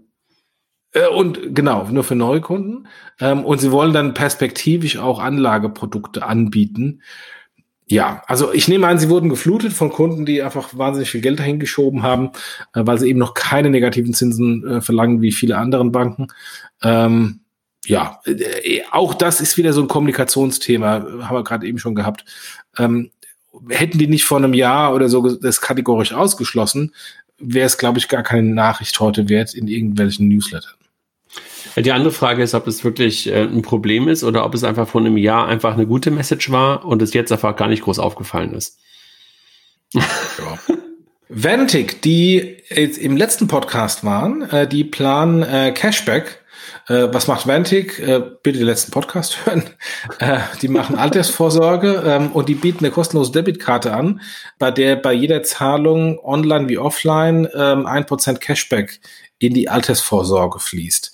Äh, 0.94 1.08
und 1.08 1.54
genau, 1.54 1.88
nur 1.92 2.04
für 2.04 2.16
Neukunden. 2.16 2.88
Ähm, 3.20 3.46
und 3.46 3.60
sie 3.60 3.72
wollen 3.72 3.94
dann 3.94 4.14
perspektivisch 4.14 4.98
auch 4.98 5.20
Anlageprodukte 5.20 6.26
anbieten. 6.26 7.02
Ja, 7.90 8.22
also 8.28 8.52
ich 8.52 8.68
nehme 8.68 8.86
an, 8.88 9.00
sie 9.00 9.10
wurden 9.10 9.30
geflutet 9.30 9.72
von 9.72 9.90
Kunden, 9.92 10.26
die 10.26 10.42
einfach 10.42 10.78
wahnsinnig 10.78 11.10
viel 11.10 11.22
Geld 11.22 11.40
dahin 11.40 11.60
geschoben 11.60 12.04
haben, 12.04 12.32
äh, 12.74 12.82
weil 12.86 13.00
sie 13.00 13.08
eben 13.10 13.20
noch 13.20 13.34
keine 13.34 13.70
negativen 13.70 14.14
Zinsen 14.14 14.68
äh, 14.68 14.82
verlangen 14.82 15.22
wie 15.22 15.32
viele 15.32 15.58
anderen 15.58 15.94
Banken. 15.94 16.28
Ähm, 16.84 17.40
ja, 17.86 18.20
äh, 18.26 18.82
auch 18.92 19.14
das 19.14 19.40
ist 19.40 19.58
wieder 19.58 19.72
so 19.72 19.82
ein 19.82 19.88
Kommunikationsthema, 19.88 21.06
haben 21.22 21.36
wir 21.36 21.44
gerade 21.46 21.66
eben 21.66 21.80
schon 21.80 21.96
gehabt. 21.96 22.26
Ähm, 22.78 23.12
hätten 23.70 23.98
die 23.98 24.08
nicht 24.08 24.26
vor 24.26 24.38
einem 24.38 24.54
Jahr 24.54 24.94
oder 24.94 25.08
so 25.08 25.38
das 25.38 25.62
kategorisch 25.62 26.12
ausgeschlossen, 26.12 26.94
wäre 27.40 27.68
es, 27.68 27.78
glaube 27.78 28.00
ich, 28.00 28.10
gar 28.10 28.24
keine 28.24 28.50
Nachricht 28.50 29.00
heute 29.00 29.30
wert 29.30 29.54
in 29.54 29.68
irgendwelchen 29.70 30.28
Newslettern. 30.28 30.74
Die 31.80 31.92
andere 31.92 32.12
Frage 32.12 32.42
ist, 32.42 32.56
ob 32.56 32.66
es 32.68 32.84
wirklich 32.84 33.28
äh, 33.28 33.44
ein 33.44 33.62
Problem 33.62 34.08
ist 34.08 34.24
oder 34.24 34.46
ob 34.46 34.56
es 34.56 34.64
einfach 34.64 34.88
vor 34.88 35.02
einem 35.02 35.18
Jahr 35.18 35.48
einfach 35.48 35.74
eine 35.74 35.86
gute 35.86 36.10
Message 36.10 36.52
war 36.52 36.84
und 36.86 37.02
es 37.02 37.14
jetzt 37.14 37.32
einfach 37.32 37.56
gar 37.56 37.68
nicht 37.68 37.84
groß 37.84 38.00
aufgefallen 38.00 38.54
ist. 38.54 38.80
Ja. 39.94 40.04
Ventic, 41.30 42.02
die 42.02 42.40
im 42.70 43.16
letzten 43.16 43.48
Podcast 43.48 44.04
waren, 44.04 44.44
äh, 44.50 44.68
die 44.68 44.84
planen 44.84 45.44
äh, 45.44 45.72
Cashback. 45.72 46.44
Was 46.90 47.28
macht 47.28 47.48
Ventic? 47.48 48.00
Äh, 48.00 48.22
bitte 48.44 48.60
den 48.60 48.68
letzten 48.68 48.92
Podcast 48.92 49.38
hören. 49.46 49.64
Die 50.62 50.70
machen 50.70 50.98
Altersvorsorge 50.98 52.02
ähm, 52.06 52.32
und 52.32 52.48
die 52.48 52.56
bieten 52.56 52.80
eine 52.80 52.92
kostenlose 52.92 53.34
Debitkarte 53.34 53.94
an, 53.94 54.22
bei 54.58 54.72
der 54.72 54.96
bei 54.96 55.12
jeder 55.12 55.44
Zahlung 55.44 56.18
online 56.20 56.70
wie 56.70 56.78
offline 56.78 57.48
ähm, 57.54 57.86
ein 57.86 58.06
Prozent 58.06 58.40
Cashback 58.40 59.02
in 59.40 59.54
die 59.54 59.70
Altersvorsorge 59.70 60.60
fließt. 60.60 61.12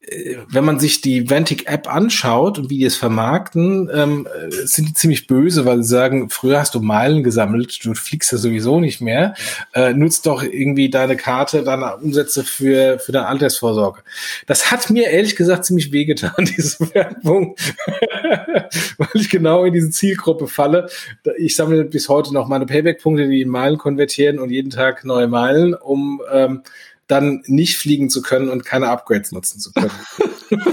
Äh, 0.00 0.36
wenn 0.48 0.64
man 0.64 0.78
sich 0.78 1.00
die 1.00 1.28
Ventic-App 1.28 1.92
anschaut 1.92 2.58
und 2.58 2.70
wie 2.70 2.78
die 2.78 2.84
es 2.84 2.96
vermarkten, 2.96 3.90
ähm, 3.92 4.26
sind 4.64 4.88
die 4.88 4.94
ziemlich 4.94 5.26
böse, 5.26 5.64
weil 5.66 5.82
sie 5.82 5.88
sagen, 5.88 6.30
früher 6.30 6.60
hast 6.60 6.74
du 6.74 6.80
Meilen 6.80 7.22
gesammelt, 7.22 7.84
du 7.84 7.94
fliegst 7.94 8.32
ja 8.32 8.38
sowieso 8.38 8.80
nicht 8.80 9.00
mehr, 9.00 9.34
äh, 9.74 9.92
nutzt 9.92 10.26
doch 10.26 10.42
irgendwie 10.42 10.88
deine 10.88 11.16
Karte, 11.16 11.62
deine 11.62 11.96
Umsätze 11.96 12.44
für, 12.44 12.98
für 12.98 13.12
deine 13.12 13.26
Altersvorsorge. 13.26 14.02
Das 14.46 14.70
hat 14.70 14.88
mir 14.90 15.10
ehrlich 15.10 15.36
gesagt 15.36 15.66
ziemlich 15.66 15.92
wehgetan, 15.92 16.32
diese 16.38 16.94
Werbung, 16.94 17.56
weil 18.96 19.08
ich 19.14 19.28
genau 19.28 19.64
in 19.64 19.74
diese 19.74 19.90
Zielgruppe 19.90 20.46
falle. 20.46 20.88
Ich 21.36 21.54
sammle 21.54 21.84
bis 21.84 22.08
heute 22.08 22.32
noch 22.32 22.48
meine 22.48 22.66
Payback-Punkte, 22.66 23.28
die 23.28 23.42
in 23.42 23.48
Meilen 23.48 23.78
konvertieren 23.78 24.38
und 24.38 24.50
jeden 24.50 24.70
Tag 24.70 25.04
neue 25.04 25.28
Meilen, 25.28 25.74
um 25.74 26.22
ähm, 26.32 26.62
dann 27.08 27.42
nicht 27.46 27.76
fliegen 27.76 28.10
zu 28.10 28.22
können 28.22 28.48
und 28.48 28.64
keine 28.64 28.88
Upgrades 28.88 29.32
nutzen 29.32 29.60
zu 29.60 29.72
können. 29.72 29.90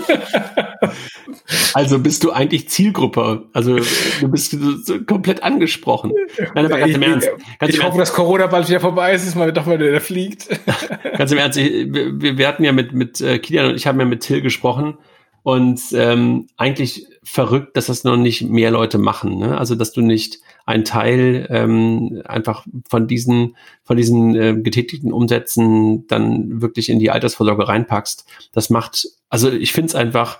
Also 1.73 1.99
bist 1.99 2.23
du 2.23 2.31
eigentlich 2.31 2.69
Zielgruppe. 2.69 3.45
Also 3.53 3.77
du 4.21 4.27
bist 4.29 4.57
so 4.85 5.03
komplett 5.03 5.43
angesprochen. 5.43 6.13
Nein, 6.53 6.65
aber 6.65 6.79
ganz 6.79 6.93
im 6.93 7.01
Ernst. 7.01 7.29
Ganz 7.59 7.73
ich 7.73 7.79
im 7.79 7.85
hoffe, 7.85 7.97
Ernst. 7.97 8.11
dass 8.11 8.13
Corona 8.13 8.47
bald 8.47 8.69
wieder 8.69 8.79
vorbei 8.79 9.13
ist, 9.13 9.27
dass 9.27 9.35
man 9.35 9.53
doch 9.53 9.65
mal 9.65 9.79
wieder 9.79 9.99
fliegt. 10.01 10.47
Ganz 11.17 11.31
im 11.31 11.37
Ernst, 11.37 11.57
wir, 11.57 12.37
wir 12.37 12.47
hatten 12.47 12.63
ja 12.63 12.71
mit, 12.71 12.93
mit 12.93 13.21
äh, 13.21 13.39
Kilian 13.39 13.67
und 13.67 13.75
ich 13.75 13.87
haben 13.87 13.99
ja 13.99 14.05
mit 14.05 14.21
Till 14.21 14.41
gesprochen 14.41 14.97
und 15.43 15.81
ähm, 15.93 16.47
eigentlich 16.57 17.07
verrückt, 17.23 17.77
dass 17.77 17.87
das 17.87 18.03
noch 18.03 18.17
nicht 18.17 18.43
mehr 18.43 18.71
Leute 18.71 18.97
machen. 18.97 19.37
Ne? 19.37 19.57
Also 19.57 19.75
dass 19.75 19.91
du 19.91 20.01
nicht 20.01 20.39
ein 20.65 20.83
Teil 20.83 21.47
ähm, 21.49 22.21
einfach 22.25 22.65
von 22.89 23.07
diesen 23.07 23.55
von 23.83 23.97
diesen 23.97 24.35
äh, 24.35 24.55
getätigten 24.55 25.13
Umsätzen 25.13 26.07
dann 26.07 26.61
wirklich 26.61 26.89
in 26.89 26.99
die 26.99 27.11
Altersvorsorge 27.11 27.67
reinpackst. 27.67 28.25
Das 28.51 28.69
macht, 28.69 29.07
also 29.29 29.51
ich 29.51 29.71
finde 29.73 29.89
es 29.89 29.95
einfach 29.95 30.39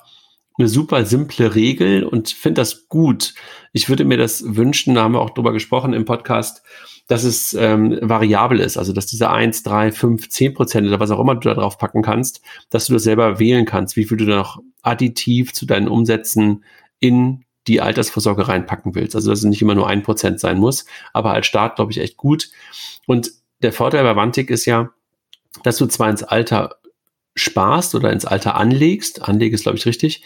eine 0.58 0.68
super 0.68 1.06
simple 1.06 1.54
Regel 1.54 2.04
und 2.04 2.30
finde 2.30 2.62
das 2.62 2.88
gut. 2.88 3.34
Ich 3.74 3.90
würde 3.90 4.06
mir 4.06 4.18
das 4.18 4.56
wünschen, 4.56 4.96
da 4.96 5.04
haben 5.04 5.14
wir 5.14 5.22
auch 5.22 5.32
drüber 5.32 5.54
gesprochen 5.54 5.94
im 5.94 6.06
Podcast, 6.06 6.64
dass 7.08 7.24
es 7.24 7.54
ähm, 7.54 8.00
variabel 8.02 8.60
ist, 8.60 8.78
also 8.78 8.94
dass 8.94 9.06
diese 9.06 9.30
eins, 9.30 9.62
drei, 9.62 9.92
fünf, 9.92 10.30
zehn 10.30 10.54
Prozent 10.54 10.88
oder 10.88 11.00
was 11.00 11.12
auch 11.12 11.20
immer 11.20 11.36
du 11.36 11.50
da 11.50 11.54
drauf 11.54 11.78
packen 11.78 12.02
kannst, 12.02 12.42
dass 12.70 12.88
du 12.88 12.94
das 12.94 13.04
selber 13.04 13.38
wählen 13.38 13.66
kannst, 13.66 13.96
wie 13.96 14.06
viel 14.06 14.18
du 14.18 14.26
da 14.26 14.38
noch 14.38 14.60
additiv 14.82 15.54
zu 15.54 15.66
deinen 15.66 15.88
Umsätzen 15.88 16.64
in 17.00 17.45
die 17.68 17.82
Altersvorsorge 17.82 18.48
reinpacken 18.48 18.96
willst. 18.96 19.16
Also 19.16 19.30
dass 19.30 19.40
es 19.40 19.46
nicht 19.46 19.62
immer 19.62 19.76
nur 19.76 19.88
ein 19.88 20.04
Prozent 20.04 20.40
sein 20.40 20.60
muss, 20.60 20.86
aber 21.14 21.34
als 21.34 21.48
Start 21.48 21.76
glaube 21.76 21.92
ich 21.92 22.00
echt 22.00 22.18
gut. 22.18 22.50
Und 23.08 23.32
der 23.62 23.74
Vorteil 23.74 24.04
bei 24.04 24.16
Vantik 24.16 24.50
ist 24.50 24.66
ja, 24.66 24.92
dass 25.64 25.78
du 25.78 25.86
zwar 25.88 26.10
ins 26.10 26.24
Alter 26.24 26.76
sparst 27.36 27.96
oder 27.96 28.12
ins 28.12 28.26
Alter 28.26 28.56
anlegst, 28.56 29.28
Anlege 29.28 29.56
ist 29.56 29.64
glaube 29.64 29.78
ich 29.78 29.86
richtig, 29.86 30.24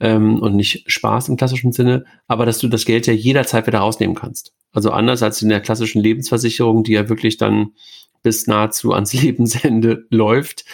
ähm, 0.00 0.40
und 0.40 0.56
nicht 0.56 0.90
Spaß 0.90 1.28
im 1.28 1.36
klassischen 1.36 1.72
Sinne, 1.72 2.04
aber 2.26 2.46
dass 2.46 2.58
du 2.58 2.68
das 2.68 2.84
Geld 2.84 3.06
ja 3.06 3.12
jederzeit 3.12 3.66
wieder 3.66 3.80
rausnehmen 3.80 4.16
kannst. 4.16 4.52
Also 4.72 4.90
anders 4.90 5.22
als 5.22 5.42
in 5.42 5.48
der 5.48 5.60
klassischen 5.60 6.02
Lebensversicherung, 6.02 6.84
die 6.84 6.92
ja 6.92 7.08
wirklich 7.08 7.36
dann 7.36 7.72
bis 8.22 8.46
nahezu 8.46 8.92
ans 8.92 9.12
Lebensende 9.22 10.06
läuft, 10.10 10.64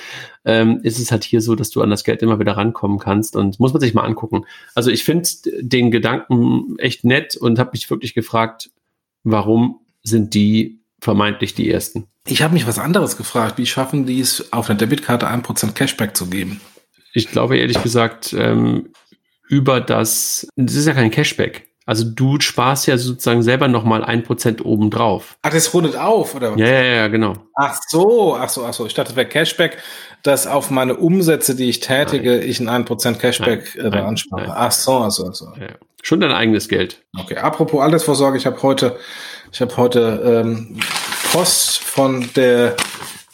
ähm, 0.45 0.81
ist 0.83 0.99
es 0.99 1.11
halt 1.11 1.25
hier 1.25 1.41
so, 1.41 1.55
dass 1.55 1.71
du 1.71 1.83
an 1.83 1.91
das 1.91 2.05
Geld 2.05 2.23
immer 2.23 2.39
wieder 2.39 2.57
rankommen 2.57 2.99
kannst 2.99 3.37
und 3.37 3.59
muss 3.61 3.73
man 3.73 3.81
sich 3.81 3.95
mal 3.95 4.05
angucken. 4.05 4.45
Also 4.75 4.91
ich 4.91 5.05
finde 5.05 5.29
den 5.61 5.91
Gedanken 5.91 6.79
echt 6.79 7.05
nett 7.05 7.37
und 7.37 7.59
habe 7.59 7.71
mich 7.73 7.91
wirklich 7.91 8.15
gefragt, 8.15 8.71
warum 9.25 9.81
sind 10.03 10.35
die 10.35 10.81
vermeintlich 11.01 11.55
die 11.55 11.71
ersten? 11.71 12.07
Ich 12.27 12.43
habe 12.43 12.55
mich 12.55 12.67
was 12.67 12.79
anderes 12.79 13.17
gefragt. 13.17 13.59
Wie 13.59 13.67
schaffen 13.67 14.07
die 14.07 14.21
es, 14.21 14.53
auf 14.53 14.69
einer 14.69 14.79
Debitkarte 14.79 15.29
ein 15.29 15.43
Prozent 15.43 15.75
Cashback 15.75 16.17
zu 16.17 16.27
geben? 16.27 16.61
Ich 17.13 17.31
glaube 17.31 17.57
ehrlich 17.57 17.83
gesagt, 17.83 18.35
ähm, 18.37 18.91
über 19.49 19.81
das, 19.81 20.49
das 20.57 20.75
ist 20.75 20.87
ja 20.87 20.93
kein 20.93 21.11
Cashback. 21.11 21.69
Also 21.87 22.05
du 22.05 22.41
sparst 22.41 22.89
ja 22.89 22.99
sozusagen 22.99 23.45
selber 23.45 23.69
nochmal 23.69 24.05
ein 24.05 24.25
Prozent 24.25 24.65
obendrauf. 24.65 25.39
Ach, 25.43 25.51
das 25.51 25.73
rundet 25.73 25.97
auf, 25.97 26.35
oder 26.35 26.53
was? 26.53 26.59
Ja, 26.59 26.67
ja, 26.67 26.83
ja, 26.83 27.09
genau. 27.09 27.35
Ach 27.55 27.79
so, 27.89 28.35
ach 28.37 28.49
so, 28.49 28.65
ach 28.65 28.75
so. 28.75 28.87
Ich 28.87 28.95
dachte, 28.95 29.11
das 29.11 29.17
wäre 29.17 29.29
Cashback, 29.29 29.79
dass 30.25 30.49
auf 30.49 30.73
meine 30.73 30.97
Umsätze, 30.97 31.55
die 31.55 31.69
ich 31.69 31.79
tätige, 31.79 32.39
nein. 32.39 32.43
ich 32.43 32.59
ein 32.59 32.69
1% 32.69 33.15
Cashback 33.19 33.79
nein, 33.81 33.93
äh, 33.93 33.99
anspare. 33.99 34.53
Ach 34.57 34.73
so, 34.73 34.99
ach 34.99 35.13
so, 35.13 35.29
ach 35.29 35.35
so. 35.35 35.47
Ja. 35.61 35.69
Schon 36.03 36.21
dein 36.21 36.33
eigenes 36.33 36.69
Geld. 36.69 37.05
Okay, 37.17 37.37
apropos 37.37 37.81
Altersvorsorge, 37.81 38.37
ich 38.37 38.47
habe 38.47 38.61
heute, 38.63 38.99
ich 39.53 39.61
habe 39.61 39.77
heute 39.77 40.43
ähm, 40.45 40.81
Post 41.33 41.79
von 41.79 42.29
der 42.35 42.75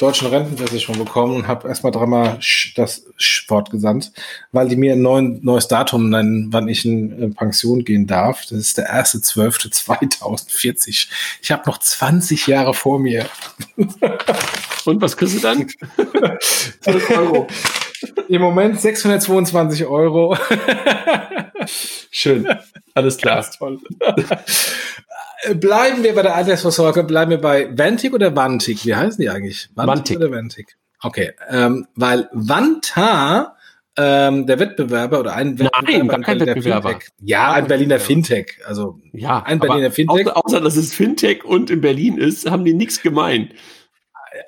deutschen 0.02 0.28
Rentenversicherung 0.28 0.98
bekommen 0.98 1.36
und 1.36 1.46
habe 1.46 1.68
erstmal 1.68 1.92
dreimal 1.92 2.38
das 2.74 3.04
Wort 3.48 3.70
gesandt, 3.70 4.10
weil 4.50 4.68
die 4.68 4.74
mir 4.76 4.94
ein 4.94 5.02
neuen, 5.02 5.38
neues 5.44 5.68
Datum 5.68 6.10
nennen, 6.10 6.48
wann 6.50 6.66
ich 6.68 6.84
in 6.84 7.22
äh, 7.22 7.28
Pension 7.28 7.84
gehen 7.84 8.08
darf. 8.08 8.40
Das 8.42 8.58
ist 8.58 8.78
der 8.78 8.92
1.12.2040. 8.92 11.06
Ich 11.40 11.52
habe 11.52 11.62
noch 11.66 11.78
20 11.78 12.48
Jahre 12.48 12.74
vor 12.74 12.98
mir. 12.98 13.26
Und 14.84 15.00
was 15.00 15.16
kriegst 15.16 15.36
du 15.36 15.40
dann? 15.40 15.68
Euro. 17.16 17.46
Im 18.28 18.42
Moment 18.42 18.80
622 18.80 19.86
Euro. 19.86 20.36
Schön. 22.10 22.48
Alles 22.94 23.16
klar. 23.16 23.46
toll. 23.56 23.78
Bleiben 25.54 26.04
wir 26.04 26.14
bei 26.14 26.22
der 26.22 26.36
Altersvorsorge, 26.36 27.02
bleiben 27.04 27.30
wir 27.32 27.40
bei 27.40 27.76
Vantic 27.76 28.14
oder 28.14 28.34
Vantic? 28.36 28.84
Wie 28.86 28.94
heißen 28.94 29.20
die 29.20 29.28
eigentlich? 29.28 29.68
Vantic, 29.74 30.16
oder 30.16 30.30
Vantic? 30.30 30.76
Okay, 31.02 31.32
ähm, 31.50 31.86
weil 31.96 32.28
Vanta 32.32 33.56
ähm, 33.96 34.46
der 34.46 34.58
Wettbewerber 34.58 35.20
oder 35.20 35.34
ein 35.34 35.58
Wettbewerber, 35.58 35.92
Nein, 35.92 36.08
gar 36.08 36.20
kein 36.20 36.40
Wettbewerber. 36.40 36.90
Fintech. 36.90 37.08
Ja, 37.20 37.52
ein 37.52 37.66
Berliner 37.66 37.98
Fintech. 37.98 38.60
Also 38.64 39.00
ja, 39.12 39.42
ein 39.42 39.58
Berliner 39.58 39.90
Fintech. 39.90 40.28
Außer, 40.28 40.44
außer 40.44 40.60
dass 40.60 40.76
es 40.76 40.94
Fintech 40.94 41.44
und 41.44 41.70
in 41.70 41.80
Berlin 41.80 42.18
ist, 42.18 42.50
haben 42.50 42.64
die 42.64 42.72
nichts 42.72 43.02
gemein. 43.02 43.50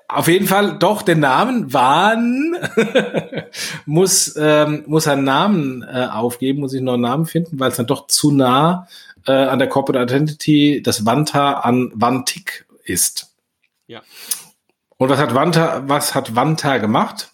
Auf 0.09 0.29
jeden 0.29 0.47
Fall 0.47 0.79
doch 0.79 1.03
den 1.03 1.21
Namen 1.21 1.75
Wann 1.75 2.57
muss 3.87 4.35
ähm, 4.39 4.85
muss 4.87 5.09
einen 5.09 5.25
Namen 5.25 5.83
äh, 5.83 6.07
aufgeben, 6.07 6.61
muss 6.61 6.73
ich 6.73 6.79
einen 6.79 6.87
neuen 6.87 7.03
Namen 7.03 7.27
finden, 7.27 7.61
weil 7.61 7.71
es 7.71 7.77
dann 7.77 7.87
doch 7.87 8.07
zu 8.07 8.31
nah 8.31 8.87
äh, 9.27 9.33
an 9.33 9.59
der 9.59 9.69
Corporate 9.69 10.03
Identity 10.13 10.83
das 10.83 11.07
Wanta 11.07 11.55
an 11.61 11.91
Wantik 11.95 12.67
ist. 12.85 13.35
Ja. 13.87 14.03
Und 14.97 15.09
was 15.09 15.19
hat 15.19 15.35
Wanta, 15.35 15.83
was 15.87 16.15
hat 16.15 16.35
Wanta 16.37 16.79
gemacht? 16.79 17.31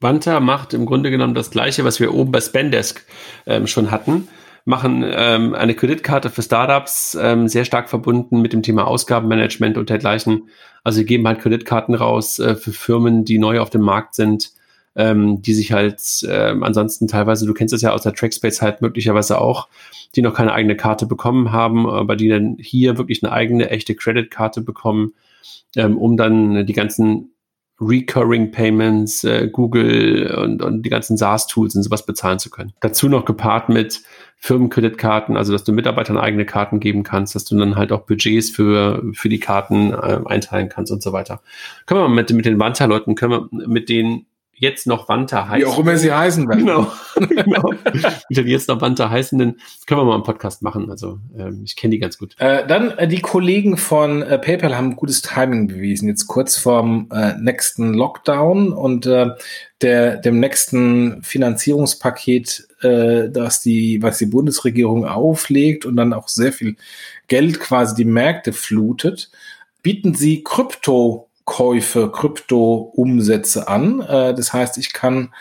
Wanta 0.00 0.40
macht 0.40 0.74
im 0.74 0.86
Grunde 0.86 1.10
genommen 1.10 1.34
das 1.34 1.50
Gleiche, 1.50 1.84
was 1.84 2.00
wir 2.00 2.12
oben 2.14 2.32
bei 2.32 2.40
Spendesk 2.40 3.04
ähm, 3.46 3.66
schon 3.66 3.90
hatten. 3.90 4.28
Machen 4.64 5.04
ähm, 5.04 5.54
eine 5.54 5.74
Kreditkarte 5.74 6.30
für 6.30 6.42
Startups, 6.42 7.16
ähm, 7.20 7.48
sehr 7.48 7.64
stark 7.64 7.88
verbunden 7.88 8.40
mit 8.40 8.52
dem 8.52 8.62
Thema 8.62 8.86
Ausgabenmanagement 8.86 9.76
und 9.76 9.90
dergleichen. 9.90 10.48
Also 10.84 10.98
sie 10.98 11.04
geben 11.04 11.26
halt 11.26 11.40
Kreditkarten 11.40 11.94
raus 11.94 12.38
äh, 12.38 12.54
für 12.54 12.72
Firmen, 12.72 13.24
die 13.24 13.38
neu 13.38 13.60
auf 13.60 13.70
dem 13.70 13.82
Markt 13.82 14.14
sind, 14.14 14.52
ähm, 14.94 15.42
die 15.42 15.54
sich 15.54 15.72
halt 15.72 16.00
ähm, 16.28 16.62
ansonsten 16.62 17.08
teilweise, 17.08 17.46
du 17.46 17.54
kennst 17.54 17.74
es 17.74 17.82
ja 17.82 17.92
aus 17.92 18.02
der 18.02 18.14
Trackspace 18.14 18.62
halt 18.62 18.82
möglicherweise 18.82 19.40
auch, 19.40 19.68
die 20.14 20.22
noch 20.22 20.34
keine 20.34 20.52
eigene 20.52 20.76
Karte 20.76 21.06
bekommen 21.06 21.52
haben, 21.52 21.88
aber 21.88 22.16
die 22.16 22.28
dann 22.28 22.56
hier 22.58 22.98
wirklich 22.98 23.22
eine 23.22 23.32
eigene 23.32 23.70
echte 23.70 23.94
Kreditkarte 23.94 24.60
bekommen, 24.60 25.14
ähm, 25.76 25.96
um 25.96 26.16
dann 26.16 26.66
die 26.66 26.72
ganzen 26.74 27.32
Recurring 27.80 28.50
Payments, 28.52 29.24
äh, 29.24 29.48
Google 29.50 30.32
und, 30.36 30.62
und 30.62 30.82
die 30.82 30.90
ganzen 30.90 31.16
SaaS-Tools 31.16 31.74
und 31.74 31.82
sowas 31.82 32.06
bezahlen 32.06 32.38
zu 32.38 32.48
können. 32.50 32.72
Dazu 32.80 33.08
noch 33.08 33.24
gepaart 33.24 33.68
mit 33.68 34.02
Firmenkreditkarten, 34.36 35.36
also 35.36 35.52
dass 35.52 35.64
du 35.64 35.72
Mitarbeitern 35.72 36.18
eigene 36.18 36.44
Karten 36.44 36.80
geben 36.80 37.02
kannst, 37.02 37.34
dass 37.34 37.44
du 37.44 37.58
dann 37.58 37.76
halt 37.76 37.92
auch 37.92 38.02
Budgets 38.02 38.50
für, 38.50 39.02
für 39.14 39.28
die 39.28 39.40
Karten 39.40 39.92
äh, 39.92 40.20
einteilen 40.24 40.68
kannst 40.68 40.92
und 40.92 41.02
so 41.02 41.12
weiter. 41.12 41.42
Können 41.86 42.00
wir 42.00 42.08
mit, 42.08 42.32
mit 42.32 42.44
den 42.44 42.58
Wanta-Leuten, 42.58 43.14
können 43.14 43.48
wir 43.50 43.68
mit 43.68 43.88
denen 43.88 44.26
jetzt 44.62 44.86
noch 44.86 45.08
Wanta 45.08 45.48
heißen. 45.48 45.60
Wie 45.60 45.66
auch 45.66 45.78
immer 45.80 45.96
sie 45.96 46.12
heißen 46.12 46.48
werden. 46.48 46.64
Genau. 46.64 46.86
genau. 47.18 47.74
Mit 48.28 48.38
den 48.38 48.46
jetzt 48.46 48.68
noch 48.68 48.80
Wanta 48.80 49.10
heißenden 49.10 49.60
können 49.86 50.00
wir 50.00 50.04
mal 50.04 50.14
einen 50.14 50.22
Podcast 50.22 50.62
machen. 50.62 50.88
Also 50.88 51.18
ähm, 51.36 51.62
ich 51.64 51.74
kenne 51.74 51.90
die 51.90 51.98
ganz 51.98 52.16
gut. 52.16 52.36
Äh, 52.38 52.64
dann 52.66 52.96
äh, 52.96 53.08
die 53.08 53.20
Kollegen 53.20 53.76
von 53.76 54.22
äh, 54.22 54.38
PayPal 54.38 54.76
haben 54.76 54.94
gutes 54.94 55.20
Timing 55.20 55.66
bewiesen. 55.66 56.06
Jetzt 56.08 56.28
kurz 56.28 56.56
vorm 56.56 57.08
äh, 57.12 57.34
nächsten 57.40 57.92
Lockdown 57.92 58.72
und 58.72 59.04
äh, 59.06 59.30
der 59.80 60.18
dem 60.18 60.38
nächsten 60.38 61.24
Finanzierungspaket, 61.24 62.68
äh, 62.82 63.30
das 63.30 63.62
die 63.62 64.00
was 64.00 64.18
die 64.18 64.26
Bundesregierung 64.26 65.06
auflegt 65.06 65.86
und 65.86 65.96
dann 65.96 66.12
auch 66.12 66.28
sehr 66.28 66.52
viel 66.52 66.76
Geld 67.26 67.58
quasi 67.58 67.96
die 67.96 68.04
Märkte 68.04 68.52
flutet, 68.52 69.32
bieten 69.82 70.14
sie 70.14 70.44
Krypto 70.44 71.28
Käufe, 71.44 72.10
Krypto-Umsätze 72.10 73.68
an. 73.68 74.00
Äh, 74.00 74.34
das 74.34 74.52
heißt, 74.52 74.78
ich 74.78 74.92
kann 74.92 75.32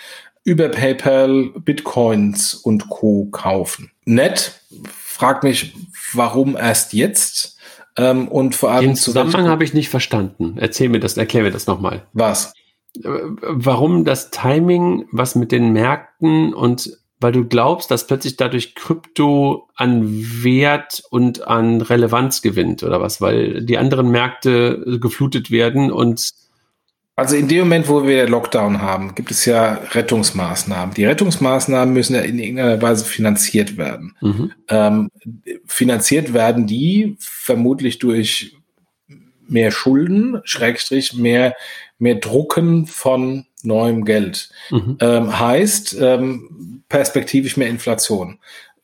über 0.43 0.69
PayPal 0.69 1.51
Bitcoins 1.59 2.55
und 2.55 2.89
Co. 2.89 3.27
kaufen. 3.31 3.91
Nett, 4.05 4.61
frag 4.93 5.43
mich, 5.43 5.75
warum 6.13 6.57
erst 6.57 6.93
jetzt? 6.93 7.57
Ähm, 7.97 8.27
und 8.27 8.55
vor 8.55 8.71
allem 8.71 8.87
Den 8.87 8.95
Zusammenhang 8.95 9.47
habe 9.47 9.63
ich 9.63 9.73
nicht 9.73 9.89
verstanden. 9.89 10.55
Erzähl 10.57 10.89
mir 10.89 10.99
das, 10.99 11.17
erklär 11.17 11.43
mir 11.43 11.51
das 11.51 11.67
nochmal. 11.67 12.07
Was? 12.13 12.53
Äh, 13.03 13.09
warum 13.41 14.05
das 14.05 14.31
Timing, 14.31 15.05
was 15.11 15.35
mit 15.35 15.51
den 15.51 15.73
Märkten 15.73 16.53
und 16.53 16.97
weil 17.21 17.31
du 17.31 17.45
glaubst, 17.45 17.91
dass 17.91 18.07
plötzlich 18.07 18.35
dadurch 18.35 18.75
Krypto 18.75 19.69
an 19.75 20.43
Wert 20.43 21.03
und 21.11 21.47
an 21.47 21.81
Relevanz 21.81 22.41
gewinnt 22.41 22.83
oder 22.83 22.99
was, 22.99 23.21
weil 23.21 23.63
die 23.63 23.77
anderen 23.77 24.09
Märkte 24.09 24.99
geflutet 24.99 25.51
werden 25.51 25.91
und 25.91 26.33
also 27.15 27.35
in 27.35 27.47
dem 27.47 27.59
Moment, 27.59 27.87
wo 27.87 28.07
wir 28.07 28.27
Lockdown 28.27 28.81
haben, 28.81 29.13
gibt 29.13 29.29
es 29.29 29.45
ja 29.45 29.73
Rettungsmaßnahmen. 29.91 30.95
Die 30.95 31.05
Rettungsmaßnahmen 31.05 31.93
müssen 31.93 32.15
ja 32.15 32.21
in 32.21 32.39
irgendeiner 32.39 32.81
Weise 32.81 33.05
finanziert 33.05 33.77
werden. 33.77 34.15
Mhm. 34.21 34.51
Ähm, 34.69 35.11
finanziert 35.67 36.33
werden 36.33 36.65
die 36.65 37.17
vermutlich 37.19 37.99
durch 37.99 38.55
mehr 39.47 39.69
Schulden, 39.69 40.41
Schrägstrich, 40.45 41.13
mehr, 41.13 41.53
mehr 41.99 42.15
Drucken 42.15 42.87
von 42.87 43.45
neuem 43.65 44.05
Geld. 44.05 44.49
Mhm. 44.69 44.97
Ähm, 44.99 45.39
heißt 45.39 45.97
ähm, 45.99 46.83
perspektivisch 46.89 47.57
mehr 47.57 47.69
Inflation. 47.69 48.39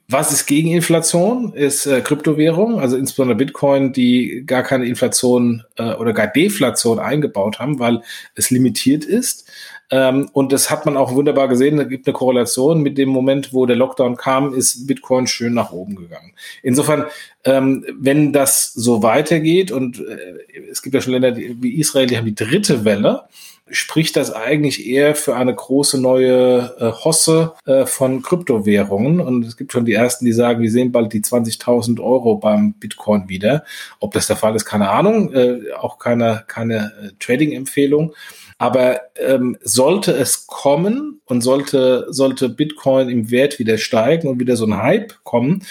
Was 0.09 0.31
ist 0.31 0.45
gegen 0.45 0.69
Inflation? 0.69 1.51
Ist 1.53 1.85
äh, 1.85 1.99
Kryptowährung, 1.99 2.79
also 2.79 2.95
insbesondere 2.95 3.37
Bitcoin, 3.37 3.91
die 3.91 4.43
gar 4.45 4.63
keine 4.63 4.85
Inflation 4.85 5.63
äh, 5.75 5.93
oder 5.95 6.13
gar 6.13 6.27
Deflation 6.27 6.99
eingebaut 6.99 7.59
haben, 7.59 7.79
weil 7.79 8.01
es 8.35 8.49
limitiert 8.49 9.03
ist. 9.03 9.51
Ähm, 9.89 10.29
und 10.31 10.53
das 10.53 10.69
hat 10.69 10.85
man 10.85 10.95
auch 10.95 11.13
wunderbar 11.13 11.49
gesehen. 11.49 11.75
Da 11.75 11.83
gibt 11.83 12.07
eine 12.07 12.13
Korrelation 12.13 12.81
mit 12.81 12.97
dem 12.97 13.09
Moment, 13.09 13.53
wo 13.53 13.65
der 13.65 13.75
Lockdown 13.75 14.15
kam, 14.15 14.53
ist 14.53 14.87
Bitcoin 14.87 15.27
schön 15.27 15.53
nach 15.53 15.73
oben 15.73 15.95
gegangen. 15.95 16.33
Insofern, 16.63 17.05
ähm, 17.43 17.85
wenn 17.97 18.31
das 18.31 18.71
so 18.73 19.03
weitergeht 19.03 19.71
und 19.71 19.99
äh, 19.99 20.65
es 20.71 20.81
gibt 20.81 20.95
ja 20.95 21.01
schon 21.01 21.13
Länder 21.13 21.35
wie 21.35 21.79
Israel, 21.79 22.07
die 22.07 22.17
haben 22.17 22.25
die 22.25 22.35
dritte 22.35 22.85
Welle, 22.85 23.23
spricht 23.69 24.15
das 24.15 24.31
eigentlich 24.31 24.85
eher 24.85 25.15
für 25.15 25.35
eine 25.35 25.53
große 25.53 25.99
neue 25.99 26.75
äh, 26.79 26.91
Hosse 26.91 27.53
äh, 27.65 27.85
von 27.85 28.21
Kryptowährungen. 28.21 29.19
Und 29.19 29.45
es 29.45 29.57
gibt 29.57 29.71
schon 29.71 29.85
die 29.85 29.93
ersten, 29.93 30.25
die 30.25 30.31
sagen, 30.31 30.61
wir 30.61 30.71
sehen 30.71 30.91
bald 30.91 31.13
die 31.13 31.21
20.000 31.21 32.01
Euro 32.01 32.35
beim 32.35 32.73
Bitcoin 32.73 33.29
wieder. 33.29 33.63
Ob 33.99 34.13
das 34.13 34.27
der 34.27 34.35
Fall 34.35 34.55
ist, 34.55 34.65
keine 34.65 34.89
Ahnung. 34.89 35.33
Äh, 35.33 35.73
auch 35.73 35.99
keine, 35.99 36.43
keine 36.47 36.91
äh, 37.01 37.09
Trading-Empfehlung. 37.19 38.13
Aber 38.57 39.01
ähm, 39.15 39.57
sollte 39.61 40.13
es 40.13 40.47
kommen 40.47 41.21
und 41.25 41.41
sollte, 41.41 42.07
sollte 42.09 42.49
Bitcoin 42.49 43.09
im 43.09 43.29
Wert 43.29 43.59
wieder 43.59 43.77
steigen 43.77 44.27
und 44.27 44.39
wieder 44.39 44.55
so 44.55 44.65
ein 44.65 44.81
Hype 44.81 45.13
kommen, 45.23 45.63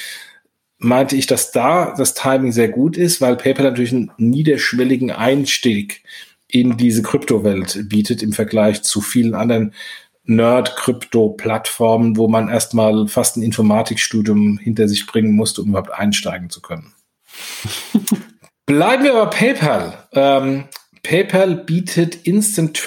meinte 0.79 1.17
ich, 1.17 1.27
dass 1.27 1.53
da 1.53 1.95
das 1.97 2.15
Timing 2.15 2.53
sehr 2.53 2.69
gut 2.69 2.97
ist, 2.97 3.21
weil 3.21 3.37
PayPal 3.37 3.65
natürlich 3.65 3.93
einen 3.93 4.13
niederschwelligen 4.19 5.11
Einstieg 5.11 6.03
in 6.49 6.77
diese 6.77 7.03
Kryptowelt 7.03 7.89
bietet 7.89 8.23
im 8.23 8.33
Vergleich 8.33 8.83
zu 8.83 9.01
vielen 9.01 9.35
anderen 9.35 9.75
Nerd-Krypto-Plattformen, 10.25 12.17
wo 12.17 12.29
man 12.29 12.49
erstmal 12.49 13.07
fast 13.09 13.37
ein 13.37 13.43
Informatikstudium 13.43 14.59
hinter 14.59 14.89
sich 14.89 15.07
bringen 15.07 15.33
musste, 15.33 15.63
um 15.63 15.71
überhaupt 15.71 15.93
einsteigen 15.93 16.51
zu 16.51 16.61
können. 16.61 16.93
Bleiben 18.67 19.05
wir 19.05 19.13
bei 19.13 19.27
PayPal. 19.27 20.09
Ähm, 20.13 20.65
PayPal 21.05 21.55
bietet 21.55 22.27
Instant, 22.27 22.83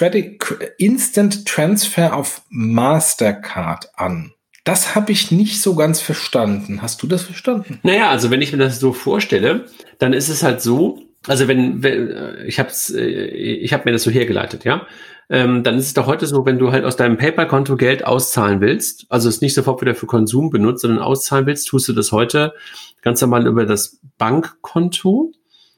Instant 0.76 1.46
Transfer 1.46 2.14
auf 2.14 2.42
Mastercard 2.50 3.90
an. 3.98 4.34
Das 4.64 4.94
habe 4.94 5.10
ich 5.10 5.30
nicht 5.30 5.62
so 5.62 5.74
ganz 5.74 6.00
verstanden. 6.00 6.82
Hast 6.82 7.02
du 7.02 7.06
das 7.06 7.22
verstanden? 7.22 7.80
Naja, 7.82 8.10
also 8.10 8.30
wenn 8.30 8.42
ich 8.42 8.52
mir 8.52 8.58
das 8.58 8.78
so 8.78 8.92
vorstelle, 8.92 9.66
dann 9.98 10.12
ist 10.12 10.28
es 10.28 10.42
halt 10.42 10.60
so, 10.60 11.00
also 11.26 11.48
wenn, 11.48 11.82
wenn 11.82 12.10
äh, 12.10 12.44
ich 12.44 12.58
habe 12.58 12.70
äh, 12.94 13.26
ich 13.26 13.72
hab 13.72 13.84
mir 13.84 13.92
das 13.92 14.02
so 14.02 14.10
hergeleitet, 14.10 14.64
ja, 14.64 14.86
ähm, 15.28 15.62
dann 15.62 15.78
ist 15.78 15.86
es 15.86 15.94
doch 15.94 16.06
heute 16.06 16.26
so, 16.26 16.46
wenn 16.46 16.58
du 16.58 16.72
halt 16.72 16.84
aus 16.84 16.96
deinem 16.96 17.16
PayPal-Konto 17.16 17.76
Geld 17.76 18.04
auszahlen 18.04 18.60
willst, 18.60 19.06
also 19.10 19.28
es 19.28 19.40
nicht 19.40 19.54
sofort 19.54 19.80
wieder 19.80 19.94
für 19.94 20.06
Konsum 20.06 20.50
benutzt, 20.50 20.82
sondern 20.82 21.00
auszahlen 21.00 21.46
willst, 21.46 21.68
tust 21.68 21.88
du 21.88 21.92
das 21.92 22.10
heute 22.10 22.54
ganz 23.02 23.20
normal 23.20 23.46
über 23.46 23.66
das 23.66 24.00
Bankkonto 24.18 25.32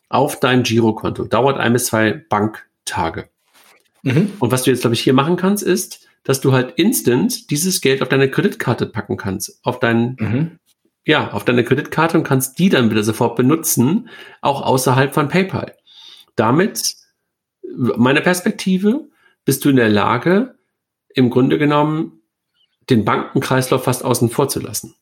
auf 0.09 0.40
dein 0.40 0.62
Girokonto. 0.62 1.24
Dauert 1.24 1.59
ein 1.59 1.72
bis 1.72 1.86
zwei 1.86 2.12
Banktage. 2.12 3.28
Mhm. 4.03 4.32
Und 4.38 4.53
was 4.53 4.62
du 4.62 4.70
jetzt, 4.70 4.80
glaube 4.82 4.95
ich, 4.95 5.01
hier 5.01 5.12
machen 5.12 5.36
kannst, 5.36 5.62
ist, 5.62 6.09
dass 6.24 6.40
du 6.40 6.53
halt 6.53 6.74
instant 6.76 7.51
dieses 7.51 7.80
Geld 7.80 8.01
auf 8.01 8.09
deine 8.09 8.30
Kreditkarte 8.30 8.86
packen 8.86 9.16
kannst, 9.16 9.59
auf 9.64 9.80
deinen 9.80 10.16
mhm 10.18 10.59
ja, 11.05 11.32
auf 11.32 11.44
deine 11.44 11.64
Kreditkarte 11.64 12.16
und 12.16 12.24
kannst 12.24 12.59
die 12.59 12.68
dann 12.68 12.90
wieder 12.90 13.03
sofort 13.03 13.36
benutzen, 13.36 14.09
auch 14.40 14.62
außerhalb 14.62 15.12
von 15.12 15.28
PayPal. 15.28 15.76
Damit, 16.36 16.96
meiner 17.62 18.20
Perspektive, 18.20 19.09
bist 19.44 19.64
du 19.64 19.70
in 19.70 19.76
der 19.76 19.88
Lage, 19.88 20.57
im 21.14 21.30
Grunde 21.30 21.59
genommen 21.59 22.22
den 22.90 23.05
Bankenkreislauf 23.05 23.84
fast 23.84 24.05
außen 24.05 24.30
vor 24.30 24.48
zu 24.48 24.61
lassen. 24.61 24.94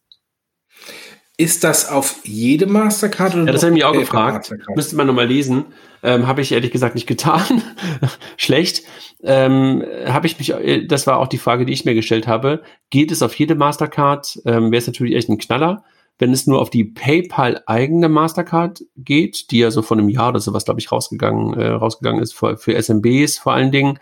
Ist 1.40 1.64
das 1.64 1.88
auf 1.88 2.16
jede 2.24 2.66
Mastercard? 2.66 3.34
Oder 3.34 3.46
ja, 3.46 3.52
das 3.52 3.62
habe 3.62 3.70
ich 3.70 3.76
mich 3.76 3.84
auch 3.84 3.94
gefragt. 3.94 4.52
Müsste 4.76 4.94
man 4.94 5.06
nochmal 5.06 5.26
lesen. 5.26 5.64
Ähm, 6.02 6.26
habe 6.26 6.42
ich 6.42 6.52
ehrlich 6.52 6.70
gesagt 6.70 6.94
nicht 6.94 7.06
getan. 7.06 7.62
Schlecht. 8.36 8.82
Ähm, 9.22 9.82
habe 10.04 10.26
ich 10.26 10.38
mich, 10.38 10.50
äh, 10.50 10.86
das 10.86 11.06
war 11.06 11.18
auch 11.18 11.28
die 11.28 11.38
Frage, 11.38 11.64
die 11.64 11.72
ich 11.72 11.86
mir 11.86 11.94
gestellt 11.94 12.26
habe. 12.26 12.60
Geht 12.90 13.10
es 13.10 13.22
auf 13.22 13.34
jede 13.36 13.54
Mastercard? 13.54 14.38
Ähm, 14.44 14.70
Wäre 14.70 14.80
es 14.82 14.86
natürlich 14.86 15.14
echt 15.14 15.30
ein 15.30 15.38
Knaller. 15.38 15.82
Wenn 16.18 16.34
es 16.34 16.46
nur 16.46 16.60
auf 16.60 16.68
die 16.68 16.84
PayPal 16.84 17.62
eigene 17.64 18.10
Mastercard 18.10 18.82
geht, 18.98 19.50
die 19.50 19.60
ja 19.60 19.70
so 19.70 19.80
vor 19.80 19.96
einem 19.96 20.10
Jahr 20.10 20.28
oder 20.28 20.40
sowas, 20.40 20.66
glaube 20.66 20.80
ich, 20.80 20.92
rausgegangen, 20.92 21.58
äh, 21.58 21.68
rausgegangen 21.68 22.20
ist, 22.20 22.34
für, 22.34 22.58
für 22.58 22.74
SMBs 22.74 23.38
vor 23.38 23.54
allen 23.54 23.72
Dingen, 23.72 23.98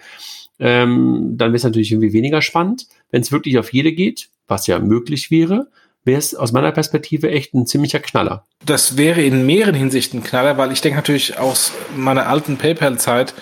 ähm, 0.58 1.34
dann 1.36 1.50
wäre 1.50 1.56
es 1.58 1.62
natürlich 1.62 1.92
irgendwie 1.92 2.12
weniger 2.12 2.42
spannend. 2.42 2.88
Wenn 3.12 3.20
es 3.20 3.30
wirklich 3.30 3.60
auf 3.60 3.72
jede 3.72 3.92
geht, 3.92 4.30
was 4.48 4.66
ja 4.66 4.80
möglich 4.80 5.30
wäre, 5.30 5.68
wäre 6.08 6.18
es 6.18 6.34
aus 6.34 6.52
meiner 6.52 6.72
Perspektive 6.72 7.30
echt 7.30 7.52
ein 7.52 7.66
ziemlicher 7.66 8.00
Knaller. 8.00 8.46
Das 8.64 8.96
wäre 8.96 9.22
in 9.22 9.44
mehreren 9.44 9.74
Hinsichten 9.74 10.20
ein 10.20 10.24
Knaller, 10.24 10.56
weil 10.56 10.72
ich 10.72 10.80
denke 10.80 10.96
natürlich 10.96 11.38
aus 11.38 11.70
meiner 11.94 12.26
alten 12.26 12.56
PayPal-Zeit 12.56 13.34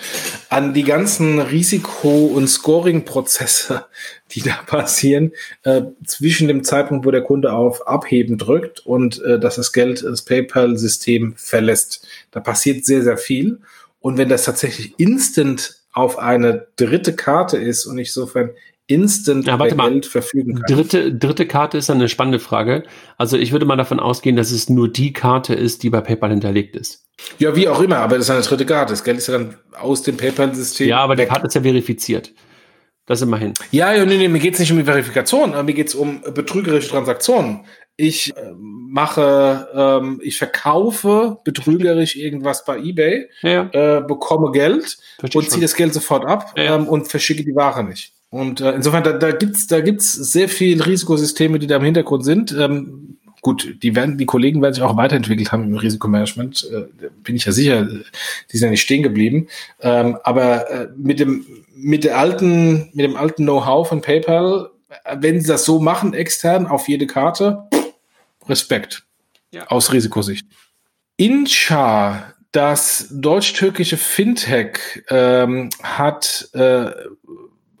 an 0.49 0.73
die 0.73 0.83
ganzen 0.83 1.39
Risiko- 1.39 2.27
und 2.27 2.47
Scoring-Prozesse, 2.47 3.85
die 4.31 4.41
da 4.41 4.59
passieren, 4.67 5.31
äh, 5.63 5.83
zwischen 6.05 6.49
dem 6.49 6.65
Zeitpunkt, 6.65 7.05
wo 7.05 7.11
der 7.11 7.23
Kunde 7.23 7.53
auf 7.53 7.87
Abheben 7.87 8.37
drückt 8.37 8.85
und 8.85 9.23
äh, 9.23 9.39
dass 9.39 9.55
das 9.55 9.71
Geld 9.71 10.03
das 10.03 10.23
PayPal-System 10.23 11.35
verlässt. 11.37 12.05
Da 12.31 12.41
passiert 12.41 12.85
sehr, 12.85 13.01
sehr 13.01 13.17
viel. 13.17 13.61
Und 14.01 14.17
wenn 14.17 14.29
das 14.29 14.43
tatsächlich 14.43 14.93
instant 14.99 15.77
auf 15.93 16.19
eine 16.19 16.67
dritte 16.75 17.15
Karte 17.15 17.57
ist 17.57 17.85
und 17.85 17.97
ich 17.97 18.09
insofern 18.09 18.51
instant 18.87 19.45
ja, 19.45 19.59
warte 19.59 19.75
mal. 19.75 19.91
Geld 19.91 20.05
verfügen 20.05 20.55
kann. 20.55 20.75
Dritte, 20.75 21.13
dritte 21.13 21.45
Karte 21.45 21.77
ist 21.77 21.89
eine 21.89 22.09
spannende 22.09 22.39
Frage. 22.39 22.83
Also 23.17 23.37
ich 23.37 23.51
würde 23.51 23.65
mal 23.65 23.75
davon 23.75 23.99
ausgehen, 23.99 24.35
dass 24.35 24.51
es 24.51 24.69
nur 24.69 24.91
die 24.91 25.13
Karte 25.13 25.53
ist, 25.53 25.83
die 25.83 25.89
bei 25.89 26.01
PayPal 26.01 26.31
hinterlegt 26.31 26.75
ist. 26.75 27.05
Ja, 27.37 27.55
wie 27.55 27.67
auch 27.67 27.81
immer, 27.81 27.97
aber 27.97 28.17
das 28.17 28.25
ist 28.25 28.31
eine 28.31 28.41
dritte 28.41 28.65
Karte. 28.65 28.93
Das 28.93 29.03
Geld 29.03 29.17
ist 29.17 29.27
ja 29.27 29.37
dann 29.37 29.57
aus 29.79 30.03
dem 30.03 30.17
PayPal-System. 30.17 30.87
Ja, 30.87 30.99
aber 30.99 31.17
weg. 31.17 31.27
die 31.27 31.33
Karte 31.33 31.47
ist 31.47 31.53
ja 31.53 31.61
verifiziert. 31.61 32.33
Das 33.05 33.21
immerhin. 33.21 33.53
Ja, 33.71 33.93
ja, 33.93 34.05
nee, 34.05 34.17
nee, 34.17 34.27
mir 34.27 34.39
geht's 34.39 34.59
nicht 34.59 34.71
um 34.71 34.77
die 34.77 34.83
Verifikation, 34.83 35.51
mir 35.65 35.73
geht's 35.73 35.95
um 35.95 36.21
betrügerische 36.33 36.89
Transaktionen. 36.89 37.65
Ich 37.95 38.35
äh, 38.35 38.53
mache, 38.59 39.69
ähm, 39.73 40.19
ich 40.21 40.37
verkaufe 40.37 41.37
betrügerisch 41.45 42.17
irgendwas 42.17 42.65
bei 42.65 42.77
eBay, 42.77 43.29
ja, 43.41 43.69
ja. 43.73 43.97
Äh, 43.97 44.01
bekomme 44.01 44.51
Geld 44.51 44.97
Verstehe 45.19 45.39
und 45.39 45.49
ziehe 45.49 45.61
das 45.61 45.75
Geld 45.75 45.93
sofort 45.93 46.25
ab 46.25 46.53
ja, 46.57 46.75
ähm, 46.75 46.87
und 46.87 47.07
verschicke 47.07 47.45
die 47.45 47.55
Ware 47.55 47.83
nicht. 47.83 48.13
Und 48.29 48.61
äh, 48.61 48.73
insofern, 48.73 49.03
da, 49.03 49.13
da 49.13 49.31
gibt's 49.31 49.67
da 49.67 49.79
gibt's 49.79 50.13
sehr 50.13 50.49
viel 50.49 50.81
Risikosysteme, 50.81 51.59
die 51.59 51.67
da 51.67 51.77
im 51.77 51.83
Hintergrund 51.83 52.25
sind. 52.25 52.51
Ähm, 52.51 53.17
gut, 53.41 53.77
die 53.81 53.95
werden, 53.95 54.17
die 54.17 54.25
Kollegen 54.25 54.61
werden 54.61 54.73
sich 54.73 54.83
auch 54.83 54.97
weiterentwickelt 54.97 55.51
haben 55.51 55.63
im 55.63 55.77
Risikomanagement, 55.77 56.69
äh, 56.71 57.07
bin 57.23 57.35
ich 57.35 57.45
ja 57.45 57.51
sicher, 57.51 57.85
die 57.85 58.57
sind 58.57 58.67
ja 58.67 58.71
nicht 58.71 58.81
stehen 58.81 59.03
geblieben. 59.03 59.47
Ähm, 59.79 60.17
aber 60.23 60.69
äh, 60.69 60.87
mit 60.97 61.19
dem, 61.19 61.45
mit 61.75 62.03
der 62.03 62.17
alten, 62.17 62.89
mit 62.93 63.05
dem 63.05 63.15
alten 63.15 63.43
Know-how 63.43 63.87
von 63.87 64.01
PayPal, 64.01 64.71
äh, 65.05 65.17
wenn 65.19 65.39
sie 65.39 65.47
das 65.47 65.63
so 65.63 65.79
machen, 65.79 66.13
extern 66.13 66.67
auf 66.67 66.89
jede 66.89 67.07
Karte, 67.07 67.63
Respekt. 68.47 69.03
Ja. 69.51 69.67
Aus 69.67 69.93
Risikosicht. 69.93 70.45
Incha, 71.15 72.33
das 72.51 73.07
deutsch-türkische 73.11 73.97
Fintech, 73.97 75.03
ähm, 75.09 75.69
hat 75.81 76.49
äh, 76.53 76.91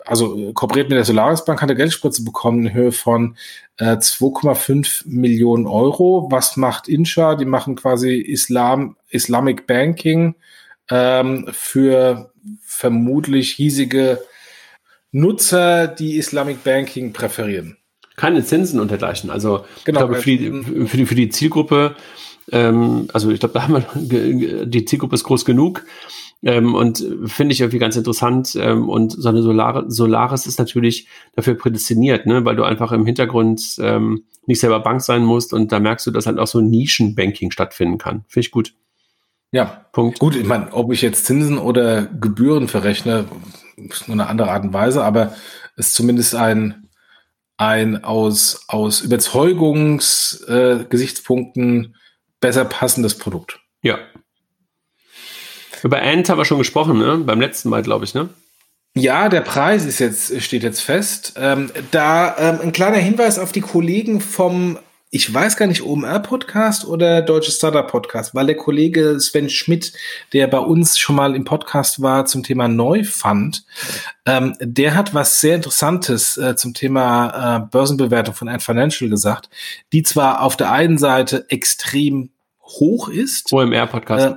also 0.07 0.53
kooperiert 0.53 0.89
mit 0.89 0.97
der 0.97 1.05
Solaris 1.05 1.45
Bank, 1.45 1.61
hat 1.61 1.69
eine 1.69 1.77
Geldspritze 1.77 2.23
bekommen 2.23 2.67
in 2.67 2.73
Höhe 2.73 2.91
von 2.91 3.35
äh, 3.77 3.97
2,5 3.97 5.03
Millionen 5.05 5.67
Euro. 5.67 6.27
Was 6.31 6.57
macht 6.57 6.87
Insha? 6.87 7.35
Die 7.35 7.45
machen 7.45 7.75
quasi 7.75 8.15
Islam, 8.15 8.95
Islamic 9.09 9.67
Banking 9.67 10.35
ähm, 10.89 11.49
für 11.51 12.31
vermutlich 12.63 13.51
hiesige 13.51 14.21
Nutzer, 15.11 15.87
die 15.87 16.17
Islamic 16.17 16.63
Banking 16.63 17.13
präferieren. 17.13 17.77
Keine 18.15 18.43
Zinsen 18.43 18.79
und 18.79 18.89
dergleichen. 18.89 19.29
Also 19.29 19.65
genau, 19.83 20.01
ich 20.01 20.07
glaube, 20.07 20.15
für 20.15 20.37
die, 20.37 20.87
für 20.87 20.97
die, 20.97 21.05
für 21.05 21.15
die 21.15 21.29
Zielgruppe, 21.29 21.95
ähm, 22.51 23.07
also 23.13 23.29
ich 23.29 23.39
glaube, 23.39 23.53
da 23.53 23.67
haben 23.67 23.85
wir, 23.95 24.65
die 24.65 24.85
Zielgruppe 24.85 25.15
ist 25.15 25.23
groß 25.23 25.45
genug. 25.45 25.85
Ähm, 26.43 26.75
und 26.75 27.03
finde 27.25 27.53
ich 27.53 27.61
irgendwie 27.61 27.79
ganz 27.79 27.95
interessant. 27.95 28.55
Ähm, 28.59 28.89
und 28.89 29.11
so 29.11 29.29
eine 29.29 29.41
Solar 29.41 29.89
Solaris 29.89 30.45
ist 30.45 30.59
natürlich 30.59 31.07
dafür 31.35 31.55
prädestiniert, 31.55 32.25
ne? 32.25 32.45
weil 32.45 32.55
du 32.55 32.63
einfach 32.63 32.91
im 32.91 33.05
Hintergrund 33.05 33.77
ähm, 33.79 34.23
nicht 34.45 34.59
selber 34.59 34.79
Bank 34.79 35.01
sein 35.01 35.23
musst 35.23 35.53
und 35.53 35.71
da 35.71 35.79
merkst 35.79 36.05
du, 36.07 36.11
dass 36.11 36.25
halt 36.25 36.39
auch 36.39 36.47
so 36.47 36.61
Nischenbanking 36.61 37.51
stattfinden 37.51 37.97
kann. 37.97 38.23
Finde 38.27 38.45
ich 38.45 38.51
gut. 38.51 38.73
Ja, 39.51 39.85
Punkt. 39.91 40.19
Gut, 40.19 40.35
ich 40.35 40.45
meine, 40.45 40.73
ob 40.73 40.91
ich 40.91 41.01
jetzt 41.01 41.25
Zinsen 41.25 41.57
oder 41.57 42.05
Gebühren 42.05 42.67
verrechne, 42.67 43.25
ist 43.77 44.07
nur 44.07 44.15
eine 44.15 44.27
andere 44.27 44.51
Art 44.51 44.63
und 44.63 44.73
Weise, 44.73 45.03
aber 45.03 45.35
ist 45.75 45.93
zumindest 45.93 46.35
ein, 46.35 46.89
ein 47.57 48.03
aus, 48.03 48.65
aus 48.67 49.01
Überzeugungsgesichtspunkten 49.01 51.85
äh, 51.85 51.89
besser 52.39 52.65
passendes 52.65 53.17
Produkt. 53.17 53.59
Ja, 53.81 53.97
über 55.83 56.01
Ant 56.01 56.29
haben 56.29 56.37
wir 56.37 56.45
schon 56.45 56.57
gesprochen, 56.57 56.97
ne? 56.97 57.17
Beim 57.17 57.39
letzten 57.39 57.69
Mal, 57.69 57.83
glaube 57.83 58.05
ich, 58.05 58.13
ne? 58.13 58.29
Ja, 58.99 59.29
der 59.29 59.41
Preis 59.41 59.85
ist 59.85 59.99
jetzt, 59.99 60.41
steht 60.41 60.63
jetzt 60.63 60.81
fest. 60.81 61.33
Ähm, 61.37 61.71
da 61.91 62.35
ähm, 62.39 62.59
ein 62.63 62.71
kleiner 62.71 62.97
Hinweis 62.97 63.37
auf 63.37 63.51
die 63.51 63.61
Kollegen 63.61 64.21
vom, 64.21 64.79
ich 65.11 65.31
weiß 65.31 65.55
gar 65.55 65.67
nicht, 65.67 65.83
OMR-Podcast 65.83 66.83
oder 66.83 67.21
Deutsche 67.21 67.51
Startup-Podcast, 67.51 68.33
weil 68.33 68.47
der 68.47 68.57
Kollege 68.57 69.19
Sven 69.19 69.51
Schmidt, 69.51 69.93
der 70.33 70.47
bei 70.47 70.57
uns 70.57 70.97
schon 70.97 71.15
mal 71.15 71.35
im 71.35 71.43
Podcast 71.43 72.01
war 72.01 72.25
zum 72.25 72.41
Thema 72.41 72.67
Neufund, 72.67 73.65
ähm, 74.25 74.55
der 74.59 74.95
hat 74.95 75.13
was 75.13 75.41
sehr 75.41 75.55
Interessantes 75.55 76.37
äh, 76.37 76.55
zum 76.55 76.73
Thema 76.73 77.57
äh, 77.57 77.59
Börsenbewertung 77.69 78.33
von 78.33 78.49
Ant 78.49 78.63
Financial 78.63 79.11
gesagt, 79.11 79.51
die 79.93 80.01
zwar 80.01 80.41
auf 80.41 80.57
der 80.57 80.71
einen 80.71 80.97
Seite 80.97 81.45
extrem 81.49 82.31
hoch 82.63 83.09
ist. 83.09 83.53
OMR-Podcast. 83.53 84.25
Äh, 84.25 84.35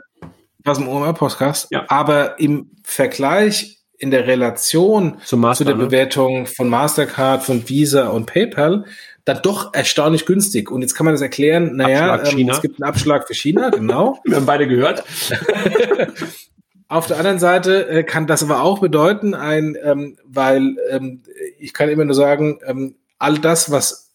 was 0.65 0.79
im 0.79 0.89
OMR-Podcast, 0.89 1.69
ja. 1.71 1.85
aber 1.89 2.39
im 2.39 2.71
Vergleich 2.83 3.79
in 3.99 4.11
der 4.11 4.27
Relation 4.27 5.19
Master, 5.31 5.55
zu 5.55 5.65
der 5.65 5.77
ne? 5.77 5.85
Bewertung 5.85 6.47
von 6.47 6.69
Mastercard, 6.69 7.43
von 7.43 7.69
Visa 7.69 8.09
und 8.09 8.27
PayPal 8.27 8.85
dann 9.25 9.43
doch 9.43 9.75
erstaunlich 9.75 10.27
günstig. 10.27 10.71
Und 10.71 10.83
jetzt 10.83 10.95
kann 10.95 11.05
man 11.05 11.15
das 11.15 11.21
erklären, 11.21 11.77
naja, 11.77 12.23
ähm, 12.25 12.49
es 12.49 12.61
gibt 12.61 12.81
einen 12.83 12.89
Abschlag 12.89 13.27
für 13.27 13.35
China, 13.35 13.71
genau. 13.71 14.19
Wir 14.25 14.37
haben 14.37 14.47
beide 14.47 14.67
gehört. 14.67 15.05
Auf 16.89 17.07
der 17.07 17.19
anderen 17.19 17.39
Seite 17.39 17.89
äh, 17.89 18.03
kann 18.03 18.27
das 18.27 18.43
aber 18.43 18.63
auch 18.63 18.81
bedeuten, 18.81 19.35
ein, 19.35 19.77
ähm, 19.83 20.19
weil 20.25 20.77
ähm, 20.91 21.23
ich 21.59 21.73
kann 21.73 21.89
immer 21.89 22.05
nur 22.05 22.15
sagen, 22.15 22.59
ähm, 22.67 22.97
all 23.19 23.39
das, 23.39 23.71
was 23.71 24.10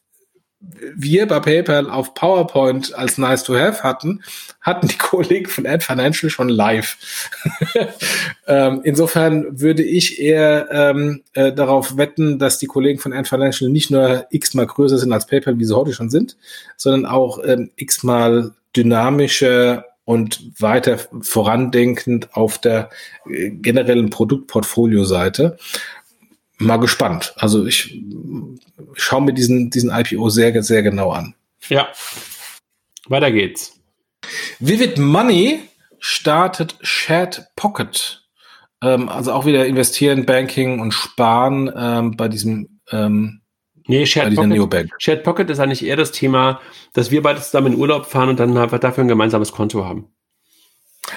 wir 0.95 1.27
bei 1.27 1.39
PayPal 1.39 1.89
auf 1.89 2.13
PowerPoint 2.13 2.93
als 2.95 3.17
nice 3.17 3.43
to 3.43 3.55
have 3.55 3.83
hatten, 3.83 4.23
hatten 4.61 4.87
die 4.87 4.97
Kollegen 4.99 5.49
von 5.49 5.65
Ad 5.65 5.83
Financial 5.83 6.29
schon 6.29 6.49
live. 6.49 6.97
ähm, 8.47 8.81
insofern 8.83 9.59
würde 9.59 9.83
ich 9.83 10.19
eher 10.19 10.67
ähm, 10.71 11.21
äh, 11.33 11.53
darauf 11.53 11.97
wetten, 11.97 12.39
dass 12.39 12.57
die 12.57 12.67
Kollegen 12.67 12.99
von 12.99 13.13
Ad 13.13 13.27
Financial 13.27 13.69
nicht 13.69 13.91
nur 13.91 14.27
x-mal 14.31 14.67
größer 14.67 14.97
sind 14.97 15.13
als 15.13 15.27
PayPal, 15.27 15.59
wie 15.59 15.65
sie 15.65 15.75
heute 15.75 15.93
schon 15.93 16.09
sind, 16.09 16.37
sondern 16.77 17.05
auch 17.05 17.39
ähm, 17.43 17.71
x-mal 17.75 18.53
dynamischer 18.75 19.85
und 20.05 20.61
weiter 20.61 20.99
vorandenkend 21.21 22.35
auf 22.35 22.59
der 22.59 22.89
äh, 23.27 23.49
generellen 23.49 24.09
Produktportfolio-Seite 24.09 25.57
mal 26.57 26.77
gespannt. 26.77 27.33
Also 27.37 27.65
ich 27.65 28.01
schaue 28.93 29.21
mir 29.21 29.33
diesen, 29.33 29.69
diesen 29.69 29.91
IPO 29.91 30.29
sehr, 30.29 30.61
sehr 30.63 30.83
genau 30.83 31.11
an. 31.11 31.35
Ja. 31.69 31.87
Weiter 33.07 33.31
geht's. 33.31 33.79
Vivid 34.59 34.97
Money 34.97 35.61
startet 35.99 36.75
Shared 36.81 37.47
Pocket. 37.55 38.23
Ähm, 38.81 39.09
also 39.09 39.33
auch 39.33 39.45
wieder 39.45 39.65
investieren, 39.65 40.25
Banking 40.25 40.79
und 40.79 40.93
Sparen 40.93 41.71
ähm, 41.75 42.17
bei 42.17 42.27
diesem 42.27 42.79
ähm, 42.91 43.41
Nee, 43.87 44.05
Shared 44.07 44.33
Pocket, 44.35 44.89
Shared 44.97 45.23
Pocket 45.23 45.49
ist 45.49 45.59
eigentlich 45.59 45.85
eher 45.85 45.95
das 45.95 46.11
Thema, 46.11 46.59
dass 46.93 47.11
wir 47.11 47.21
beide 47.21 47.39
zusammen 47.39 47.73
in 47.73 47.79
Urlaub 47.79 48.07
fahren 48.07 48.29
und 48.29 48.39
dann 48.39 48.57
einfach 48.57 48.79
dafür 48.79 49.03
ein 49.03 49.07
gemeinsames 49.07 49.51
Konto 49.51 49.85
haben. 49.85 50.07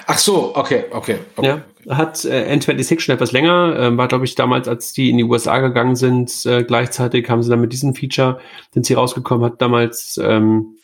Ach 0.05 0.17
so, 0.17 0.55
okay, 0.55 0.85
okay. 0.91 1.17
okay. 1.35 1.61
Ja, 1.85 1.95
hat 1.95 2.23
äh, 2.25 2.53
N26 2.53 2.99
schon 2.99 3.15
etwas 3.15 3.31
länger, 3.31 3.75
äh, 3.77 3.97
war 3.97 4.07
glaube 4.07 4.25
ich 4.25 4.35
damals, 4.35 4.67
als 4.67 4.93
die 4.93 5.09
in 5.09 5.17
die 5.17 5.23
USA 5.23 5.59
gegangen 5.59 5.95
sind, 5.95 6.45
äh, 6.45 6.63
gleichzeitig 6.63 7.29
haben 7.29 7.41
sie 7.41 7.49
dann 7.49 7.61
mit 7.61 7.73
diesem 7.73 7.95
Feature, 7.95 8.39
sind 8.73 8.85
sie 8.85 8.93
rausgekommen, 8.93 9.45
hat 9.45 9.61
damals 9.61 10.19
ähm, 10.23 10.75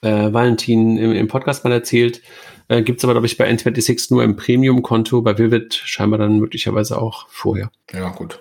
äh, 0.00 0.32
Valentin 0.32 0.96
im, 0.96 1.12
im 1.12 1.28
Podcast 1.28 1.64
mal 1.64 1.72
erzählt. 1.72 2.22
Äh, 2.68 2.82
Gibt 2.82 2.98
es 2.98 3.04
aber, 3.04 3.14
glaube 3.14 3.26
ich, 3.26 3.36
bei 3.36 3.48
N26 3.48 4.12
nur 4.12 4.24
im 4.24 4.36
Premium-Konto, 4.36 5.22
bei 5.22 5.38
Vivid 5.38 5.74
scheinbar 5.74 6.18
dann 6.18 6.38
möglicherweise 6.38 7.00
auch 7.00 7.26
vorher. 7.28 7.70
Ja, 7.92 8.08
gut. 8.08 8.40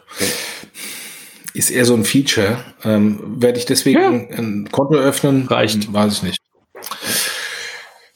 Ist 1.53 1.69
eher 1.69 1.86
so 1.86 1.93
ein 1.93 2.05
Feature. 2.05 2.57
Ähm, 2.84 3.19
Werde 3.41 3.59
ich 3.59 3.65
deswegen 3.65 3.99
ja. 3.99 4.38
ein 4.38 4.69
Konto 4.71 4.95
öffnen? 4.95 5.47
Reicht. 5.47 5.93
Weiß 5.93 6.13
ich 6.13 6.23
nicht. 6.23 6.45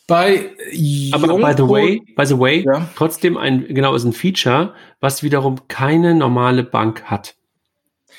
Bei 0.10 0.50
Aber 1.14 1.28
by 1.38 1.54
the 1.56 1.70
way, 1.70 2.02
by 2.16 2.26
the 2.26 2.38
way, 2.38 2.66
ja. 2.66 2.90
trotzdem 2.96 3.38
ein, 3.38 3.66
genau, 3.70 3.94
ist 3.94 4.04
ein 4.04 4.14
Feature, 4.14 4.74
was 5.00 5.24
wiederum 5.24 5.68
keine 5.68 6.16
normale 6.16 6.64
Bank 6.64 7.04
hat. 7.04 7.36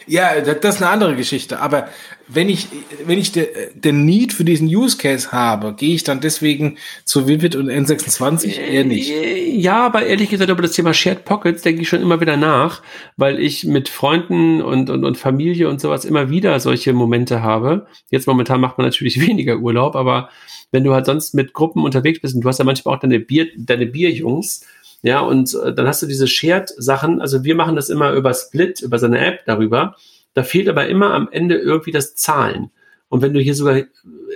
Ja, 0.07 0.41
das 0.41 0.77
ist 0.77 0.83
eine 0.83 0.91
andere 0.91 1.15
Geschichte. 1.15 1.61
Aber 1.61 1.89
wenn 2.27 2.49
ich, 2.49 2.69
wenn 3.05 3.19
ich 3.19 3.33
den 3.33 4.05
Need 4.05 4.33
für 4.33 4.45
diesen 4.45 4.67
Use 4.67 4.97
Case 4.97 5.33
habe, 5.33 5.75
gehe 5.75 5.95
ich 5.95 6.05
dann 6.05 6.21
deswegen 6.21 6.79
zu 7.05 7.29
Vivid 7.29 7.55
und 7.55 7.69
N26 7.69 8.59
eher 8.59 8.85
nicht. 8.85 9.11
Äh, 9.11 9.51
ja, 9.51 9.85
aber 9.85 10.07
ehrlich 10.07 10.31
gesagt 10.31 10.51
über 10.51 10.63
das 10.63 10.73
Thema 10.73 10.95
Shared 10.95 11.25
Pockets 11.25 11.63
denke 11.63 11.83
ich 11.83 11.89
schon 11.89 12.01
immer 12.01 12.21
wieder 12.21 12.37
nach, 12.37 12.83
weil 13.17 13.39
ich 13.39 13.65
mit 13.65 13.89
Freunden 13.89 14.63
und, 14.63 14.91
und, 14.91 15.05
und 15.05 15.19
Familie 15.19 15.69
und 15.69 15.81
sowas 15.81 16.05
immer 16.05 16.31
wieder 16.31 16.59
solche 16.61 16.93
Momente 16.93 17.43
habe. 17.43 17.87
Jetzt 18.11 18.27
momentan 18.27 18.61
macht 18.61 18.79
man 18.79 18.87
natürlich 18.87 19.21
weniger 19.27 19.59
Urlaub, 19.59 19.97
aber 19.97 20.31
wenn 20.71 20.85
du 20.85 20.95
halt 20.95 21.07
sonst 21.07 21.35
mit 21.35 21.53
Gruppen 21.53 21.85
unterwegs 21.85 22.21
bist 22.21 22.35
und 22.35 22.43
du 22.43 22.49
hast 22.49 22.59
ja 22.59 22.65
manchmal 22.65 22.97
auch 22.97 23.01
deine 23.01 23.21
Bier, 23.21 23.49
deine 23.57 23.87
Bierjungs, 23.87 24.67
ja, 25.03 25.21
und 25.21 25.55
äh, 25.55 25.75
dann 25.75 25.87
hast 25.87 26.03
du 26.03 26.07
diese 26.07 26.27
Shared-Sachen. 26.27 27.21
Also 27.21 27.45
wir 27.45 27.55
machen 27.55 27.77
das 27.77 27.89
immer 27.89 28.13
über 28.13 28.35
Split, 28.35 28.81
über 28.81 28.99
so 28.99 29.07
eine 29.07 29.25
App 29.25 29.45
darüber. 29.47 29.97
Da 30.35 30.43
fehlt 30.43 30.69
aber 30.69 30.89
immer 30.89 31.15
am 31.15 31.29
Ende 31.31 31.57
irgendwie 31.57 31.91
das 31.91 32.15
Zahlen. 32.15 32.71
Und 33.09 33.23
wenn 33.23 33.35
du 33.35 33.41
hier 33.41 33.55
sogar 33.55 33.81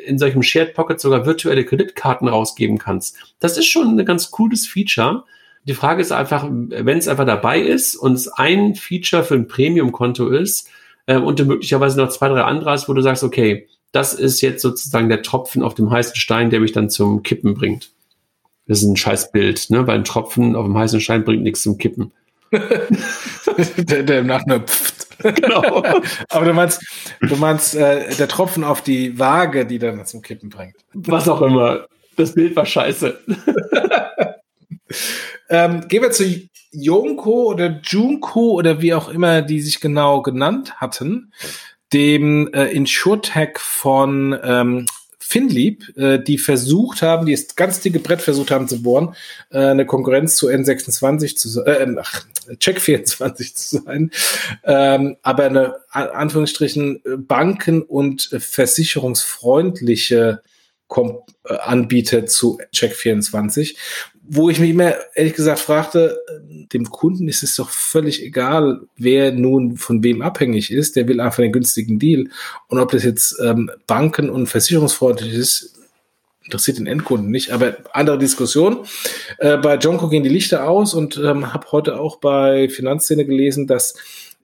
in 0.05 0.19
solchem 0.19 0.43
Shared 0.43 0.75
Pocket 0.75 0.99
sogar 0.99 1.27
virtuelle 1.27 1.65
Kreditkarten 1.65 2.29
rausgeben 2.29 2.79
kannst, 2.79 3.17
das 3.39 3.57
ist 3.57 3.67
schon 3.67 3.99
ein 3.99 4.05
ganz 4.05 4.31
cooles 4.31 4.67
Feature. 4.67 5.25
Die 5.65 5.75
Frage 5.75 6.01
ist 6.01 6.13
einfach, 6.13 6.47
wenn 6.51 6.99
es 6.99 7.09
einfach 7.09 7.27
dabei 7.27 7.61
ist 7.61 7.95
und 7.95 8.15
es 8.15 8.29
ein 8.29 8.75
Feature 8.75 9.23
für 9.23 9.35
ein 9.35 9.47
Premium-Konto 9.47 10.29
ist 10.29 10.69
äh, 11.07 11.17
und 11.17 11.39
du 11.39 11.45
möglicherweise 11.45 11.99
noch 11.99 12.09
zwei, 12.09 12.29
drei 12.29 12.43
andere 12.43 12.71
hast, 12.71 12.89
wo 12.89 12.95
du 12.95 13.01
sagst, 13.01 13.23
okay, 13.23 13.69
das 13.95 14.13
ist 14.13 14.41
jetzt 14.41 14.61
sozusagen 14.61 15.09
der 15.09 15.23
Tropfen 15.23 15.63
auf 15.63 15.75
dem 15.75 15.91
heißen 15.91 16.17
Stein, 16.17 16.51
der 16.51 16.59
mich 16.59 16.73
dann 16.73 16.91
zum 16.91 17.23
Kippen 17.23 17.55
bringt. 17.55 17.93
Das 18.67 18.79
ist 18.79 18.89
ein 18.89 18.97
scheiß 18.97 19.31
Bild, 19.31 19.71
ne? 19.71 19.87
Weil 19.87 19.99
ein 19.99 20.05
Tropfen 20.05 20.57
auf 20.57 20.65
dem 20.65 20.77
heißen 20.77 21.01
Stein 21.01 21.25
bringt 21.25 21.45
nichts 21.45 21.63
zum 21.63 21.79
Kippen. 21.79 22.11
der, 23.77 24.03
der 24.03 24.21
im 24.21 24.27
Nachhinein. 24.27 24.65
Genau. 25.23 25.85
Aber 26.29 26.45
du 26.45 26.53
meinst, 26.53 26.83
du 27.21 27.37
meinst 27.37 27.77
äh, 27.77 28.13
der 28.17 28.27
Tropfen 28.27 28.65
auf 28.65 28.83
die 28.83 29.17
Waage, 29.19 29.65
die 29.65 29.79
dann 29.79 30.05
zum 30.07 30.23
Kippen 30.23 30.49
bringt. 30.49 30.77
Was 30.93 31.29
auch 31.29 31.43
immer. 31.43 31.87
Das 32.17 32.35
Bild 32.35 32.57
war 32.57 32.67
scheiße. 32.67 33.21
ähm, 35.51 35.87
gehen 35.87 36.03
wir 36.03 36.11
zu 36.11 36.25
Yonko 36.73 37.53
oder 37.53 37.81
Junko 37.85 38.53
oder 38.53 38.83
wie 38.83 38.95
auch 38.95 39.09
immer 39.09 39.43
die 39.43 39.61
sich 39.61 39.81
genau 39.81 40.23
genannt 40.23 40.81
hatten, 40.81 41.33
dem 41.95 42.53
äh, 42.53 42.67
Insurtech 42.73 43.59
von 43.59 44.39
ähm, 44.43 44.87
Finlieb, 45.21 45.97
äh, 45.97 46.19
die 46.19 46.39
versucht 46.39 47.03
haben, 47.03 47.27
die 47.27 47.33
das 47.33 47.55
ganz 47.55 47.81
dicke 47.81 48.01
Brett 48.01 48.21
versucht 48.21 48.51
haben 48.51 48.67
zu 48.69 48.83
bohren, 48.83 49.15
äh, 49.51 49.59
eine 49.59 49.87
Konkurrenz 49.87 50.35
zu 50.37 50.49
N26 50.49 51.37
zu 51.37 51.65
äh, 51.65 51.87
ach, 51.99 52.27
Check24 52.49 53.55
zu 53.55 53.83
sein, 53.83 54.11
ähm, 54.65 55.17
aber 55.23 55.45
eine 55.45 55.77
Anführungsstrichen 55.91 57.01
Banken- 57.17 57.83
und 57.83 58.29
versicherungsfreundliche 58.39 60.43
Kom 60.89 61.21
äh, 61.45 61.55
Anbieter 61.55 62.27
zu 62.27 62.59
Check24, 62.75 63.77
wo 64.27 64.49
ich 64.49 64.59
mich 64.59 64.71
immer 64.71 64.95
ehrlich 65.15 65.35
gesagt 65.35 65.61
fragte, 65.61 66.19
dem 66.73 66.91
Kunden 66.91 67.29
ist 67.29 67.43
es 67.43 67.57
doch 67.57 67.69
völlig 67.69 68.23
egal, 68.23 68.81
wer 68.97 69.33
nun 69.33 69.77
von 69.77 70.03
wem 70.03 70.23
abhängig 70.23 70.71
ist, 70.71 70.97
der 70.97 71.07
will 71.09 71.21
einfach 71.21 71.43
einen 71.43 71.53
günstigen 71.53 71.99
Deal. 71.99 72.29
Und 72.69 72.79
ob 72.79 72.91
das 72.91 73.05
jetzt 73.05 73.39
ähm, 73.45 73.71
Banken- 73.87 74.31
und 74.31 74.47
versicherungsfreundlich 74.47 75.35
ist, 75.35 75.75
interessiert 76.43 76.79
den 76.79 76.87
Endkunden 76.87 77.31
nicht. 77.31 77.51
Aber 77.51 77.77
andere 77.93 78.19
Diskussion. 78.19 78.87
Äh, 79.39 79.59
bei 79.59 79.77
Jonko 79.77 80.09
gehen 80.09 80.23
die 80.23 80.29
Lichter 80.29 80.69
aus 80.69 80.95
und 80.95 81.17
ähm, 81.17 81.53
habe 81.53 81.73
heute 81.73 81.99
auch 81.99 82.17
bei 82.17 82.69
Finanzszene 82.69 83.25
gelesen, 83.25 83.67
dass 83.67 83.95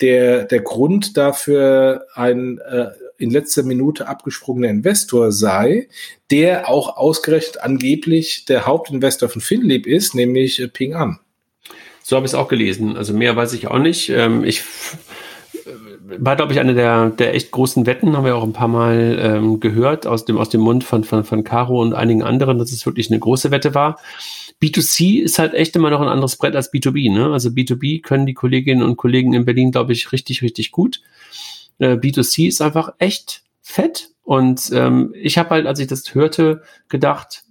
der, 0.00 0.44
der 0.44 0.60
Grund 0.60 1.16
dafür 1.16 2.06
ein 2.14 2.58
äh, 2.58 2.88
in 3.20 3.30
letzter 3.30 3.62
Minute 3.62 4.08
abgesprungener 4.08 4.68
Investor 4.68 5.32
sei, 5.32 5.88
der 6.30 6.68
auch 6.68 6.96
ausgerechnet 6.96 7.62
angeblich 7.62 8.44
der 8.46 8.66
Hauptinvestor 8.66 9.28
von 9.28 9.40
Finlib 9.40 9.86
ist, 9.86 10.14
nämlich 10.14 10.60
äh, 10.60 10.68
Ping 10.68 10.94
An. 10.94 11.20
So 12.02 12.16
habe 12.16 12.26
ich 12.26 12.32
es 12.32 12.34
auch 12.34 12.48
gelesen. 12.48 12.96
Also 12.96 13.12
mehr 13.12 13.36
weiß 13.36 13.52
ich 13.52 13.68
auch 13.68 13.78
nicht. 13.78 14.08
Ähm, 14.08 14.44
ich 14.44 14.62
war, 16.18 16.36
glaube 16.36 16.52
ich, 16.52 16.60
eine 16.60 16.74
der, 16.74 17.10
der 17.10 17.34
echt 17.34 17.50
großen 17.50 17.86
Wetten, 17.86 18.16
haben 18.16 18.24
wir 18.24 18.36
auch 18.36 18.42
ein 18.42 18.52
paar 18.52 18.68
Mal 18.68 19.18
ähm, 19.20 19.60
gehört 19.60 20.06
aus 20.06 20.24
dem, 20.24 20.38
aus 20.38 20.48
dem 20.48 20.60
Mund 20.60 20.84
von, 20.84 21.04
von, 21.04 21.24
von 21.24 21.44
Caro 21.44 21.80
und 21.80 21.94
einigen 21.94 22.22
anderen, 22.22 22.58
dass 22.58 22.72
es 22.72 22.86
wirklich 22.86 23.10
eine 23.10 23.20
große 23.20 23.50
Wette 23.50 23.74
war. 23.74 23.98
B2C 24.62 25.22
ist 25.22 25.38
halt 25.38 25.54
echt 25.54 25.74
immer 25.76 25.90
noch 25.90 26.00
ein 26.00 26.08
anderes 26.08 26.36
Brett 26.36 26.54
als 26.54 26.72
B2B. 26.72 27.12
Ne? 27.12 27.32
Also 27.32 27.50
B2B 27.50 28.02
können 28.02 28.26
die 28.26 28.34
Kolleginnen 28.34 28.82
und 28.82 28.96
Kollegen 28.96 29.32
in 29.32 29.44
Berlin, 29.44 29.70
glaube 29.70 29.92
ich, 29.92 30.12
richtig, 30.12 30.42
richtig 30.42 30.70
gut. 30.70 31.00
Äh, 31.80 31.94
B2C 31.94 32.46
ist 32.46 32.62
einfach 32.62 32.92
echt 32.98 33.42
fett. 33.60 34.10
Und 34.22 34.70
ähm, 34.72 35.12
ich 35.16 35.38
habe 35.38 35.50
halt, 35.50 35.66
als 35.66 35.80
ich 35.80 35.88
das 35.88 36.14
hörte, 36.14 36.62
gedacht, 36.88 37.42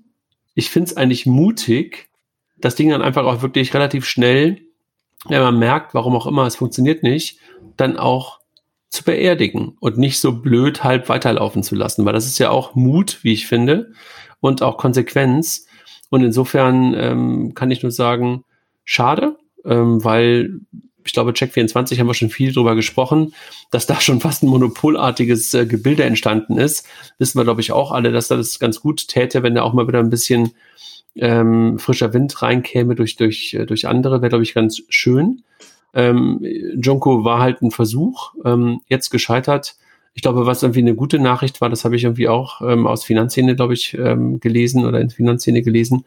ich 0.54 0.70
finde 0.70 0.92
es 0.92 0.98
eigentlich 0.98 1.26
mutig, 1.26 2.10
das 2.58 2.76
Ding 2.76 2.90
dann 2.90 3.02
einfach 3.02 3.26
auch 3.26 3.42
wirklich 3.42 3.74
relativ 3.74 4.06
schnell, 4.06 4.62
wenn 5.28 5.42
man 5.42 5.60
merkt, 5.60 5.94
warum 5.94 6.16
auch 6.16 6.28
immer, 6.28 6.46
es 6.46 6.56
funktioniert 6.56 7.04
nicht, 7.04 7.40
dann 7.76 7.98
auch 7.98 8.40
zu 8.90 9.04
beerdigen 9.04 9.76
und 9.80 9.98
nicht 9.98 10.20
so 10.20 10.32
blöd 10.32 10.84
halb 10.84 11.10
weiterlaufen 11.10 11.64
zu 11.64 11.76
lassen, 11.76 12.06
weil 12.06 12.14
das 12.14 12.26
ist 12.26 12.40
ja 12.40 12.50
auch 12.50 12.76
Mut, 12.76 13.20
wie 13.24 13.34
ich 13.34 13.48
finde, 13.48 13.92
und 14.40 14.62
auch 14.62 14.78
Konsequenz. 14.78 15.68
Und 16.10 16.24
insofern 16.24 16.94
ähm, 16.96 17.54
kann 17.54 17.72
ich 17.72 17.84
nur 17.84 17.92
sagen, 17.92 18.44
schade, 18.84 19.38
ähm, 19.66 20.04
weil 20.04 20.62
ich 21.04 21.14
glaube, 21.14 21.32
Check24 21.32 22.00
haben 22.00 22.08
wir 22.08 22.14
schon 22.14 22.30
viel 22.30 22.54
drüber 22.54 22.76
gesprochen, 22.76 23.34
dass 23.72 23.86
da 23.86 24.00
schon 24.02 24.20
fast 24.20 24.43
ein 24.43 24.47
monopolartiges 24.47 25.54
äh, 25.54 25.66
Gebilde 25.66 26.04
entstanden 26.04 26.58
ist. 26.58 26.86
Wissen 27.18 27.39
wir, 27.39 27.43
glaube 27.43 27.62
ich, 27.62 27.72
auch 27.72 27.91
alle, 27.91 28.12
dass 28.12 28.28
das 28.28 28.60
ganz 28.60 28.82
gut 28.82 29.08
täte, 29.08 29.43
wenn 29.43 29.56
da 29.56 29.64
auch 29.64 29.74
mal 29.74 29.88
wieder 29.88 30.00
ein 30.00 30.10
bisschen 30.10 30.52
ähm, 31.16 31.80
frischer 31.80 32.14
Wind 32.14 32.41
reinkäme 32.41 32.95
durch, 32.95 33.16
durch, 33.16 33.54
äh, 33.54 33.66
durch 33.66 33.88
andere, 33.88 34.22
wäre, 34.22 34.30
glaube 34.30 34.43
ich, 34.43 34.54
ganz 34.54 34.82
schön. 34.89 35.43
Ähm, 35.93 36.45
Jonko 36.76 37.24
war 37.24 37.39
halt 37.39 37.62
ein 37.62 37.72
Versuch, 37.72 38.34
ähm, 38.45 38.82
jetzt 38.88 39.10
gescheitert. 39.10 39.76
Ich 40.14 40.22
glaube, 40.22 40.45
was 40.45 40.64
irgendwie 40.64 40.82
eine 40.82 40.95
gute 40.95 41.20
Nachricht 41.20 41.62
war, 41.62 41.70
das 41.70 41.86
habe 41.86 41.95
ich 41.95 42.04
irgendwie 42.04 42.28
auch 42.28 42.62
ähm, 42.62 42.88
aus 42.88 43.04
Finanzszene, 43.04 43.56
glaube 43.56 43.74
ich, 43.74 43.93
ähm, 43.93 44.39
gelesen 44.39 44.86
oder 44.86 45.00
in 45.00 45.10
Finanzszene 45.10 45.62
gelesen, 45.62 46.06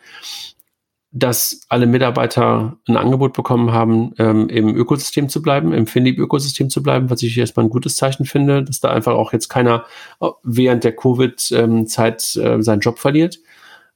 dass 1.14 1.60
alle 1.68 1.86
Mitarbeiter 1.86 2.78
ein 2.88 2.96
Angebot 2.96 3.34
bekommen 3.34 3.72
haben, 3.72 4.14
ähm, 4.18 4.48
im 4.48 4.74
Ökosystem 4.74 5.28
zu 5.28 5.42
bleiben, 5.42 5.74
im 5.74 5.86
Finlieb-Ökosystem 5.86 6.70
zu 6.70 6.82
bleiben, 6.82 7.10
was 7.10 7.22
ich 7.22 7.36
erstmal 7.36 7.66
ein 7.66 7.70
gutes 7.70 7.96
Zeichen 7.96 8.24
finde, 8.24 8.64
dass 8.64 8.80
da 8.80 8.90
einfach 8.90 9.12
auch 9.12 9.34
jetzt 9.34 9.48
keiner 9.48 9.84
äh, 10.22 10.28
während 10.42 10.84
der 10.84 10.96
Covid-Zeit 10.96 12.36
äh, 12.36 12.62
seinen 12.62 12.80
Job 12.80 12.98
verliert. 12.98 13.40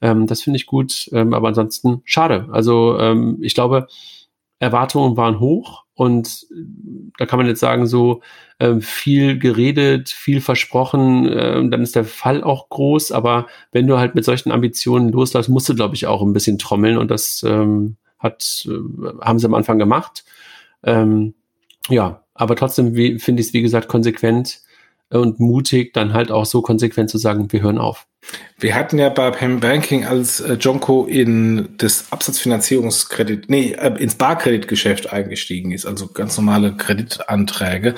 Ähm, 0.03 0.27
das 0.27 0.43
finde 0.43 0.59
ich 0.59 0.67
gut, 0.67 1.09
ähm, 1.13 1.33
aber 1.33 1.49
ansonsten 1.49 2.03
schade. 2.05 2.49
Also 2.53 2.99
ähm, 2.99 3.39
ich 3.41 3.55
glaube, 3.55 3.87
Erwartungen 4.59 5.17
waren 5.17 5.41
hoch 5.41 5.86
und 5.97 6.47
da 7.19 7.25
kann 7.25 7.39
man 7.39 7.47
jetzt 7.47 7.61
sagen, 7.61 7.87
so 7.87 8.21
äh, 8.59 8.81
viel 8.81 9.39
geredet, 9.39 10.11
viel 10.11 10.43
versprochen, 10.43 11.27
äh, 11.27 11.69
dann 11.71 11.81
ist 11.81 11.97
der 11.97 12.05
Fall 12.05 12.45
auch 12.45 12.69
groß, 12.69 13.13
aber 13.13 13.47
wenn 13.73 13.87
du 13.87 13.97
halt 13.97 14.15
mit 14.15 14.25
solchen 14.25 14.53
Ambitionen 14.53 15.09
loslässt, 15.09 15.49
musst 15.49 15.71
du, 15.71 15.75
glaube 15.75 15.95
ich, 15.95 16.07
auch 16.07 16.21
ein 16.21 16.35
bisschen 16.35 16.59
trommeln. 16.59 16.99
Und 16.99 17.11
das 17.11 17.43
ähm, 17.49 17.97
hat, 18.19 18.69
äh, 18.69 19.25
haben 19.25 19.39
sie 19.39 19.47
am 19.47 19.55
Anfang 19.55 19.79
gemacht. 19.79 20.27
Ähm, 20.85 21.33
ja, 21.89 22.23
aber 22.35 22.57
trotzdem 22.57 22.95
finde 23.19 23.41
ich 23.41 23.49
es, 23.49 23.53
wie 23.55 23.63
gesagt, 23.63 23.89
konsequent 23.89 24.61
und 25.11 25.41
mutig, 25.41 25.93
dann 25.93 26.13
halt 26.13 26.31
auch 26.31 26.47
so 26.47 26.63
konsequent 26.63 27.11
zu 27.11 27.19
sagen, 27.19 27.53
wir 27.53 27.63
hören 27.63 27.79
auf. 27.79 28.07
Wir 28.59 28.75
hatten 28.75 28.99
ja 28.99 29.11
bei 29.11 29.31
Pam 29.31 29.61
Banking, 29.61 30.07
als 30.07 30.41
äh, 30.41 30.55
Jonko 30.55 31.05
in 31.05 31.69
das 31.77 32.11
Absatzfinanzierungskredit, 32.11 33.51
nee, 33.51 33.73
äh, 33.73 33.95
ins 34.03 34.15
Barkreditgeschäft 34.15 35.13
eingestiegen 35.13 35.73
ist, 35.73 35.85
also 35.85 36.09
ganz 36.09 36.37
normale 36.39 36.75
Kreditanträge, 36.75 37.95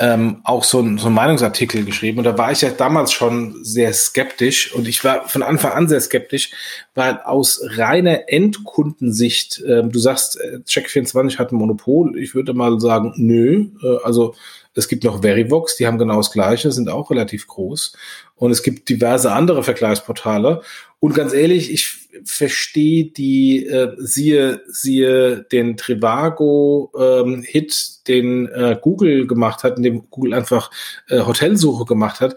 ähm, 0.00 0.40
auch 0.42 0.64
so 0.64 0.80
ein, 0.80 0.98
so 0.98 1.06
ein 1.06 1.14
Meinungsartikel 1.14 1.84
geschrieben. 1.84 2.18
Und 2.18 2.24
da 2.24 2.36
war 2.36 2.50
ich 2.50 2.62
ja 2.62 2.70
damals 2.70 3.12
schon 3.12 3.64
sehr 3.64 3.92
skeptisch 3.92 4.74
und 4.74 4.88
ich 4.88 5.04
war 5.04 5.28
von 5.28 5.44
Anfang 5.44 5.72
an 5.72 5.88
sehr 5.88 6.00
skeptisch, 6.00 6.50
weil 6.94 7.20
aus 7.24 7.62
reiner 7.62 8.28
Endkundensicht, 8.28 9.62
ähm, 9.66 9.92
du 9.92 10.00
sagst, 10.00 10.38
äh, 10.40 10.58
Check24 10.66 11.38
hat 11.38 11.52
ein 11.52 11.56
Monopol, 11.56 12.18
ich 12.18 12.34
würde 12.34 12.54
mal 12.54 12.80
sagen, 12.80 13.14
nö, 13.16 13.68
äh, 13.82 14.04
also 14.04 14.34
es 14.74 14.88
gibt 14.88 15.04
noch 15.04 15.22
Verivox, 15.22 15.76
die 15.76 15.86
haben 15.86 15.98
genau 15.98 16.16
das 16.16 16.32
Gleiche, 16.32 16.72
sind 16.72 16.88
auch 16.88 17.10
relativ 17.10 17.46
groß. 17.46 17.92
Und 18.36 18.50
es 18.50 18.62
gibt 18.62 18.88
diverse 18.88 19.32
andere 19.32 19.62
Vergleichsportale. 19.62 20.62
Und 20.98 21.14
ganz 21.14 21.32
ehrlich, 21.32 21.70
ich 21.72 22.08
verstehe 22.24 23.06
die, 23.06 23.66
äh, 23.66 23.94
siehe, 23.98 24.62
siehe 24.68 25.44
den 25.50 25.76
Trivago-Hit, 25.76 27.44
ähm, 27.54 28.04
den 28.06 28.46
äh, 28.48 28.78
Google 28.80 29.26
gemacht 29.26 29.64
hat, 29.64 29.76
in 29.76 29.82
dem 29.82 30.08
Google 30.10 30.34
einfach 30.34 30.70
äh, 31.08 31.20
Hotelsuche 31.20 31.84
gemacht 31.84 32.20
hat. 32.20 32.36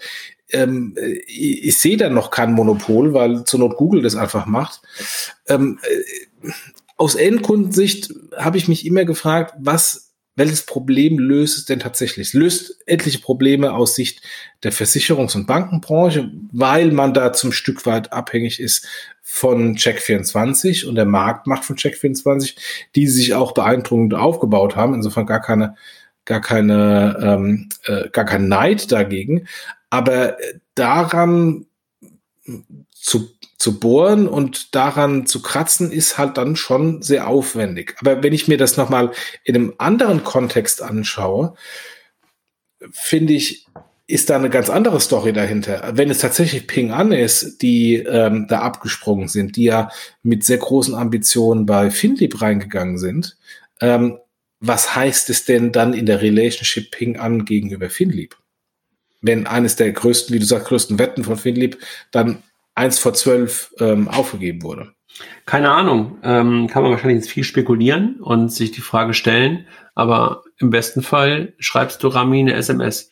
Ähm, 0.50 0.96
ich, 1.28 1.64
ich 1.66 1.78
sehe 1.78 1.98
da 1.98 2.10
noch 2.10 2.32
kein 2.32 2.54
Monopol, 2.54 3.14
weil 3.14 3.44
zur 3.46 3.60
Not 3.60 3.78
Google 3.78 4.02
das 4.02 4.16
einfach 4.16 4.46
macht. 4.46 4.82
Ähm, 5.48 5.80
äh, 5.84 6.52
aus 6.98 7.16
Endkundensicht 7.16 8.14
habe 8.38 8.58
ich 8.58 8.68
mich 8.68 8.86
immer 8.86 9.06
gefragt, 9.06 9.54
was 9.60 10.05
welches 10.36 10.66
Problem 10.66 11.18
löst 11.18 11.58
es 11.58 11.66
denn 11.66 11.80
tatsächlich? 11.80 12.28
Es 12.28 12.34
löst 12.34 12.82
etliche 12.86 13.20
Probleme 13.20 13.74
aus 13.74 13.96
Sicht 13.96 14.22
der 14.64 14.74
Versicherungs- 14.74 15.36
und 15.36 15.48
Bankenbranche, 15.48 16.30
weil 16.52 16.92
man 16.92 17.14
da 17.14 17.32
zum 17.32 17.52
Stück 17.52 17.86
weit 17.86 18.12
abhängig 18.12 18.60
ist 18.60 18.88
von 19.22 19.76
Check24 19.76 20.86
und 20.86 20.96
der 20.96 21.06
Marktmacht 21.06 21.64
von 21.64 21.78
Check24, 21.78 22.56
die 22.96 23.08
sich 23.08 23.34
auch 23.34 23.54
beeindruckend 23.54 24.14
aufgebaut 24.14 24.76
haben. 24.76 24.94
Insofern 24.94 25.26
gar 25.26 25.42
keine, 25.42 25.76
gar 26.26 26.42
keine, 26.42 27.18
ähm, 27.22 27.70
äh, 27.86 28.10
gar 28.10 28.26
kein 28.26 28.48
Neid 28.50 28.92
dagegen. 28.92 29.48
Aber 29.90 30.38
daran 30.76 31.66
zu 32.92 33.35
zu 33.58 33.80
bohren 33.80 34.28
und 34.28 34.76
daran 34.76 35.26
zu 35.26 35.42
kratzen, 35.42 35.92
ist 35.92 36.18
halt 36.18 36.38
dann 36.38 36.56
schon 36.56 37.02
sehr 37.02 37.28
aufwendig. 37.28 37.96
Aber 38.00 38.22
wenn 38.22 38.34
ich 38.34 38.48
mir 38.48 38.58
das 38.58 38.78
nochmal 38.78 39.12
in 39.44 39.56
einem 39.56 39.74
anderen 39.78 40.24
Kontext 40.24 40.82
anschaue, 40.82 41.56
finde 42.92 43.34
ich, 43.34 43.66
ist 44.08 44.30
da 44.30 44.36
eine 44.36 44.50
ganz 44.50 44.70
andere 44.70 45.00
Story 45.00 45.34
dahinter. 45.34 45.94
Wenn 45.96 46.12
es 46.12 46.20
tatsächlich 46.20 46.68
Ping 46.68 46.92
An 46.92 47.12
ist, 47.12 47.62
die 47.62 47.96
ähm, 47.96 48.46
da 48.48 48.60
abgesprungen 48.60 49.28
sind, 49.28 49.56
die 49.56 49.64
ja 49.64 49.90
mit 50.22 50.44
sehr 50.44 50.58
großen 50.58 50.94
Ambitionen 50.94 51.66
bei 51.66 51.90
Finlieb 51.90 52.42
reingegangen 52.42 53.00
sind, 53.00 53.38
ähm, 53.82 54.20
was 54.60 54.96
heißt 54.96 55.30
es 55.30 55.46
denn 55.46 55.72
dann 55.72 55.94
in 55.94 56.06
der 56.06 56.22
Relationship 56.22 56.92
Ping 56.92 57.18
An 57.18 57.46
gegenüber 57.46 57.90
Finlieb? 57.90 58.38
Wenn 59.22 59.48
eines 59.48 59.76
der 59.76 59.92
größten, 59.92 60.36
wie 60.36 60.40
du 60.40 60.46
sagst, 60.46 60.68
größten 60.68 61.00
Wetten 61.00 61.24
von 61.24 61.38
Finlieb 61.38 61.80
dann 62.12 62.44
eins 62.76 63.00
vor 63.00 63.14
zwölf 63.14 63.74
ähm, 63.80 64.08
aufgegeben 64.08 64.62
wurde? 64.62 64.94
Keine 65.46 65.72
Ahnung. 65.72 66.18
Ähm, 66.24 66.68
kann 66.68 66.84
man 66.84 66.92
wahrscheinlich 66.92 67.24
jetzt 67.24 67.32
viel 67.32 67.44
spekulieren 67.44 68.20
und 68.22 68.52
sich 68.52 68.72
die 68.72 68.82
Frage 68.82 69.14
stellen. 69.14 69.68
Aber 69.94 70.44
im 70.58 70.70
besten 70.70 71.02
Fall 71.02 71.54
schreibst 71.58 72.04
du 72.04 72.10
Rami 72.10 72.40
eine 72.40 72.54
SMS. 72.54 73.12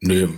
Nö. 0.00 0.28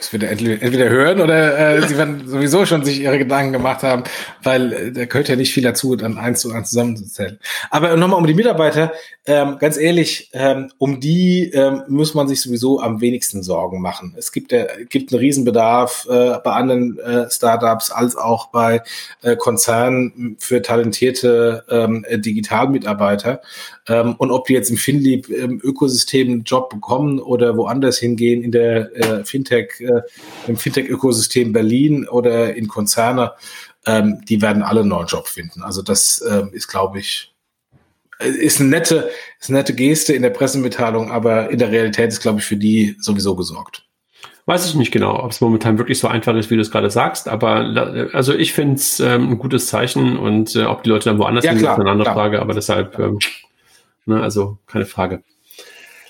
Das 0.00 0.14
wird 0.14 0.22
er 0.22 0.30
entweder, 0.30 0.88
hören 0.88 1.20
oder 1.20 1.76
äh, 1.76 1.86
sie 1.86 1.98
werden 1.98 2.26
sowieso 2.26 2.64
schon 2.64 2.86
sich 2.86 3.02
ihre 3.02 3.18
Gedanken 3.18 3.52
gemacht 3.52 3.82
haben, 3.82 4.04
weil 4.42 4.72
äh, 4.72 4.92
da 4.92 5.04
gehört 5.04 5.28
ja 5.28 5.36
nicht 5.36 5.52
viel 5.52 5.62
dazu, 5.62 5.94
dann 5.94 6.16
eins 6.16 6.40
zu 6.40 6.50
eins 6.52 6.70
zusammenzuzählen. 6.70 7.38
Aber 7.68 7.94
nochmal 7.98 8.18
um 8.18 8.26
die 8.26 8.32
Mitarbeiter, 8.32 8.92
ähm, 9.26 9.58
ganz 9.58 9.76
ehrlich, 9.76 10.30
ähm, 10.32 10.70
um 10.78 11.00
die 11.00 11.50
ähm, 11.52 11.82
muss 11.88 12.14
man 12.14 12.28
sich 12.28 12.40
sowieso 12.40 12.80
am 12.80 13.02
wenigsten 13.02 13.42
Sorgen 13.42 13.82
machen. 13.82 14.14
Es 14.16 14.32
gibt, 14.32 14.52
ja, 14.52 14.64
gibt 14.88 15.12
einen 15.12 15.20
Riesenbedarf 15.20 16.06
äh, 16.08 16.38
bei 16.42 16.52
anderen 16.52 16.98
äh, 16.98 17.30
Startups 17.30 17.90
als 17.90 18.16
auch 18.16 18.46
bei 18.46 18.82
äh, 19.20 19.36
Konzernen 19.36 20.36
für 20.38 20.62
talentierte 20.62 21.64
ähm, 21.68 22.06
Digitalmitarbeiter. 22.10 23.42
Ähm, 23.86 24.14
und 24.16 24.30
ob 24.30 24.46
die 24.46 24.54
jetzt 24.54 24.70
im 24.70 24.78
Finlieb 24.78 25.28
im 25.28 25.60
Ökosystem 25.62 26.28
einen 26.28 26.44
Job 26.44 26.70
bekommen 26.70 27.18
oder 27.18 27.56
woanders 27.56 27.98
hingehen 27.98 28.42
in 28.42 28.52
der 28.52 28.96
äh, 28.96 29.24
Fintech, 29.24 29.80
äh, 29.96 30.02
im 30.46 30.56
Fintech-Ökosystem 30.56 31.52
Berlin 31.52 32.08
oder 32.08 32.54
in 32.54 32.68
Konzerne, 32.68 33.32
ähm, 33.86 34.22
die 34.28 34.42
werden 34.42 34.62
alle 34.62 34.80
einen 34.80 34.90
neuen 34.90 35.06
Job 35.06 35.26
finden. 35.26 35.62
Also 35.62 35.82
das 35.82 36.24
ähm, 36.28 36.50
ist, 36.52 36.68
glaube 36.68 36.98
ich, 36.98 37.34
ist 38.18 38.60
eine 38.60 38.68
nette, 38.68 39.10
ist 39.40 39.48
eine 39.48 39.58
nette 39.58 39.74
Geste 39.74 40.12
in 40.12 40.22
der 40.22 40.30
Pressemitteilung, 40.30 41.10
aber 41.10 41.50
in 41.50 41.58
der 41.58 41.70
Realität 41.70 42.08
ist, 42.08 42.20
glaube 42.20 42.40
ich, 42.40 42.44
für 42.44 42.56
die 42.56 42.96
sowieso 43.00 43.34
gesorgt. 43.34 43.86
Weiß 44.46 44.66
ich 44.66 44.74
nicht 44.74 44.90
genau, 44.90 45.22
ob 45.22 45.30
es 45.30 45.40
momentan 45.40 45.78
wirklich 45.78 45.98
so 45.98 46.08
einfach 46.08 46.34
ist, 46.34 46.50
wie 46.50 46.56
du 46.56 46.62
es 46.62 46.70
gerade 46.70 46.90
sagst, 46.90 47.28
aber 47.28 48.10
also 48.12 48.34
ich 48.34 48.52
finde 48.52 48.74
es 48.74 48.98
ähm, 48.98 49.30
ein 49.30 49.38
gutes 49.38 49.68
Zeichen 49.68 50.16
und 50.16 50.56
äh, 50.56 50.64
ob 50.64 50.82
die 50.82 50.90
Leute 50.90 51.08
dann 51.08 51.18
woanders 51.18 51.44
ja, 51.44 51.52
sind, 51.52 51.62
ist 51.62 51.68
eine 51.68 51.90
andere 51.90 52.04
klar. 52.04 52.14
Frage, 52.14 52.40
aber 52.40 52.54
deshalb 52.54 52.98
ähm, 52.98 53.18
Ne, 54.10 54.20
also 54.20 54.58
keine 54.66 54.86
Frage. 54.86 55.22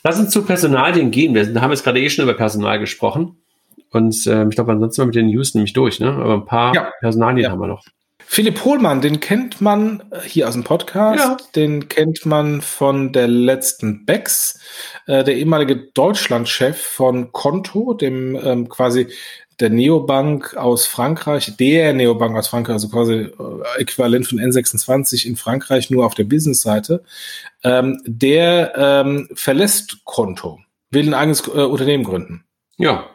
Lass 0.03 0.19
uns 0.19 0.31
zu 0.31 0.45
Personalien 0.45 1.11
gehen. 1.11 1.35
Wir 1.35 1.61
haben 1.61 1.71
jetzt 1.71 1.85
gerade 1.85 2.01
eh 2.01 2.09
schon 2.09 2.23
über 2.23 2.35
Personal 2.35 2.79
gesprochen. 2.79 3.37
Und 3.91 4.27
äh, 4.27 4.47
ich 4.49 4.55
glaube, 4.55 4.73
ansonsten 4.73 5.07
mit 5.07 5.15
den 5.15 5.27
News 5.27 5.55
nämlich 5.55 5.73
durch, 5.73 6.01
ne? 6.01 6.13
Aber 6.13 6.35
ein 6.35 6.45
paar 6.45 6.75
ja. 6.75 6.93
Personalien 7.01 7.45
ja. 7.45 7.51
haben 7.51 7.61
wir 7.61 7.67
noch. 7.67 7.85
Philipp 8.33 8.65
Hohlmann, 8.65 9.01
den 9.01 9.19
kennt 9.19 9.61
man 9.61 10.05
hier 10.25 10.47
aus 10.47 10.55
dem 10.55 10.63
Podcast, 10.63 11.19
ja. 11.19 11.37
den 11.57 11.89
kennt 11.89 12.25
man 12.27 12.61
von 12.61 13.13
der 13.13 13.27
letzten 13.27 14.07
Becks, 14.07 14.61
äh, 15.09 15.25
der 15.25 15.35
ehemalige 15.35 15.89
Deutschlandchef 15.95 16.81
von 16.81 17.33
Konto, 17.33 17.93
dem 17.95 18.37
ähm, 18.37 18.69
quasi 18.69 19.09
der 19.59 19.71
Neobank 19.71 20.57
aus 20.57 20.87
Frankreich, 20.87 21.57
der 21.59 21.93
Neobank 21.93 22.37
aus 22.37 22.47
Frankreich, 22.49 22.75
also 22.75 22.89
quasi 22.89 23.15
äh, 23.15 23.31
äquivalent 23.81 24.29
von 24.29 24.39
N26 24.39 25.27
in 25.27 25.35
Frankreich, 25.35 25.91
nur 25.91 26.07
auf 26.07 26.15
der 26.15 26.25
Business-Seite, 26.25 27.03
ähm, 27.63 28.01
der 28.07 28.73
ähm, 28.77 29.29
verlässt 29.35 30.05
Konto, 30.05 30.61
will 30.91 31.09
ein 31.09 31.15
eigenes 31.15 31.47
äh, 31.49 31.63
Unternehmen 31.63 32.05
gründen. 32.05 32.45
Ja. 32.79 33.07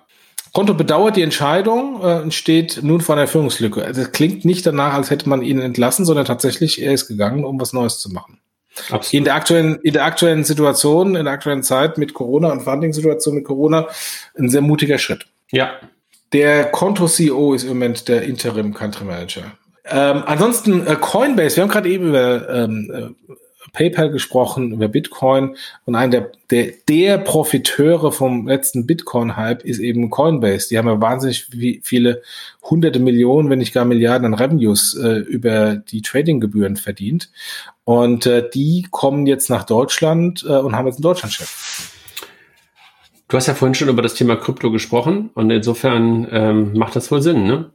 Konto 0.55 0.73
bedauert 0.73 1.17
die 1.17 1.21
Entscheidung 1.21 1.99
äh, 2.01 2.21
und 2.21 2.33
steht 2.33 2.79
nun 2.81 3.01
vor 3.01 3.17
einer 3.17 3.27
Führungslücke. 3.27 3.83
Also 3.83 4.01
es 4.01 4.13
klingt 4.13 4.45
nicht 4.45 4.65
danach, 4.65 4.93
als 4.93 5.09
hätte 5.09 5.27
man 5.27 5.41
ihn 5.41 5.59
entlassen, 5.59 6.05
sondern 6.05 6.23
tatsächlich, 6.23 6.81
er 6.81 6.93
ist 6.93 7.09
gegangen, 7.09 7.43
um 7.43 7.59
was 7.59 7.73
Neues 7.73 7.99
zu 7.99 8.09
machen. 8.09 8.39
Absolut. 8.89 9.13
In 9.13 9.23
der 9.25 9.35
aktuellen, 9.35 9.79
in 9.83 9.91
der 9.91 10.05
aktuellen 10.05 10.45
Situation, 10.45 11.17
in 11.17 11.25
der 11.25 11.33
aktuellen 11.33 11.61
Zeit 11.61 11.97
mit 11.97 12.13
Corona 12.13 12.53
und 12.53 12.61
Funding-Situation 12.61 13.35
mit 13.35 13.43
Corona, 13.43 13.89
ein 14.37 14.47
sehr 14.47 14.61
mutiger 14.61 14.97
Schritt. 14.97 15.25
Ja, 15.51 15.71
der 16.31 16.71
Konto-CEO 16.71 17.53
ist 17.53 17.63
im 17.63 17.69
Moment 17.69 18.07
der 18.07 18.23
Interim 18.23 18.73
Country 18.73 19.03
Manager. 19.03 19.51
Ähm, 19.83 20.23
ansonsten 20.25 20.87
äh, 20.87 20.95
Coinbase, 20.95 21.57
wir 21.57 21.63
haben 21.63 21.69
gerade 21.69 21.89
eben 21.89 22.07
über 22.07 22.49
ähm, 22.49 22.91
äh, 22.93 23.33
PayPal 23.75 24.09
gesprochen, 24.09 24.71
über 24.71 24.87
Bitcoin 24.87 25.55
und 25.85 25.95
einer 25.95 26.11
der, 26.11 26.31
der, 26.49 26.73
der 26.87 27.17
Profiteure 27.19 28.11
vom 28.11 28.47
letzten 28.47 28.87
Bitcoin-Hype 28.87 29.63
ist 29.63 29.79
eben 29.79 30.09
Coinbase. 30.09 30.69
Die 30.69 30.77
haben 30.77 30.87
ja 30.87 30.99
wahnsinnig 30.99 31.47
viele 31.83 32.21
hunderte 32.63 32.99
Millionen, 32.99 33.49
wenn 33.49 33.59
nicht 33.59 33.73
gar 33.73 33.85
Milliarden 33.85 34.25
an 34.25 34.33
Revenues 34.33 34.95
äh, 34.95 35.19
über 35.19 35.75
die 35.75 36.01
Trading-Gebühren 36.01 36.77
verdient. 36.77 37.29
Und 37.83 38.25
äh, 38.25 38.49
die 38.49 38.87
kommen 38.89 39.27
jetzt 39.27 39.49
nach 39.49 39.63
Deutschland 39.65 40.43
äh, 40.47 40.53
und 40.53 40.75
haben 40.75 40.87
jetzt 40.87 40.97
einen 40.97 41.03
Deutschlandchef. 41.03 41.91
Du 43.27 43.37
hast 43.37 43.47
ja 43.47 43.53
vorhin 43.53 43.75
schon 43.75 43.89
über 43.89 44.01
das 44.01 44.13
Thema 44.13 44.35
Krypto 44.35 44.71
gesprochen 44.71 45.31
und 45.33 45.49
insofern 45.49 46.27
ähm, 46.31 46.73
macht 46.73 46.95
das 46.95 47.11
wohl 47.11 47.21
Sinn, 47.21 47.45
ne? 47.45 47.71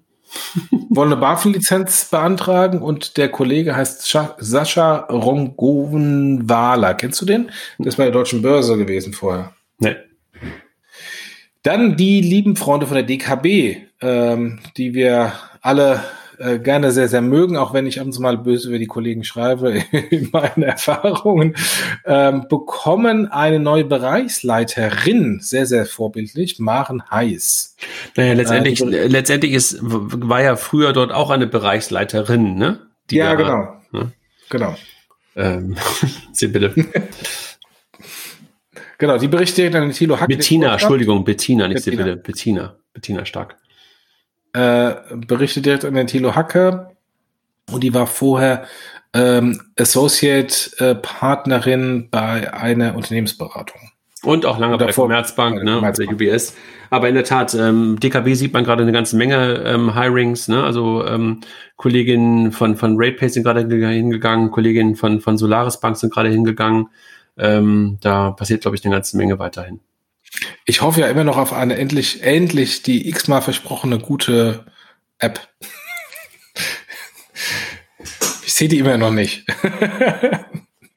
Wollen 0.88 1.12
eine 1.12 1.20
BaFin-Lizenz 1.20 2.06
beantragen 2.06 2.82
und 2.82 3.16
der 3.16 3.28
Kollege 3.28 3.76
heißt 3.76 4.16
Sascha 4.38 4.96
Rongoven-Wahler. 5.10 6.94
Kennst 6.94 7.20
du 7.20 7.26
den? 7.26 7.50
Der 7.78 7.86
ist 7.86 7.96
bei 7.96 8.04
der 8.04 8.12
Deutschen 8.12 8.42
Börse 8.42 8.76
gewesen 8.76 9.12
vorher. 9.12 9.54
Nee. 9.78 9.96
Dann 11.62 11.96
die 11.96 12.20
lieben 12.20 12.56
Freunde 12.56 12.86
von 12.86 12.94
der 12.94 13.04
DKB, 13.04 13.86
ähm, 14.00 14.60
die 14.76 14.94
wir 14.94 15.32
alle 15.60 16.02
äh, 16.40 16.58
gerne 16.58 16.90
sehr, 16.90 17.06
sehr 17.06 17.20
mögen, 17.20 17.58
auch 17.58 17.74
wenn 17.74 17.86
ich 17.86 18.00
ab 18.00 18.06
und 18.06 18.12
zu 18.12 18.22
mal 18.22 18.38
böse 18.38 18.68
über 18.70 18.78
die 18.78 18.86
Kollegen 18.86 19.24
schreibe, 19.24 19.72
in 20.10 20.30
meinen 20.32 20.62
Erfahrungen, 20.62 21.54
ähm, 22.06 22.46
bekommen 22.48 23.28
eine 23.28 23.60
neue 23.60 23.84
Bereichsleiterin, 23.84 25.40
sehr, 25.40 25.66
sehr 25.66 25.84
vorbildlich, 25.84 26.58
Maren 26.58 27.02
Heiß. 27.10 27.76
Naja, 28.16 28.32
letztendlich, 28.32 28.80
äh, 28.80 29.06
letztendlich 29.06 29.52
ist, 29.52 29.78
war 29.82 30.40
ja 30.40 30.56
früher 30.56 30.94
dort 30.94 31.12
auch 31.12 31.28
eine 31.28 31.46
Bereichsleiterin, 31.46 32.56
ne? 32.56 32.80
Die 33.10 33.16
ja, 33.16 33.34
genau. 33.34 33.76
Ne? 33.92 34.12
Genau. 34.48 34.74
Ähm, 35.36 35.76
Sie 36.32 36.48
bitte. 36.48 36.72
genau, 38.98 39.18
die 39.18 39.28
berichtet 39.28 39.74
an 39.74 39.92
Thilo 39.92 40.18
Hack. 40.18 40.28
Bettina, 40.28 40.72
Entschuldigung, 40.72 41.22
Bettina, 41.22 41.68
nicht 41.68 41.84
Bettina. 41.84 42.02
Sibylle, 42.02 42.16
Bettina. 42.16 42.76
Bettina 42.94 43.24
Stark 43.26 43.59
äh, 44.52 44.94
berichtet 45.14 45.66
direkt 45.66 45.84
an 45.84 45.94
den 45.94 46.06
Thilo 46.06 46.34
Hacke 46.34 46.90
und 47.70 47.82
die 47.82 47.94
war 47.94 48.06
vorher 48.06 48.64
ähm, 49.12 49.60
Associate 49.78 50.54
äh, 50.78 50.94
Partnerin 50.94 52.08
bei 52.10 52.52
einer 52.52 52.94
Unternehmensberatung. 52.94 53.80
Und 54.22 54.44
auch 54.44 54.58
lange 54.58 54.76
bei 54.76 54.84
der 54.84 54.94
Commerzbank, 54.94 55.62
ne, 55.62 55.80
bei 55.80 55.92
der 55.92 56.08
UBS. 56.08 56.54
Aber 56.90 57.08
in 57.08 57.14
der 57.14 57.24
Tat, 57.24 57.54
ähm, 57.54 57.98
DKB 57.98 58.34
sieht 58.34 58.52
man 58.52 58.64
gerade 58.64 58.82
eine 58.82 58.92
ganze 58.92 59.16
Menge 59.16 59.62
ähm, 59.64 59.94
Hirings, 59.94 60.46
ne? 60.48 60.62
Also 60.62 61.06
ähm, 61.06 61.40
Kolleginnen 61.76 62.52
von, 62.52 62.76
von 62.76 62.96
RatePay 62.98 63.30
sind 63.30 63.44
gerade 63.44 63.60
hingegangen, 63.60 64.50
Kolleginnen 64.50 64.96
von, 64.96 65.20
von 65.20 65.38
Solaris 65.38 65.80
Bank 65.80 65.96
sind 65.96 66.12
gerade 66.12 66.28
hingegangen. 66.28 66.88
Ähm, 67.38 67.96
da 68.02 68.32
passiert, 68.32 68.60
glaube 68.60 68.76
ich, 68.76 68.84
eine 68.84 68.94
ganze 68.94 69.16
Menge 69.16 69.38
weiterhin. 69.38 69.80
Ich 70.64 70.82
hoffe 70.82 71.00
ja 71.00 71.08
immer 71.08 71.24
noch 71.24 71.36
auf 71.36 71.52
eine 71.52 71.76
endlich, 71.76 72.22
endlich 72.22 72.82
die 72.82 73.08
x-mal 73.08 73.42
versprochene 73.42 73.98
gute 73.98 74.66
App. 75.18 75.48
ich 78.44 78.54
sehe 78.54 78.68
die 78.68 78.78
immer 78.78 78.96
noch 78.96 79.10
nicht. 79.10 79.44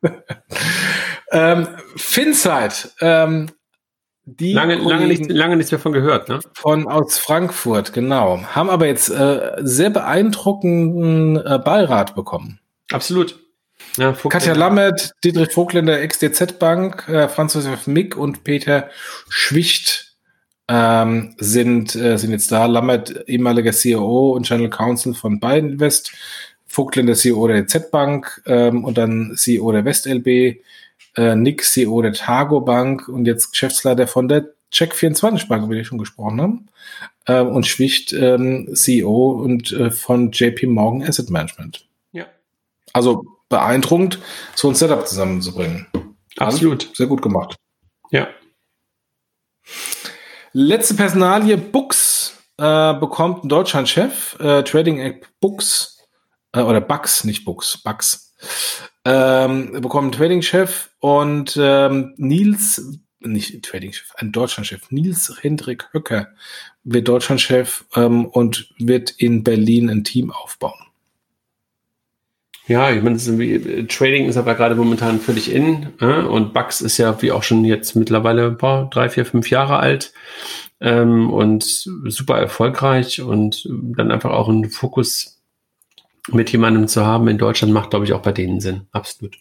ähm, 1.31 1.67
Finsight, 1.95 2.93
ähm, 3.01 3.49
die 4.25 4.53
lange, 4.53 4.75
lange, 4.75 5.07
nicht, 5.07 5.29
lange 5.29 5.57
nichts 5.57 5.71
mehr 5.71 5.79
von 5.79 5.91
gehört, 5.91 6.29
ne? 6.29 6.39
Von 6.53 6.87
aus 6.87 7.17
Frankfurt, 7.17 7.91
genau. 7.91 8.41
Haben 8.41 8.69
aber 8.69 8.87
jetzt 8.87 9.09
äh, 9.09 9.57
sehr 9.59 9.89
beeindruckenden 9.89 11.45
äh, 11.45 11.59
Beirat 11.59 12.15
bekommen. 12.15 12.59
Absolut. 12.91 13.42
Ja, 13.97 14.11
Katja 14.11 14.53
Lammert, 14.53 15.13
Dietrich 15.23 15.51
Vogtländer, 15.51 16.01
ex-DZ 16.01 16.57
Bank, 16.57 17.07
äh, 17.07 17.27
Franz 17.27 17.53
Josef 17.53 17.85
Mick 17.85 18.17
und 18.17 18.43
Peter 18.43 18.89
Schwicht 19.29 20.15
ähm, 20.67 21.35
sind, 21.37 21.95
äh, 21.95 22.17
sind 22.17 22.31
jetzt 22.31 22.51
da. 22.51 22.65
Lammert, 22.65 23.27
ehemaliger 23.27 23.71
CEO 23.71 24.31
und 24.31 24.47
Channel 24.47 24.69
Counsel 24.69 25.13
von 25.13 25.39
Bayern 25.39 25.73
Invest, 25.73 26.11
Vogtländer 26.65 27.13
CEO 27.13 27.47
der 27.47 27.63
DZ 27.63 27.91
Bank 27.91 28.41
ähm, 28.47 28.83
und 28.83 28.97
dann 28.97 29.35
CEO 29.35 29.71
der 29.71 29.85
WestLB, 29.85 30.57
äh, 31.15 31.35
Nick 31.35 31.63
CEO 31.63 32.01
der 32.01 32.13
Targo 32.13 32.61
Bank 32.61 33.07
und 33.07 33.25
jetzt 33.25 33.51
Geschäftsleiter 33.51 34.07
von 34.07 34.27
der 34.27 34.49
Check24 34.71 35.47
Bank, 35.47 35.65
über 35.65 35.75
die 35.75 35.81
wir 35.81 35.85
schon 35.85 35.99
gesprochen 35.99 36.41
haben. 36.41 36.67
Ähm, 37.27 37.49
und 37.49 37.67
Schwicht 37.67 38.11
ähm, 38.13 38.73
CEO 38.73 39.31
und 39.33 39.71
äh, 39.71 39.91
von 39.91 40.31
JP 40.31 40.65
Morgan 40.65 41.07
Asset 41.07 41.29
Management. 41.29 41.85
Ja. 42.11 42.25
Also 42.91 43.23
beeindruckend, 43.53 44.17
so 44.55 44.67
ein 44.67 44.75
Setup 44.75 45.07
zusammenzubringen. 45.07 45.85
Absolut. 46.37 46.89
sehr 46.95 47.05
gut 47.05 47.21
gemacht. 47.21 47.55
Ja. 48.09 48.27
Letzte 50.53 50.95
Personalie, 50.95 51.57
Books 51.57 52.35
äh, 52.57 52.93
bekommt 52.95 53.41
einen 53.41 53.49
Deutschlandchef, 53.49 54.37
äh, 54.39 54.63
Trading 54.63 54.99
App 54.99 55.27
Books, 55.39 55.99
äh, 56.53 56.61
oder 56.61 56.81
Bucks, 56.81 57.23
nicht 57.23 57.45
Books, 57.45 57.77
Bucks, 57.83 58.33
ähm, 59.05 59.79
bekommt 59.81 60.05
einen 60.05 60.11
Trading-Chef 60.11 60.89
und 60.99 61.55
ähm, 61.61 62.15
Nils, 62.17 62.99
nicht 63.19 63.63
Trading-Chef, 63.63 64.13
ein 64.15 64.31
Deutschlandchef, 64.31 64.89
Nils 64.89 65.31
Hendrik 65.41 65.89
Höcker 65.93 66.29
wird 66.83 67.07
Deutschlandchef 67.07 67.85
ähm, 67.95 68.25
und 68.25 68.73
wird 68.79 69.11
in 69.11 69.43
Berlin 69.43 69.89
ein 69.91 70.03
Team 70.03 70.31
aufbauen. 70.31 70.87
Ja, 72.65 72.91
ich 72.91 73.03
meine, 73.03 73.17
ist 73.17 73.27
Trading 73.89 74.27
ist 74.27 74.37
aber 74.37 74.55
gerade 74.55 74.75
momentan 74.75 75.19
völlig 75.19 75.51
in 75.51 75.87
äh? 75.99 76.21
und 76.21 76.53
Bugs 76.53 76.79
ist 76.79 76.97
ja 76.97 77.21
wie 77.21 77.33
auch 77.33 77.43
schon 77.43 77.65
jetzt 77.65 77.95
mittlerweile 77.95 78.51
boah, 78.51 78.89
drei, 78.89 79.09
vier, 79.09 79.25
fünf 79.25 79.49
Jahre 79.49 79.79
alt 79.79 80.13
ähm, 80.79 81.29
und 81.29 81.63
super 81.63 82.37
erfolgreich 82.37 83.21
und 83.21 83.67
dann 83.69 84.11
einfach 84.11 84.31
auch 84.31 84.47
einen 84.47 84.69
Fokus 84.69 85.41
mit 86.31 86.51
jemandem 86.51 86.87
zu 86.87 87.05
haben 87.05 87.27
in 87.27 87.37
Deutschland 87.37 87.73
macht, 87.73 87.89
glaube 87.89 88.05
ich, 88.05 88.13
auch 88.13 88.21
bei 88.21 88.31
denen 88.31 88.61
Sinn. 88.61 88.87
Absolut. 88.93 89.35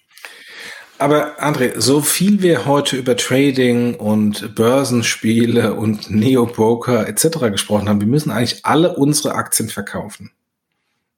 Aber 0.98 1.42
André, 1.42 1.80
so 1.80 2.00
viel 2.00 2.42
wir 2.42 2.66
heute 2.66 2.96
über 2.96 3.16
Trading 3.16 3.94
und 3.96 4.54
Börsenspiele 4.54 5.74
und 5.74 6.10
Neo-Broker 6.10 7.08
etc. 7.08 7.50
gesprochen 7.50 7.88
haben, 7.88 8.00
wir 8.00 8.08
müssen 8.08 8.30
eigentlich 8.30 8.64
alle 8.64 8.94
unsere 8.94 9.34
Aktien 9.34 9.68
verkaufen. 9.68 10.30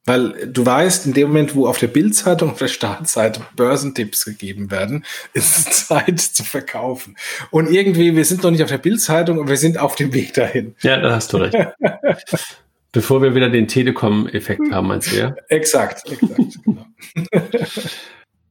Weil 0.06 0.48
du 0.52 0.66
weißt, 0.66 1.06
in 1.06 1.14
dem 1.14 1.28
Moment, 1.28 1.54
wo 1.54 1.66
auf 1.66 1.78
der 1.78 1.86
Bildzeitung 1.86 2.50
auf 2.50 2.58
der 2.58 2.68
Startseite 2.68 3.40
Börsentipps 3.56 4.24
gegeben 4.24 4.70
werden, 4.70 5.04
ist 5.32 5.68
es 5.68 5.86
Zeit 5.86 6.20
zu 6.20 6.44
verkaufen. 6.44 7.16
Und 7.50 7.70
irgendwie, 7.70 8.14
wir 8.14 8.24
sind 8.24 8.42
noch 8.42 8.50
nicht 8.50 8.62
auf 8.62 8.70
der 8.70 8.78
Bildzeitung, 8.78 9.38
aber 9.38 9.48
wir 9.48 9.56
sind 9.56 9.78
auf 9.78 9.94
dem 9.94 10.12
Weg 10.12 10.34
dahin. 10.34 10.74
Ja, 10.82 10.98
da 10.98 11.14
hast 11.14 11.32
du 11.32 11.38
recht. 11.38 11.56
Bevor 12.92 13.22
wir 13.22 13.34
wieder 13.34 13.50
den 13.50 13.66
Telekom-Effekt 13.66 14.70
haben, 14.70 14.86
meinst 14.86 15.10
du, 15.10 15.16
ja? 15.16 15.34
Exakt, 15.48 16.08
exakt, 16.12 16.58
genau. 16.64 16.86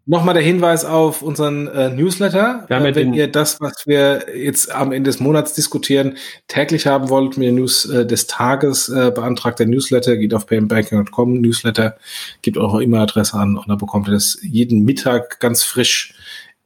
Nochmal 0.05 0.33
der 0.33 0.43
Hinweis 0.43 0.83
auf 0.83 1.21
unseren 1.21 1.67
äh, 1.67 1.89
Newsletter. 1.89 2.67
Ja 2.69 2.83
äh, 2.83 2.93
wenn 2.93 3.13
ihr 3.13 3.31
das, 3.31 3.61
was 3.61 3.87
wir 3.87 4.25
jetzt 4.35 4.69
am 4.69 4.91
Ende 4.91 5.09
des 5.09 5.21
Monats 5.21 5.53
diskutieren, 5.53 6.17
täglich 6.47 6.87
haben 6.87 7.09
wollt, 7.09 7.37
mit 7.37 7.47
den 7.47 7.55
News 7.55 7.85
äh, 7.85 8.05
des 8.05 8.27
Tages 8.27 8.89
äh, 8.89 9.11
beantragt 9.15 9.59
der 9.59 9.67
Newsletter, 9.67 10.17
geht 10.17 10.33
auf 10.33 10.45
paymentbanking.com, 10.45 11.39
Newsletter, 11.39 11.95
gebt 12.41 12.57
eure 12.57 12.83
E-Mail-Adresse 12.83 13.37
an 13.37 13.57
und 13.57 13.69
dann 13.69 13.77
bekommt 13.77 14.09
ihr 14.09 14.13
das 14.13 14.39
jeden 14.41 14.83
Mittag 14.83 15.39
ganz 15.39 15.63
frisch 15.63 16.13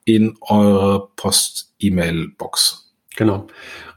in 0.03 0.35
eure 0.41 1.09
Post-E-Mail-Box. 1.15 2.91
Genau. 3.17 3.45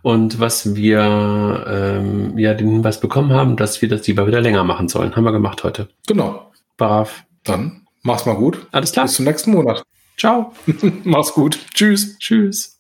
Und 0.03 0.41
was 0.41 0.75
wir 0.75 1.65
ähm, 1.67 2.39
ja 2.39 2.53
den 2.53 2.69
Hinweis 2.69 3.01
bekommen 3.01 3.33
haben, 3.33 3.57
dass 3.57 3.81
wir 3.81 3.89
das 3.89 4.07
lieber 4.07 4.27
wieder 4.27 4.41
länger 4.41 4.65
machen 4.65 4.89
sollen, 4.89 5.17
haben 5.17 5.25
wir 5.25 5.33
gemacht 5.33 5.65
heute. 5.65 5.89
Genau. 6.07 6.51
Brav. 6.77 7.25
Dann 7.45 7.80
Mach's 8.03 8.27
mal 8.27 8.35
gut. 8.35 8.67
Alles 8.73 8.93
klar. 8.93 9.07
Bis 9.07 9.15
zum 9.15 9.25
nächsten 9.25 9.53
Monat. 9.53 9.85
Ciao. 10.17 10.53
Mach's 11.05 11.33
gut. 11.33 11.59
Tschüss. 11.75 12.19
Tschüss. 12.19 12.80